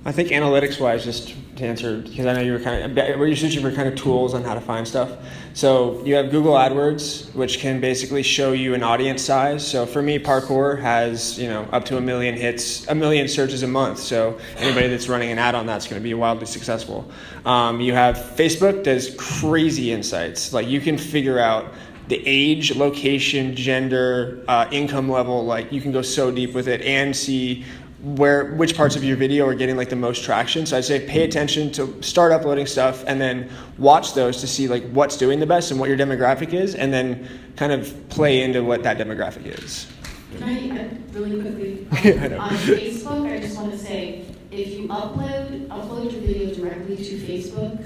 I 0.08 0.12
think 0.12 0.30
analytics 0.30 0.80
wise, 0.80 1.04
just 1.04 1.34
to 1.56 1.66
answer, 1.66 1.98
because 1.98 2.24
I 2.24 2.32
know 2.32 2.40
you 2.40 2.52
were 2.52 2.60
kind 2.60 2.98
of, 2.98 3.18
we're 3.20 3.36
searching 3.36 3.60
for 3.60 3.70
kind 3.70 3.86
of 3.86 3.94
tools 3.94 4.32
on 4.32 4.42
how 4.42 4.54
to 4.54 4.60
find 4.60 4.88
stuff. 4.88 5.12
So 5.52 6.02
you 6.02 6.14
have 6.14 6.30
Google 6.30 6.54
AdWords, 6.54 7.34
which 7.34 7.58
can 7.58 7.78
basically 7.78 8.22
show 8.22 8.52
you 8.52 8.72
an 8.72 8.82
audience 8.82 9.22
size. 9.22 9.70
So 9.70 9.84
for 9.84 10.00
me, 10.00 10.18
parkour 10.18 10.80
has, 10.80 11.38
you 11.38 11.46
know, 11.46 11.64
up 11.72 11.84
to 11.86 11.98
a 11.98 12.00
million 12.00 12.34
hits, 12.36 12.88
a 12.88 12.94
million 12.94 13.28
searches 13.28 13.62
a 13.62 13.66
month. 13.66 13.98
So 13.98 14.38
anybody 14.56 14.88
that's 14.88 15.10
running 15.10 15.30
an 15.30 15.38
ad 15.38 15.54
on 15.54 15.66
that's 15.66 15.86
going 15.86 16.00
to 16.00 16.04
be 16.04 16.14
wildly 16.14 16.46
successful. 16.46 17.06
Um, 17.44 17.82
you 17.82 17.92
have 17.92 18.16
Facebook 18.16 18.84
does 18.84 19.14
crazy 19.18 19.92
insights. 19.92 20.54
Like 20.54 20.68
you 20.68 20.80
can 20.80 20.96
figure 20.96 21.38
out 21.38 21.74
the 22.06 22.22
age, 22.24 22.74
location, 22.74 23.54
gender, 23.54 24.42
uh, 24.48 24.66
income 24.72 25.10
level. 25.10 25.44
Like 25.44 25.70
you 25.70 25.82
can 25.82 25.92
go 25.92 26.00
so 26.00 26.30
deep 26.30 26.54
with 26.54 26.66
it 26.66 26.80
and 26.80 27.14
see 27.14 27.66
where 28.00 28.54
which 28.54 28.76
parts 28.76 28.94
of 28.94 29.02
your 29.02 29.16
video 29.16 29.46
are 29.46 29.54
getting 29.54 29.76
like 29.76 29.88
the 29.88 29.96
most 29.96 30.22
traction. 30.22 30.66
So 30.66 30.76
I'd 30.76 30.84
say 30.84 31.04
pay 31.04 31.24
attention 31.24 31.72
to 31.72 32.00
start 32.02 32.30
uploading 32.30 32.66
stuff 32.66 33.04
and 33.06 33.20
then 33.20 33.50
watch 33.76 34.14
those 34.14 34.40
to 34.40 34.46
see 34.46 34.68
like 34.68 34.88
what's 34.90 35.16
doing 35.16 35.40
the 35.40 35.46
best 35.46 35.70
and 35.72 35.80
what 35.80 35.88
your 35.88 35.98
demographic 35.98 36.54
is, 36.54 36.74
and 36.74 36.92
then 36.92 37.28
kind 37.56 37.72
of 37.72 38.08
play 38.08 38.42
into 38.42 38.62
what 38.62 38.82
that 38.84 38.98
demographic 38.98 39.46
is. 39.62 39.88
Can 40.36 40.42
I, 40.44 41.18
really 41.18 41.40
quickly, 41.40 41.86
Yeah, 42.04 42.28
know. 42.28 42.38
on 42.38 42.50
Facebook, 42.50 43.32
I 43.32 43.40
just 43.40 43.56
want 43.56 43.72
to 43.72 43.78
say, 43.78 44.26
if 44.50 44.68
you 44.68 44.86
upload, 44.88 45.68
upload 45.68 46.12
your 46.12 46.20
video 46.20 46.54
directly 46.54 46.96
to 46.96 47.18
Facebook, 47.18 47.82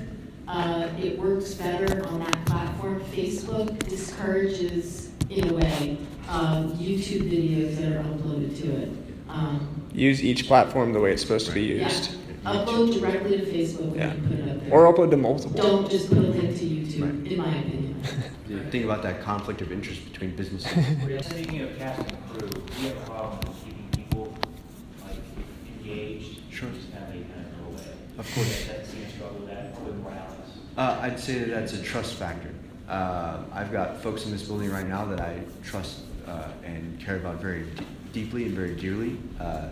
uh, 0.49 0.89
it 1.01 1.19
works 1.19 1.55
better 1.55 2.07
on 2.09 2.19
that 2.21 2.45
platform. 2.47 3.01
Facebook 3.13 3.79
discourages, 3.89 5.11
in 5.31 5.49
a 5.49 5.55
way, 5.55 5.99
um, 6.29 6.73
YouTube 6.77 7.31
videos 7.31 7.77
that 7.77 7.93
are 7.93 8.03
uploaded 8.03 8.61
to 8.61 8.71
it. 8.73 8.91
Um, 9.29 9.82
Use 9.95 10.22
each 10.22 10.47
platform 10.47 10.93
the 10.93 11.01
way 11.01 11.12
it's 11.12 11.22
supposed 11.22 11.47
to 11.47 11.53
be 11.53 11.62
yeah, 11.62 11.84
used, 11.84 12.16
upload 12.45 12.95
directly 12.99 13.38
to 13.38 13.45
Facebook 13.47 13.95
Yeah. 13.97 14.11
and 14.11 14.22
put 14.26 14.38
it 14.38 14.49
up 14.51 14.61
there. 14.64 14.72
or 14.72 14.93
upload 14.93 15.11
to 15.11 15.16
multiple. 15.16 15.57
Don't 15.62 15.90
just 15.90 16.09
put 16.09 16.18
a 16.18 16.22
link 16.22 16.57
to 16.59 16.64
YouTube, 16.64 17.30
in 17.30 17.36
my 17.38 17.49
opinion. 17.49 18.03
You 18.49 18.62
Think 18.70 18.84
about 18.84 19.03
that 19.05 19.22
conflict 19.22 19.62
of 19.62 19.72
interest 19.72 20.05
between 20.12 20.36
businesses. 20.36 20.70
Speaking 21.26 21.62
of 21.62 21.78
cast 21.78 22.01
and 22.01 22.28
crew, 22.30 22.49
do 22.49 22.82
you 22.82 22.88
have 22.88 22.97
a 22.99 23.01
problem 23.07 23.38
with 23.49 23.64
keeping 23.64 23.88
people 23.95 24.34
like 25.07 25.16
engaged? 25.78 26.40
Sure. 26.51 26.68
Just 26.70 26.93
kind 26.93 27.05
of, 27.05 27.12
they 27.12 27.20
kind 27.32 27.47
of 27.47 27.59
go 27.59 27.70
away. 27.70 27.93
Of 28.18 28.34
course. 28.34 28.66
That 28.66 28.86
seems 28.86 29.07
to 29.07 29.12
struggle 29.16 29.38
with 29.38 29.49
that 29.49 29.80
with 29.82 29.97
Morales. 29.97 30.32
Uh, 30.76 30.99
I'd 31.01 31.18
say 31.18 31.38
that 31.38 31.49
that's 31.51 31.72
a 31.72 31.82
trust 31.82 32.14
factor. 32.16 32.51
Uh, 32.88 33.38
I've 33.53 33.72
got 33.72 34.03
folks 34.03 34.26
in 34.26 34.32
this 34.32 34.43
building 34.43 34.70
right 34.70 34.86
now 34.86 35.07
that 35.07 35.20
I 35.20 35.40
trust 35.64 36.01
uh, 36.26 36.49
and 36.64 37.01
care 37.01 37.16
about 37.16 37.36
very 37.40 37.62
d- 37.62 37.86
deeply 38.12 38.45
and 38.45 38.55
very 38.55 38.74
dearly. 38.74 39.16
Uh, 39.40 39.68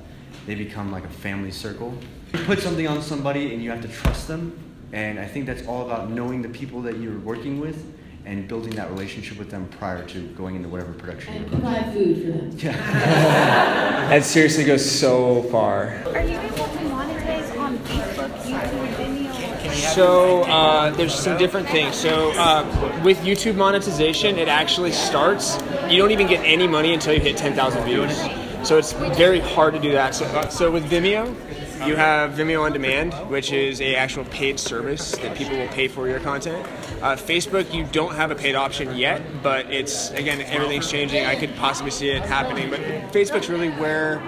they 0.47 0.55
become 0.55 0.91
like 0.93 1.05
a 1.05 1.09
family 1.11 1.51
circle. 1.51 1.95
You 2.33 2.45
put 2.45 2.61
something 2.61 2.87
on 2.87 3.03
somebody 3.03 3.53
and 3.53 3.63
you 3.63 3.71
have 3.71 3.83
to 3.83 3.89
trust 3.89 4.29
them, 4.29 4.59
and 4.93 5.19
I 5.19 5.27
think 5.27 5.47
that's 5.47 5.67
all 5.67 5.87
about 5.87 6.11
knowing 6.11 6.43
the 6.43 6.49
people 6.49 6.81
that 6.83 6.99
you're 6.99 7.19
working 7.19 7.61
with 7.61 7.85
and 8.27 8.47
building 8.47 8.75
that 8.77 8.91
relationship 8.91 9.39
with 9.39 9.51
them 9.51 9.67
prior 9.79 10.05
to 10.07 10.21
going 10.37 10.55
into 10.55 10.69
whatever 10.69 10.93
production 10.93 11.33
And 11.35 11.51
you're 11.51 11.61
about. 11.61 11.73
provide 11.75 11.93
food 11.95 12.17
for 12.23 12.31
them. 12.33 12.51
Yeah. 12.59 12.73
that 14.11 14.25
seriously 14.25 14.65
goes 14.65 14.89
so 14.89 15.43
far. 15.45 15.89
Are 16.07 16.21
you 16.23 16.39
able 16.39 16.57
to 16.57 16.79
monetize 16.91 17.59
on 17.59 17.79
Facebook, 17.79 18.31
YouTube, 18.43 18.95
Vimeo? 18.97 19.95
So 19.95 20.43
uh, 20.43 20.91
there's 20.91 21.15
some 21.15 21.39
different 21.39 21.69
things. 21.69 21.97
So 21.97 22.33
uh, 22.33 23.01
with 23.03 23.19
YouTube 23.19 23.57
monetization, 23.57 24.39
it 24.39 24.49
actually 24.49 24.93
starts. 24.93 25.59
You 25.89 25.97
don't 25.97 26.11
even 26.11 26.27
get 26.27 26.45
any 26.45 26.69
money 26.69 26.93
until 26.93 27.15
you 27.15 27.21
hit 27.21 27.37
10,000 27.39 27.85
views. 27.85 28.19
So 28.63 28.77
it's 28.77 28.93
very 28.93 29.41
hard 29.41 29.75
to 29.75 29.81
do 29.81 29.93
that. 29.93 30.15
So, 30.15 30.27
uh, 30.27 30.49
so 30.49 30.71
with 30.71 30.89
Vimeo, 30.91 31.35
you 31.87 31.97
have 31.97 32.33
Vimeo 32.33 32.63
on 32.63 32.73
Demand, 32.73 33.15
which 33.31 33.53
is 33.53 33.81
a 33.81 33.97
actual 33.97 34.25
paid 34.27 34.61
service 34.61 35.13
that 35.13 35.37
people 35.37 35.57
will 35.57 35.69
pay 35.69 35.89
for 35.89 36.09
your 36.09 36.21
content. 36.21 36.67
Uh, 37.03 37.17
Facebook, 37.17 37.73
you 37.73 37.85
don't 37.85 38.15
have 38.15 38.31
a 38.31 38.35
paid 38.35 38.55
option 38.55 38.95
yet, 38.97 39.23
but 39.43 39.71
it's 39.71 40.11
again 40.11 40.43
everything's 40.43 40.91
changing. 40.91 41.25
I 41.25 41.37
could 41.37 41.55
possibly 41.57 41.91
see 41.91 42.11
it 42.11 42.23
happening, 42.23 42.69
but 42.69 42.81
Facebook's 43.13 43.49
really 43.49 43.71
where 43.71 44.19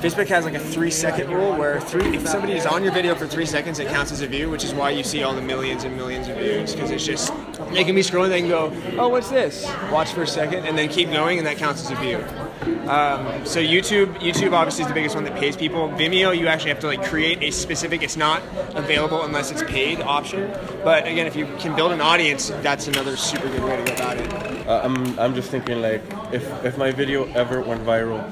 Facebook 0.00 0.28
has 0.28 0.44
like 0.44 0.54
a 0.54 0.60
three 0.60 0.90
second 0.90 1.30
rule 1.30 1.56
where 1.56 1.80
three, 1.80 2.14
if 2.14 2.28
somebody 2.28 2.52
is 2.52 2.66
on 2.66 2.84
your 2.84 2.92
video 2.92 3.14
for 3.14 3.26
three 3.26 3.46
seconds, 3.46 3.78
it 3.78 3.88
counts 3.88 4.12
as 4.12 4.20
a 4.20 4.26
view, 4.26 4.50
which 4.50 4.62
is 4.62 4.72
why 4.72 4.90
you 4.90 5.02
see 5.02 5.22
all 5.24 5.34
the 5.34 5.42
millions 5.42 5.84
and 5.84 5.96
millions 5.96 6.28
of 6.28 6.36
views 6.36 6.74
because 6.74 6.90
it's 6.90 7.04
just 7.04 7.32
they 7.72 7.82
can 7.84 7.94
be 7.94 8.02
scrolling, 8.02 8.28
they 8.28 8.40
can 8.40 8.50
go, 8.50 8.72
oh, 8.98 9.08
what's 9.08 9.30
this? 9.30 9.66
Watch 9.90 10.12
for 10.12 10.22
a 10.22 10.26
second 10.26 10.66
and 10.66 10.78
then 10.78 10.88
keep 10.88 11.10
going, 11.10 11.38
and 11.38 11.46
that 11.46 11.56
counts 11.56 11.82
as 11.84 11.90
a 11.90 11.96
view. 11.96 12.22
Um, 12.62 13.44
so 13.44 13.60
YouTube, 13.60 14.14
YouTube 14.20 14.52
obviously 14.52 14.82
is 14.82 14.88
the 14.88 14.94
biggest 14.94 15.14
one 15.14 15.24
that 15.24 15.34
pays 15.36 15.56
people. 15.56 15.88
Vimeo, 15.90 16.36
you 16.36 16.46
actually 16.46 16.70
have 16.70 16.80
to 16.80 16.86
like 16.86 17.02
create 17.04 17.42
a 17.42 17.50
specific. 17.50 18.02
It's 18.02 18.16
not 18.16 18.42
available 18.74 19.22
unless 19.22 19.50
it's 19.50 19.62
paid 19.62 20.00
option. 20.00 20.50
But 20.82 21.06
again, 21.06 21.26
if 21.26 21.36
you 21.36 21.46
can 21.58 21.74
build 21.76 21.92
an 21.92 22.00
audience, 22.00 22.48
that's 22.62 22.88
another 22.88 23.16
super 23.16 23.48
good 23.48 23.64
way 23.64 23.76
to 23.76 23.84
go 23.84 23.94
about 23.94 24.16
it. 24.18 24.32
Uh, 24.66 24.80
I'm, 24.84 25.18
I'm 25.18 25.34
just 25.34 25.50
thinking 25.50 25.82
like 25.82 26.02
if, 26.32 26.64
if 26.64 26.78
my 26.78 26.90
video 26.90 27.30
ever 27.32 27.60
went 27.60 27.84
viral, 27.84 28.22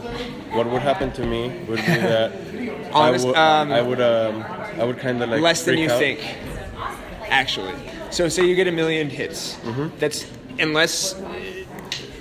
what 0.54 0.66
would 0.70 0.82
happen 0.82 1.12
to 1.12 1.26
me 1.26 1.48
would 1.68 1.76
be 1.76 1.82
that 1.86 2.32
Honest- 2.92 3.24
I 3.26 3.28
would 3.28 3.36
um, 3.36 3.72
I 3.72 3.82
would 3.82 4.00
um 4.00 4.42
I 4.80 4.84
would 4.84 4.98
kind 4.98 5.22
of 5.22 5.28
like 5.30 5.40
less 5.40 5.64
than 5.64 5.78
you 5.78 5.90
out. 5.90 5.98
think 5.98 6.20
actually 7.28 7.74
so 8.10 8.28
say 8.28 8.44
you 8.46 8.54
get 8.54 8.68
a 8.68 8.72
million 8.72 9.08
hits 9.08 9.56
that's 9.98 10.26
unless 10.58 11.14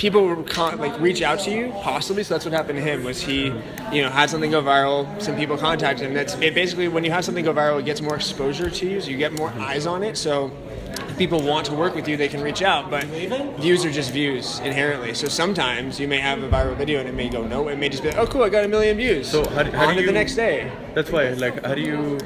people 0.02 0.26
will 0.26 0.44
con- 0.46 0.80
like 0.80 1.00
reach 1.00 1.22
out 1.22 1.38
to 1.40 1.52
you 1.52 1.72
possibly 1.84 2.24
so 2.24 2.34
that's 2.34 2.44
what 2.44 2.52
happened 2.52 2.76
to 2.76 2.84
him 2.84 3.04
was 3.04 3.22
he 3.22 3.46
you 3.94 4.02
know 4.02 4.10
had 4.10 4.28
something 4.32 4.50
go 4.50 4.60
viral 4.60 5.06
some 5.22 5.36
people 5.36 5.56
contacted 5.56 6.08
him 6.08 6.12
that's 6.16 6.34
it 6.42 6.56
basically 6.56 6.88
when 6.88 7.04
you 7.04 7.12
have 7.12 7.24
something 7.24 7.46
go 7.46 7.54
viral 7.54 7.80
it 7.80 7.86
gets 7.86 8.02
more 8.02 8.16
exposure 8.16 8.68
to 8.68 8.90
you 8.90 9.00
so 9.00 9.12
you 9.12 9.18
get 9.18 9.32
more 9.32 9.50
eyes 9.60 9.86
on 9.86 10.02
it 10.02 10.18
so 10.18 10.52
if 11.08 11.18
people 11.20 11.40
want 11.44 11.68
to 11.68 11.74
work 11.76 11.94
with 11.94 12.08
you 12.08 12.18
they 12.18 12.28
can 12.28 12.42
reach 12.42 12.64
out 12.64 12.90
but 12.90 13.04
views 13.60 13.86
are 13.86 13.92
just 13.92 14.10
views 14.12 14.58
inherently 14.62 15.14
so 15.14 15.28
sometimes 15.28 16.00
you 16.00 16.08
may 16.08 16.18
have 16.18 16.42
a 16.42 16.50
viral 16.50 16.76
video 16.76 17.00
and 17.00 17.08
it 17.08 17.14
may 17.14 17.30
go 17.30 17.46
no 17.46 17.68
it 17.68 17.78
may 17.78 17.88
just 17.88 18.02
be 18.02 18.10
like, 18.10 18.18
oh 18.18 18.26
cool 18.26 18.42
i 18.42 18.50
got 18.50 18.66
a 18.66 18.68
million 18.68 18.98
views 18.98 19.30
So 19.30 19.48
how, 19.52 19.62
do- 19.62 19.70
how 19.72 19.84
on 19.84 19.90
do 19.90 19.96
to 19.98 20.02
you, 20.02 20.08
the 20.08 20.14
next 20.14 20.34
day 20.36 20.72
That's 20.96 21.12
why 21.12 21.30
like 21.34 21.64
how 21.64 21.76
do 21.76 21.82
you 21.82 22.18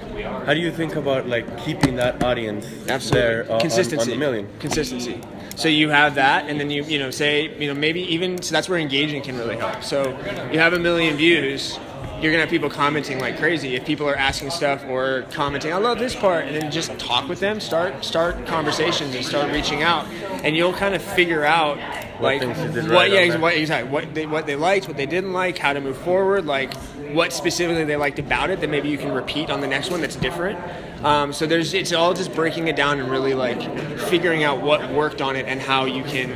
how 0.46 0.54
do 0.54 0.62
you 0.62 0.72
think 0.72 0.96
about 0.96 1.28
like 1.28 1.46
keeping 1.66 1.98
that 1.98 2.24
audience 2.24 2.66
Absolutely. 2.88 3.20
there 3.20 3.52
uh, 3.52 3.56
on- 3.56 3.60
consistency. 3.60 4.14
on, 4.14 4.20
the 4.20 4.26
million? 4.26 4.48
Consistency. 4.60 5.20
So 5.56 5.68
you 5.70 5.90
have 5.90 6.16
that, 6.16 6.50
and 6.50 6.60
then 6.60 6.70
you 6.70 6.84
you 6.84 7.00
know 7.00 7.12
say 7.12 7.58
you 7.58 7.68
know 7.68 7.74
maybe 7.74 8.02
even 8.14 8.42
so 8.42 8.52
that's 8.52 8.68
where 8.70 8.80
engaging 8.80 9.22
can 9.22 9.38
really 9.38 9.58
help. 9.58 9.84
So 9.84 10.10
you 10.52 10.60
have 10.60 10.74
a 10.74 10.80
million 10.80 11.16
views. 11.16 11.80
You're 12.22 12.32
gonna 12.32 12.42
have 12.42 12.50
people 12.50 12.70
commenting 12.70 13.20
like 13.20 13.38
crazy. 13.38 13.76
If 13.76 13.86
people 13.86 14.08
are 14.08 14.16
asking 14.16 14.52
stuff 14.52 14.84
or 14.88 15.26
commenting, 15.32 15.74
I 15.74 15.78
love 15.78 16.00
this 16.00 16.16
part, 16.16 16.46
and 16.46 16.56
then 16.56 16.72
just 16.72 16.98
talk 16.98 17.28
with 17.28 17.40
them, 17.40 17.60
start 17.60 18.06
start 18.06 18.46
conversations, 18.46 19.14
and 19.14 19.26
start 19.26 19.52
reaching 19.52 19.84
out, 19.84 20.08
and 20.44 20.56
you'll 20.56 20.74
kind 20.74 20.96
of 20.96 21.02
figure 21.02 21.44
out 21.44 21.78
like 22.22 22.40
things 22.40 22.58
you 22.58 22.82
did 22.82 22.84
what 22.86 22.92
right 22.92 23.12
yeah 23.12 23.18
on 23.18 23.24
ex- 23.26 23.34
that. 23.34 23.42
what 23.42 23.56
exactly 23.56 23.92
what 23.92 24.14
they 24.16 24.26
what 24.26 24.46
they 24.46 24.56
liked, 24.56 24.88
what 24.88 24.98
they 24.98 25.06
didn't 25.06 25.34
like, 25.34 25.58
how 25.58 25.74
to 25.74 25.82
move 25.82 25.98
forward, 25.98 26.46
like 26.46 26.74
what 27.12 27.34
specifically 27.34 27.84
they 27.84 27.98
liked 27.98 28.20
about 28.20 28.50
it 28.50 28.62
that 28.62 28.70
maybe 28.70 28.90
you 28.90 28.98
can 28.98 29.12
repeat 29.12 29.50
on 29.50 29.60
the 29.62 29.68
next 29.68 29.92
one 29.92 30.02
that's 30.02 30.16
different. 30.16 30.58
Um, 31.04 31.34
so 31.34 31.46
there's 31.46 31.74
it's 31.74 31.92
all 31.94 32.14
just 32.14 32.34
breaking 32.34 32.68
it 32.68 32.76
down 32.76 33.00
and 33.00 33.12
really 33.12 33.34
like 33.34 33.62
figuring 34.00 34.44
out 34.44 34.62
what 34.62 34.90
worked 34.92 35.22
on 35.22 35.36
it 35.36 35.46
and 35.48 35.60
how 35.62 35.86
you 35.86 36.04
can 36.04 36.32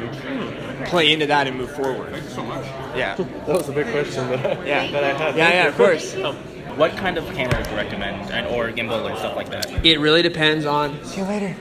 play 0.90 1.12
into 1.12 1.28
that 1.28 1.48
and 1.48 1.58
move 1.58 1.72
forward. 1.72 2.12
Yeah. 2.96 3.16
That 3.46 3.48
was 3.58 3.70
a 3.70 3.72
big 3.74 3.90
question 3.92 4.28
that 4.30 4.46
I, 4.60 4.66
Yeah. 4.66 4.92
that 4.92 5.04
I 5.04 5.14
had. 5.18 5.36
Yeah, 5.38 5.50
yeah, 5.50 5.68
of 5.68 5.76
course. 5.76 6.12
So, 6.14 6.34
what 6.76 6.96
kind 6.98 7.18
of 7.18 7.26
camera 7.34 7.64
do 7.64 7.70
you 7.70 7.76
recommend, 7.76 8.32
and 8.32 8.48
or 8.48 8.70
gimbal 8.70 9.08
and 9.10 9.18
stuff 9.18 9.36
like 9.36 9.50
that? 9.50 9.86
It 9.86 10.00
really 10.00 10.22
depends 10.22 10.66
on. 10.66 11.04
See 11.06 11.22
you 11.22 11.26
later. 11.26 11.56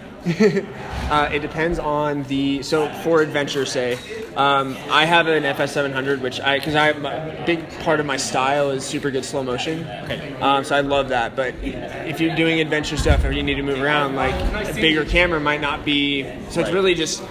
uh, 1.11 1.31
it 1.33 1.39
depends 1.39 1.79
on 1.79 2.25
the 2.25 2.61
so 2.63 2.93
for 3.05 3.23
adventure 3.23 3.65
say 3.65 3.97
um, 4.37 4.77
I 4.91 5.05
have 5.05 5.29
an 5.29 5.45
FS700 5.45 6.21
which 6.21 6.41
I 6.41 6.59
because 6.59 6.75
I 6.75 6.89
a 6.89 7.47
big 7.47 7.67
part 7.81 8.01
of 8.01 8.05
my 8.05 8.17
style 8.17 8.71
is 8.71 8.85
super 8.85 9.13
good 9.13 9.25
slow 9.25 9.45
motion 9.45 9.87
Okay. 10.05 10.35
um, 10.41 10.65
so 10.65 10.75
I 10.77 10.81
love 10.81 11.09
that 11.11 11.37
but 11.37 11.55
if 11.63 12.21
you're 12.21 12.35
doing 12.35 12.61
adventure 12.61 12.97
stuff 12.97 13.25
or 13.25 13.31
you 13.31 13.45
need 13.45 13.55
to 13.55 13.63
move 13.63 13.81
around 13.81 14.17
like 14.17 14.35
a 14.69 14.75
bigger 14.75 15.05
camera 15.05 15.39
might 15.41 15.61
not 15.61 15.85
be 15.85 16.25
so 16.51 16.61
it's 16.63 16.73
really 16.73 16.97
just 16.97 17.23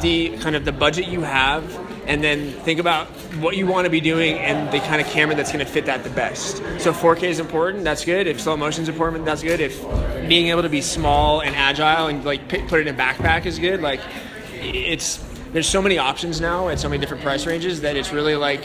the 0.00 0.36
kind 0.38 0.56
of 0.56 0.64
the 0.64 0.72
budget 0.72 1.08
you 1.08 1.22
have 1.22 1.64
and 2.06 2.24
then 2.24 2.52
think 2.62 2.80
about 2.80 3.06
what 3.40 3.56
you 3.56 3.66
want 3.66 3.84
to 3.84 3.90
be 3.90 4.00
doing 4.00 4.38
and 4.38 4.72
the 4.72 4.80
kind 4.80 5.00
of 5.00 5.06
camera 5.08 5.34
that's 5.34 5.52
going 5.52 5.64
to 5.64 5.70
fit 5.70 5.84
that 5.86 6.02
the 6.04 6.10
best. 6.10 6.56
So 6.78 6.92
4K 6.92 7.24
is 7.24 7.38
important, 7.38 7.84
that's 7.84 8.04
good. 8.04 8.26
If 8.26 8.40
slow 8.40 8.56
motion 8.56 8.82
is 8.82 8.88
important, 8.88 9.26
that's 9.26 9.42
good. 9.42 9.60
If 9.60 9.80
being 10.26 10.48
able 10.48 10.62
to 10.62 10.70
be 10.70 10.80
small 10.80 11.42
and 11.42 11.54
agile 11.54 12.06
and 12.06 12.24
like 12.24 12.48
put 12.48 12.80
it 12.80 12.86
in 12.86 12.94
a 12.94 12.98
backpack 12.98 13.44
is 13.44 13.58
good, 13.58 13.82
like 13.82 14.00
it's 14.54 15.18
there's 15.52 15.68
so 15.68 15.80
many 15.80 15.98
options 15.98 16.40
now 16.40 16.68
at 16.68 16.78
so 16.78 16.88
many 16.88 17.00
different 17.00 17.22
price 17.22 17.46
ranges 17.46 17.80
that 17.82 17.96
it's 17.96 18.12
really 18.12 18.36
like 18.36 18.62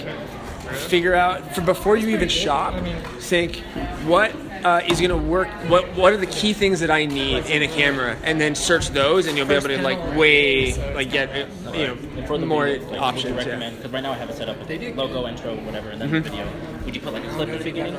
figure 0.74 1.14
out 1.14 1.56
for 1.56 1.62
before 1.62 1.98
you 1.98 2.10
even 2.10 2.30
shop, 2.30 2.74
think 3.20 3.58
what 4.06 4.34
uh, 4.64 4.82
is 4.88 5.00
going 5.00 5.10
to 5.10 5.18
work. 5.18 5.48
What 5.70 5.94
what 5.96 6.14
are 6.14 6.18
the 6.18 6.26
key 6.28 6.54
things 6.54 6.80
that 6.80 6.92
I 6.92 7.06
need 7.06 7.46
in 7.48 7.64
a 7.64 7.68
camera, 7.68 8.18
and 8.24 8.40
then 8.40 8.56
search 8.56 8.90
those, 8.90 9.28
and 9.28 9.38
you'll 9.38 9.48
be 9.48 9.56
able 9.56 9.68
to 9.70 9.82
like 9.82 10.00
way 10.16 10.74
like 10.94 11.12
get 11.12 11.30
uh, 11.30 11.72
you 11.74 11.86
And 11.86 12.28
for 12.28 12.34
know 12.34 12.38
the 12.40 12.46
more 12.46 12.66
video, 12.66 12.90
like, 12.90 13.02
options. 13.02 13.36
Would 13.36 13.46
yeah. 13.46 13.52
recommend? 13.52 13.78
Because 13.78 13.92
right 13.92 14.04
now 14.04 14.12
I 14.12 14.16
have 14.16 14.30
it 14.30 14.38
set 14.38 14.50
up 14.50 14.58
with 14.60 14.96
logo, 14.96 15.28
intro, 15.28 15.56
whatever, 15.56 15.90
and 15.90 16.02
then 16.02 16.10
Mhm. 16.10 16.24
the 16.24 16.30
video. 16.30 16.48
Would 16.86 16.96
you 16.96 17.02
put 17.02 17.14
like 17.14 17.24
a 17.24 17.30
clip 17.30 17.50
at 17.50 17.58
the 17.60 17.64
beginning? 17.64 17.96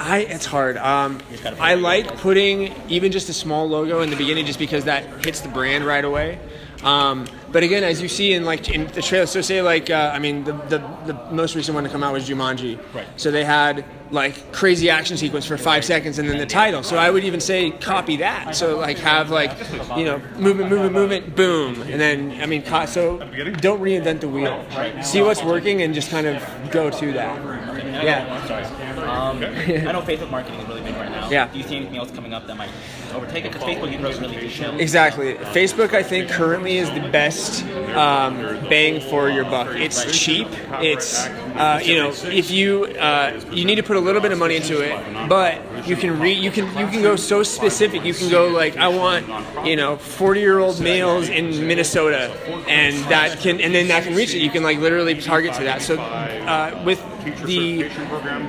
I 0.00 0.18
it's 0.18 0.46
hard. 0.46 0.76
Um, 0.76 1.20
just 1.30 1.42
gotta 1.42 1.56
put 1.56 1.62
I 1.62 1.74
like 1.74 2.16
putting 2.18 2.74
even 2.88 3.12
just 3.12 3.28
a 3.28 3.32
small 3.32 3.68
logo 3.68 4.02
in 4.02 4.10
the 4.10 4.16
beginning, 4.16 4.46
just 4.46 4.58
because 4.58 4.84
that 4.84 5.24
hits 5.24 5.40
the 5.40 5.48
brand 5.48 5.84
right 5.84 6.04
away. 6.04 6.38
Um, 6.82 7.26
but 7.50 7.62
again, 7.62 7.84
as 7.84 8.02
you 8.02 8.08
see 8.08 8.32
in 8.32 8.44
like 8.44 8.68
in 8.68 8.86
the 8.88 9.02
trailer, 9.02 9.26
so 9.26 9.40
say 9.40 9.62
like 9.62 9.90
uh, 9.90 10.10
I 10.12 10.18
mean 10.18 10.44
the, 10.44 10.52
the 10.52 10.78
the 11.06 11.14
most 11.30 11.54
recent 11.54 11.74
one 11.74 11.84
to 11.84 11.90
come 11.90 12.02
out 12.02 12.12
was 12.12 12.28
Jumanji. 12.28 12.78
Right. 12.94 13.06
So 13.16 13.30
they 13.30 13.44
had 13.44 13.84
like 14.10 14.52
crazy 14.52 14.88
action 14.90 15.16
sequence 15.16 15.46
for 15.46 15.56
five 15.56 15.84
seconds 15.84 16.18
and 16.18 16.28
then 16.28 16.38
the 16.38 16.46
title. 16.46 16.82
So 16.82 16.96
I 16.96 17.10
would 17.10 17.24
even 17.24 17.40
say 17.40 17.70
copy 17.70 18.16
that. 18.18 18.54
So 18.54 18.78
like 18.78 18.98
have 18.98 19.30
like 19.30 19.50
you 19.96 20.04
know 20.04 20.18
movement, 20.36 20.70
movement, 20.70 20.92
movement, 20.92 21.36
boom, 21.36 21.82
and 21.82 22.00
then 22.00 22.40
I 22.40 22.46
mean 22.46 22.64
so 22.64 23.18
don't 23.18 23.80
reinvent 23.80 24.20
the 24.20 24.28
wheel. 24.28 24.64
See 25.02 25.22
what's 25.22 25.42
working 25.42 25.82
and 25.82 25.94
just 25.94 26.10
kind 26.10 26.26
of 26.26 26.42
go 26.70 26.90
to 26.90 27.12
that. 27.12 27.56
Yeah. 28.04 28.40
I'm 28.40 28.46
sorry. 28.46 28.64
Um, 29.06 29.38
I 29.38 29.92
know 29.92 30.02
Facebook 30.02 30.30
marketing 30.30 30.60
is 30.60 30.68
really 30.68 30.82
big 31.28 31.32
right 31.32 31.46
now. 31.46 31.46
Yeah. 31.46 31.52
Do 31.52 31.58
you 31.58 31.64
see 31.64 31.76
anything 31.76 31.96
else 31.96 32.10
coming 32.10 32.32
up 32.34 32.46
that 32.46 32.56
might 32.56 32.70
overtake 33.14 33.44
it? 33.44 33.52
Because 33.52 33.68
Facebook 33.68 33.92
you 33.92 33.98
grows 33.98 34.20
really 34.20 34.36
detailed. 34.36 34.80
Exactly. 34.80 35.34
Facebook, 35.34 35.94
I 35.94 36.02
think, 36.02 36.30
currently 36.30 36.78
is 36.78 36.90
the 36.90 37.08
best 37.10 37.64
um, 37.94 38.36
bang 38.68 39.00
for 39.00 39.28
your 39.28 39.44
buck. 39.44 39.68
It's 39.76 40.04
cheap. 40.16 40.48
It's 40.80 41.26
uh, 41.26 41.80
you 41.82 41.96
know, 41.96 42.12
if 42.24 42.50
you 42.50 42.84
uh, 42.84 43.40
you 43.50 43.64
need 43.64 43.76
to 43.76 43.82
put 43.82 43.96
a 43.96 44.00
little 44.00 44.20
bit 44.20 44.32
of 44.32 44.38
money 44.38 44.56
into 44.56 44.80
it, 44.80 45.28
but 45.28 45.60
you 45.86 45.96
can 45.96 46.18
re 46.18 46.32
you 46.32 46.50
can 46.50 46.66
you 46.78 46.86
can 46.86 47.02
go 47.02 47.16
so 47.16 47.42
specific. 47.42 48.04
You 48.04 48.14
can 48.14 48.30
go 48.30 48.48
like, 48.48 48.76
I 48.76 48.88
want 48.88 49.26
you 49.66 49.76
know, 49.76 49.96
forty 49.96 50.40
year 50.40 50.58
old 50.58 50.80
males 50.80 51.28
in 51.28 51.66
Minnesota, 51.66 52.30
and 52.68 52.96
that 53.10 53.38
can 53.40 53.60
and 53.60 53.74
then 53.74 53.88
that 53.88 54.04
can 54.04 54.14
reach 54.14 54.34
it. 54.34 54.38
You 54.38 54.50
can 54.50 54.62
like 54.62 54.78
literally 54.78 55.20
target 55.20 55.54
to 55.54 55.64
that. 55.64 55.82
So 55.82 55.96
uh, 55.96 56.82
with 56.84 57.02
the 57.44 57.90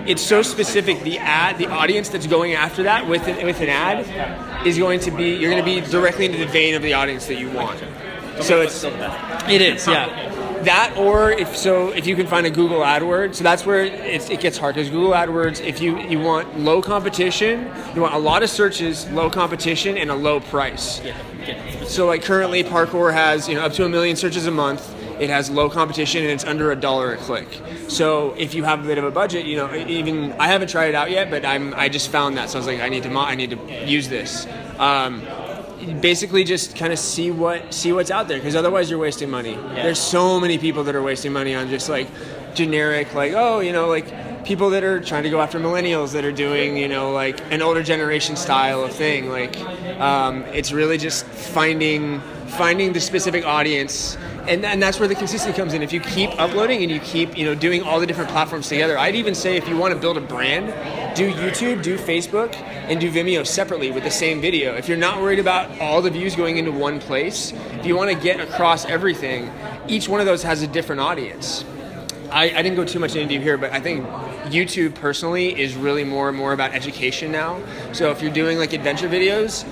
it's 0.06 0.22
so 0.22 0.42
specific. 0.42 1.02
The 1.02 1.20
ad, 1.20 1.58
the 1.58 1.68
audience 1.68 2.10
that's 2.10 2.28
going 2.28 2.54
after 2.54 2.84
that 2.84 3.08
with 3.08 3.28
an, 3.28 3.46
with 3.46 3.62
an 3.62 3.70
ad 3.70 4.66
is 4.66 4.78
going 4.78 5.00
to 5.02 5.12
be 5.12 5.36
you're 5.36 5.52
going 5.52 5.64
to 5.64 5.82
be 5.82 5.82
directly 5.82 6.26
into 6.26 6.38
the 6.38 6.48
vein 6.48 6.76
of 6.76 6.82
the 6.82 6.94
audience 6.94 7.28
that 7.28 7.40
you 7.40 7.52
want. 7.52 7.80
So 8.42 8.62
it's 8.62 8.84
it 8.84 9.62
is 9.62 9.88
yeah. 9.88 10.27
That 10.64 10.98
or 10.98 11.32
if 11.32 11.56
so, 11.56 11.90
if 11.90 12.08
you 12.08 12.16
can 12.16 12.28
find 12.28 12.46
a 12.46 12.50
Google 12.50 12.80
AdWords, 12.80 13.36
so 13.36 13.44
that's 13.44 13.66
where 13.66 13.84
it's, 13.86 14.30
it 14.30 14.40
gets 14.40 14.58
hard 14.58 14.76
because 14.76 14.90
Google 14.90 15.12
AdWords, 15.12 15.62
if 15.64 15.80
you 15.82 15.98
you 16.00 16.20
want 16.20 16.60
low 16.60 16.82
competition, 16.82 17.72
you 17.96 18.02
want 18.02 18.14
a 18.14 18.18
lot 18.20 18.44
of 18.44 18.50
searches, 18.50 19.10
low 19.12 19.30
competition, 19.30 19.98
and 19.98 20.10
a 20.10 20.16
low 20.16 20.40
price. 20.40 21.02
So 21.88 22.08
like 22.08 22.24
currently, 22.24 22.64
parkour 22.64 23.14
has 23.14 23.48
you 23.48 23.56
know 23.56 23.62
up 23.62 23.74
to 23.74 23.86
a 23.86 23.90
million 23.90 24.16
searches 24.16 24.48
a 24.48 24.52
month. 24.52 24.94
It 25.20 25.30
has 25.32 25.50
low 25.50 25.68
competition 25.70 26.22
and 26.22 26.32
it's 26.32 26.44
under 26.44 26.72
a 26.72 26.76
dollar 26.76 27.14
a 27.14 27.18
click. 27.18 27.48
So 27.88 28.34
if 28.38 28.54
you 28.54 28.64
have 28.64 28.84
a 28.84 28.88
bit 28.88 29.00
of 29.00 29.04
a 29.04 29.10
budget, 29.10 29.46
you 29.46 29.58
know, 29.58 29.74
even 29.74 30.34
I 30.34 30.48
haven't 30.48 30.68
tried 30.70 30.90
it 30.90 30.96
out 30.96 31.10
yet, 31.10 31.32
but 31.32 31.44
I'm 31.44 31.74
I 31.74 31.90
just 31.90 32.10
found 32.10 32.38
that, 32.38 32.50
so 32.50 32.58
I 32.58 32.60
was 32.60 32.68
like, 32.68 32.82
I 32.82 32.90
need 32.90 33.04
to 33.04 33.10
mo- 33.10 33.22
I 33.22 33.36
need 33.36 33.52
to 33.52 33.86
use 33.86 34.10
this. 34.10 34.46
Um, 34.78 35.24
basically 36.02 36.44
just 36.44 36.76
kind 36.76 36.94
of 36.94 37.00
see 37.00 37.32
what 37.32 37.74
see 37.74 37.92
what's 37.94 38.12
out 38.12 38.28
there 38.28 38.38
because 38.38 38.56
otherwise 38.56 38.90
you're 38.90 39.00
wasting 39.00 39.30
money. 39.30 39.56
There's 39.56 40.00
so 40.00 40.40
many 40.40 40.58
people 40.58 40.84
that 40.86 40.96
are 40.96 41.02
wasting 41.02 41.34
money 41.34 41.56
on 41.56 41.70
just 41.70 41.90
like 41.90 42.08
generic 42.54 43.14
like 43.14 43.34
oh 43.36 43.60
you 43.60 43.72
know 43.72 43.88
like 43.88 44.44
people 44.44 44.72
that 44.72 44.84
are 44.84 45.00
trying 45.00 45.22
to 45.22 45.30
go 45.30 45.40
after 45.40 45.60
millennials 45.60 46.14
that 46.14 46.26
are 46.26 46.32
doing 46.32 46.78
you 46.78 46.88
know 46.88 47.12
like 47.12 47.40
an 47.52 47.62
older 47.62 47.84
generation 47.84 48.36
style 48.36 48.84
of 48.84 48.92
thing. 48.92 49.30
Like 49.30 49.60
um, 50.00 50.44
it's 50.46 50.72
really 50.72 50.98
just 50.98 51.26
finding 51.26 52.22
finding 52.48 52.94
the 52.94 53.02
specific 53.02 53.46
audience 53.46 54.18
and, 54.48 54.66
and 54.66 54.82
that's 54.82 55.00
where 55.00 55.08
the 55.08 55.16
consistency 55.16 55.56
comes 55.56 55.74
in 55.74 55.82
if 55.84 55.92
you 55.92 56.00
keep 56.00 56.30
uploading 56.40 56.82
and 56.82 56.92
you 56.92 57.00
keep 57.02 57.38
you 57.38 57.46
know 57.46 57.54
doing 57.54 57.84
all 57.84 58.00
the 58.00 58.06
different 58.06 58.30
platforms 58.30 58.68
together 58.68 58.98
i'd 58.98 59.16
even 59.16 59.36
say 59.36 59.58
if 59.58 59.68
you 59.68 59.78
want 59.78 59.94
to 59.94 60.00
build 60.00 60.18
a 60.18 60.22
brand 60.22 60.68
do 61.16 61.32
youtube 61.34 61.84
do 61.84 61.98
facebook 61.98 62.54
and 62.56 63.00
do 63.00 63.12
vimeo 63.12 63.46
separately 63.46 63.92
with 63.92 64.04
the 64.04 64.12
same 64.12 64.40
video 64.42 64.76
if 64.76 64.88
you're 64.88 64.98
not 64.98 65.22
worried 65.22 65.40
about 65.40 65.80
all 65.82 66.02
the 66.02 66.10
views 66.10 66.36
going 66.36 66.58
into 66.58 66.72
one 66.72 67.00
place 67.00 67.52
if 67.74 67.86
you 67.86 67.96
want 67.96 68.10
to 68.10 68.18
get 68.24 68.40
across 68.40 68.86
everything 68.86 69.52
each 69.88 70.08
one 70.08 70.20
of 70.20 70.26
those 70.26 70.44
has 70.44 70.62
a 70.62 70.68
different 70.68 71.02
audience 71.02 71.64
I, 72.30 72.52
I 72.58 72.62
didn't 72.62 72.76
go 72.76 72.84
too 72.84 73.00
much 73.00 73.16
into 73.16 73.40
here, 73.40 73.58
but 73.58 73.72
I 73.72 73.80
think 73.80 74.06
YouTube 74.48 74.96
personally 74.96 75.58
is 75.58 75.76
really 75.76 76.04
more 76.04 76.28
and 76.28 76.38
more 76.38 76.52
about 76.52 76.74
education 76.74 77.32
now. 77.32 77.62
So 77.94 78.12
if 78.12 78.22
you're 78.22 78.34
doing 78.34 78.58
like 78.58 78.74
adventure 78.74 79.08
videos, 79.08 79.64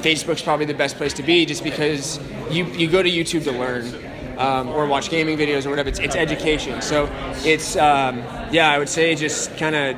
Facebook's 0.00 0.40
probably 0.40 0.64
the 0.64 0.72
best 0.72 0.96
place 0.96 1.12
to 1.14 1.22
be, 1.22 1.44
just 1.44 1.62
because 1.62 2.18
you 2.50 2.64
you 2.64 2.90
go 2.90 3.02
to 3.02 3.10
YouTube 3.10 3.44
to 3.44 3.52
learn. 3.52 4.07
Um, 4.38 4.68
or 4.68 4.86
watch 4.86 5.10
gaming 5.10 5.36
videos 5.36 5.66
or 5.66 5.70
whatever. 5.70 5.88
It's, 5.88 5.98
it's 5.98 6.14
education. 6.14 6.80
So 6.80 7.10
it's 7.44 7.76
um, 7.76 8.18
yeah. 8.52 8.70
I 8.70 8.78
would 8.78 8.88
say 8.88 9.14
just 9.16 9.56
kind 9.58 9.74
of 9.74 9.96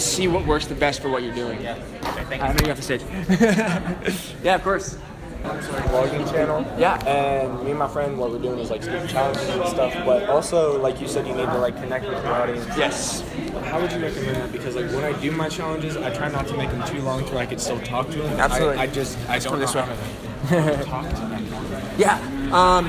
see 0.00 0.28
what 0.28 0.46
works 0.46 0.66
the 0.66 0.74
best 0.74 1.00
for 1.02 1.08
what 1.08 1.22
you're 1.22 1.34
doing. 1.34 1.60
Yeah. 1.60 1.82
I 2.30 2.52
know 2.52 2.62
you 2.62 2.68
have 2.68 2.76
the 2.76 2.82
stage. 2.82 3.02
yeah, 4.42 4.54
of 4.54 4.62
course. 4.62 4.96
vlogging 5.42 6.30
channel. 6.30 6.64
Yeah. 6.78 6.94
And 7.06 7.62
me 7.64 7.70
and 7.70 7.78
my 7.78 7.88
friend, 7.88 8.18
what 8.18 8.30
we're 8.30 8.38
doing 8.38 8.58
is 8.58 8.70
like 8.70 8.82
doing 8.82 9.06
challenges 9.06 9.48
and 9.48 9.66
stuff. 9.68 9.92
But 10.04 10.28
also, 10.28 10.80
like 10.80 11.00
you 11.00 11.08
said, 11.08 11.26
you 11.26 11.34
need 11.34 11.46
to 11.46 11.58
like 11.58 11.76
connect 11.76 12.06
with 12.06 12.22
your 12.24 12.32
audience. 12.32 12.66
Yes. 12.76 13.22
How 13.64 13.80
would 13.80 13.92
you 13.92 14.00
recommend 14.00 14.36
that? 14.36 14.52
Because 14.52 14.74
like 14.76 14.90
when 14.90 15.04
I 15.04 15.18
do 15.20 15.30
my 15.30 15.48
challenges, 15.48 15.96
I 15.96 16.10
try 16.14 16.28
not 16.28 16.46
to 16.48 16.56
make 16.56 16.70
them 16.70 16.86
too 16.86 17.00
long 17.02 17.24
till 17.26 17.38
I 17.38 17.46
could 17.46 17.60
still 17.60 17.80
talk 17.80 18.08
to 18.10 18.18
them. 18.18 18.40
Absolutely. 18.40 18.78
I, 18.78 18.82
I 18.82 18.86
just 18.86 19.18
I 19.28 19.32
Let's 19.34 19.44
don't 19.44 19.52
come 19.52 19.60
know 19.60 19.66
this 19.66 19.74
way. 19.74 20.78
to 20.78 20.84
talk 20.84 21.08
to 21.08 21.16
them. 21.16 21.46
Yeah. 21.98 22.18
Um, 22.52 22.86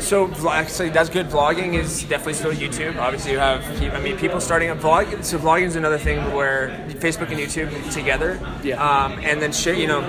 so 0.00 0.48
actually, 0.48 0.90
that's 0.90 1.08
good. 1.08 1.28
Vlogging 1.28 1.74
is 1.74 2.02
definitely 2.04 2.34
still 2.34 2.52
YouTube. 2.52 2.98
Obviously, 2.98 3.32
you 3.32 3.38
have 3.38 3.64
I 3.94 4.00
mean 4.00 4.16
people 4.16 4.40
starting 4.40 4.70
up 4.70 4.78
vlog. 4.78 5.24
So 5.24 5.38
vlogging 5.38 5.66
is 5.66 5.76
another 5.76 5.98
thing 5.98 6.18
where 6.34 6.70
Facebook 6.98 7.30
and 7.30 7.38
YouTube 7.38 7.92
together. 7.92 8.38
Yeah. 8.62 8.82
Um, 8.82 9.18
and 9.22 9.40
then 9.40 9.52
share. 9.52 9.74
You 9.74 9.86
know, 9.86 10.00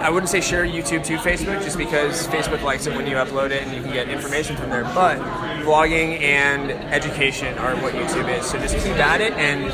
I 0.00 0.10
wouldn't 0.10 0.30
say 0.30 0.40
share 0.40 0.64
YouTube 0.64 1.04
to 1.04 1.16
Facebook 1.16 1.62
just 1.62 1.78
because 1.78 2.26
Facebook 2.28 2.62
likes 2.62 2.86
it 2.86 2.94
when 2.94 3.06
you 3.06 3.16
upload 3.16 3.50
it 3.50 3.62
and 3.62 3.74
you 3.74 3.82
can 3.82 3.92
get 3.92 4.08
information 4.08 4.56
from 4.56 4.70
there. 4.70 4.84
But 4.84 5.18
vlogging 5.64 6.20
and 6.20 6.70
education 6.70 7.58
are 7.58 7.74
what 7.76 7.94
YouTube 7.94 8.38
is. 8.38 8.46
So 8.46 8.58
just 8.58 8.76
keep 8.76 8.96
at 8.96 9.20
it 9.20 9.32
and 9.32 9.64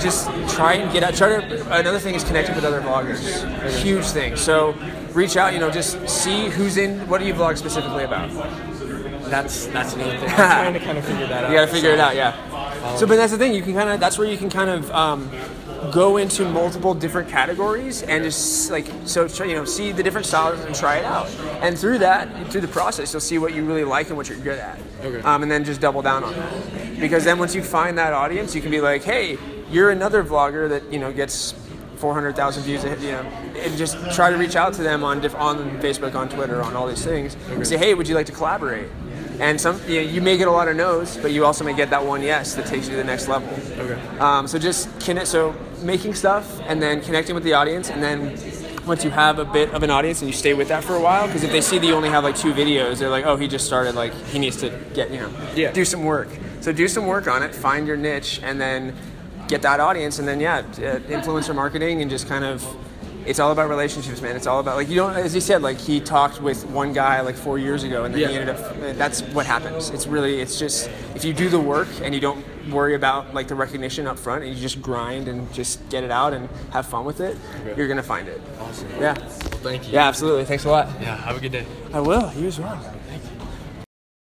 just 0.00 0.28
try 0.50 0.74
and 0.74 0.92
get 0.92 1.02
out. 1.02 1.14
Try 1.14 1.40
to. 1.40 1.78
Another 1.78 1.98
thing 1.98 2.14
is 2.14 2.24
connecting 2.24 2.54
with 2.54 2.64
other 2.64 2.80
vloggers. 2.80 3.78
Huge 3.82 4.06
thing. 4.06 4.36
So 4.36 4.74
reach 5.12 5.36
out. 5.36 5.52
You 5.52 5.60
know, 5.60 5.70
just 5.70 6.08
see 6.08 6.48
who's 6.48 6.76
in. 6.76 7.08
What 7.08 7.18
do 7.18 7.26
you 7.26 7.34
vlog 7.34 7.58
specifically 7.58 8.04
about? 8.04 8.30
That's 9.30 9.66
that's 9.66 9.94
another 9.94 10.18
thing. 10.18 10.28
I'm 10.30 10.36
trying 10.36 10.74
to 10.74 10.80
kind 10.80 10.98
of 10.98 11.04
figure 11.04 11.26
that 11.26 11.44
out. 11.44 11.50
You 11.50 11.56
got 11.56 11.66
to 11.66 11.72
figure 11.72 11.90
it 11.90 12.00
out, 12.00 12.16
yeah. 12.16 12.96
So, 12.96 13.06
but 13.06 13.16
that's 13.16 13.32
the 13.32 13.38
thing. 13.38 13.54
You 13.54 13.62
can 13.62 13.74
kind 13.74 13.90
of. 13.90 14.00
That's 14.00 14.18
where 14.18 14.28
you 14.28 14.38
can 14.38 14.50
kind 14.50 14.70
of 14.70 14.90
um, 14.92 15.30
go 15.92 16.16
into 16.16 16.44
multiple 16.48 16.94
different 16.94 17.28
categories 17.28 18.02
and 18.02 18.24
just 18.24 18.70
like 18.70 18.86
so. 19.04 19.26
You 19.44 19.54
know, 19.54 19.64
see 19.64 19.92
the 19.92 20.02
different 20.02 20.26
styles 20.26 20.60
and 20.60 20.74
try 20.74 20.98
it 20.98 21.04
out. 21.04 21.28
And 21.62 21.78
through 21.78 21.98
that, 21.98 22.50
through 22.50 22.62
the 22.62 22.68
process, 22.68 23.12
you'll 23.12 23.20
see 23.20 23.38
what 23.38 23.54
you 23.54 23.64
really 23.64 23.84
like 23.84 24.08
and 24.08 24.16
what 24.16 24.28
you're 24.28 24.38
good 24.38 24.58
at. 24.58 24.78
Okay. 25.02 25.20
Um, 25.22 25.42
and 25.42 25.50
then 25.50 25.64
just 25.64 25.80
double 25.80 26.02
down 26.02 26.24
on 26.24 26.32
that. 26.34 27.00
Because 27.00 27.24
then 27.24 27.38
once 27.38 27.54
you 27.54 27.62
find 27.62 27.98
that 27.98 28.12
audience, 28.12 28.54
you 28.54 28.60
can 28.60 28.70
be 28.70 28.80
like, 28.80 29.04
hey, 29.04 29.38
you're 29.70 29.90
another 29.90 30.24
vlogger 30.24 30.68
that 30.68 30.92
you 30.92 30.98
know 30.98 31.12
gets. 31.12 31.54
400,000 31.98 32.62
views, 32.62 32.84
you 32.84 33.10
know, 33.10 33.22
and 33.56 33.76
just 33.76 33.96
try 34.14 34.30
to 34.30 34.36
reach 34.36 34.54
out 34.54 34.72
to 34.74 34.84
them 34.84 35.02
on 35.02 35.20
diff- 35.20 35.34
on 35.34 35.68
Facebook, 35.80 36.14
on 36.14 36.28
Twitter, 36.28 36.62
on 36.62 36.76
all 36.76 36.86
these 36.86 37.04
things, 37.04 37.36
and 37.50 37.66
say, 37.66 37.76
hey, 37.76 37.92
would 37.92 38.06
you 38.06 38.14
like 38.14 38.26
to 38.26 38.30
collaborate? 38.30 38.88
And 39.40 39.60
some, 39.60 39.80
you, 39.88 39.96
know, 39.96 40.08
you 40.08 40.20
may 40.22 40.36
get 40.36 40.46
a 40.46 40.50
lot 40.52 40.68
of 40.68 40.76
no's, 40.76 41.16
but 41.16 41.32
you 41.32 41.44
also 41.44 41.64
may 41.64 41.74
get 41.74 41.90
that 41.90 42.06
one 42.06 42.22
yes 42.22 42.54
that 42.54 42.66
takes 42.66 42.86
you 42.86 42.92
to 42.92 42.98
the 42.98 43.02
next 43.02 43.26
level. 43.26 43.48
Okay. 43.80 44.18
Um, 44.18 44.46
so 44.46 44.60
just 44.60 44.88
connect. 45.00 45.26
So 45.26 45.56
making 45.82 46.14
stuff 46.14 46.60
and 46.68 46.80
then 46.80 47.00
connecting 47.00 47.34
with 47.34 47.42
the 47.42 47.54
audience, 47.54 47.90
and 47.90 48.00
then 48.00 48.38
once 48.86 49.02
you 49.02 49.10
have 49.10 49.40
a 49.40 49.44
bit 49.44 49.74
of 49.74 49.82
an 49.82 49.90
audience 49.90 50.20
and 50.22 50.30
you 50.30 50.36
stay 50.36 50.54
with 50.54 50.68
that 50.68 50.84
for 50.84 50.94
a 50.94 51.00
while, 51.00 51.26
because 51.26 51.42
if 51.42 51.50
they 51.50 51.60
see 51.60 51.78
that 51.78 51.86
you 51.86 51.94
only 51.94 52.10
have 52.10 52.22
like 52.22 52.36
two 52.36 52.52
videos, 52.52 52.98
they're 52.98 53.10
like, 53.10 53.26
oh, 53.26 53.34
he 53.34 53.48
just 53.48 53.66
started. 53.66 53.96
Like 53.96 54.14
he 54.26 54.38
needs 54.38 54.56
to 54.58 54.70
get 54.94 55.10
you 55.10 55.18
know, 55.18 55.30
Yeah. 55.56 55.72
do 55.72 55.84
some 55.84 56.04
work. 56.04 56.28
So 56.60 56.70
do 56.70 56.86
some 56.86 57.08
work 57.08 57.26
on 57.26 57.42
it, 57.42 57.52
find 57.56 57.88
your 57.88 57.96
niche, 57.96 58.40
and 58.44 58.60
then 58.60 58.94
get 59.48 59.62
that 59.62 59.80
audience, 59.80 60.18
and 60.18 60.28
then 60.28 60.38
yeah, 60.40 60.58
uh, 60.58 61.00
influencer 61.08 61.54
marketing, 61.54 62.02
and 62.02 62.10
just 62.10 62.28
kind 62.28 62.44
of. 62.44 62.64
It's 63.26 63.40
all 63.40 63.52
about 63.52 63.68
relationships, 63.68 64.22
man. 64.22 64.36
It's 64.36 64.46
all 64.46 64.58
about 64.58 64.76
like 64.76 64.88
you 64.88 64.96
know, 64.96 65.10
as 65.10 65.34
he 65.34 65.40
said, 65.40 65.60
like 65.60 65.76
he 65.76 66.00
talked 66.00 66.40
with 66.40 66.64
one 66.66 66.94
guy 66.94 67.20
like 67.20 67.34
four 67.34 67.58
years 67.58 67.82
ago, 67.82 68.04
and 68.04 68.14
then 68.14 68.26
he 68.26 68.34
ended 68.34 68.48
up. 68.56 68.96
That's 68.96 69.20
what 69.20 69.44
happens. 69.44 69.90
It's 69.90 70.06
really, 70.06 70.40
it's 70.40 70.58
just 70.58 70.88
if 71.14 71.26
you 71.26 71.34
do 71.34 71.50
the 71.50 71.60
work 71.60 71.88
and 72.02 72.14
you 72.14 72.22
don't 72.22 72.42
worry 72.70 72.94
about 72.94 73.34
like 73.34 73.46
the 73.48 73.54
recognition 73.54 74.06
up 74.06 74.18
front, 74.18 74.44
and 74.44 74.54
you 74.54 74.58
just 74.58 74.80
grind 74.80 75.28
and 75.28 75.52
just 75.52 75.86
get 75.90 76.04
it 76.04 76.10
out 76.10 76.32
and 76.32 76.48
have 76.70 76.86
fun 76.86 77.04
with 77.04 77.20
it, 77.20 77.36
Okay. 77.60 77.74
you're 77.76 77.88
gonna 77.88 78.02
find 78.02 78.28
it. 78.28 78.40
Awesome. 78.60 78.88
Yeah. 78.98 79.12
Well, 79.18 79.28
thank 79.28 79.86
you. 79.88 79.92
Yeah, 79.94 80.08
absolutely. 80.08 80.46
Thanks 80.46 80.64
a 80.64 80.70
lot. 80.70 80.88
Yeah. 80.98 81.16
Have 81.16 81.36
a 81.36 81.40
good 81.40 81.52
day. 81.52 81.66
I 81.92 82.00
will. 82.00 82.32
You 82.32 82.46
as 82.46 82.58
well. 82.58 82.80
You. 82.82 82.97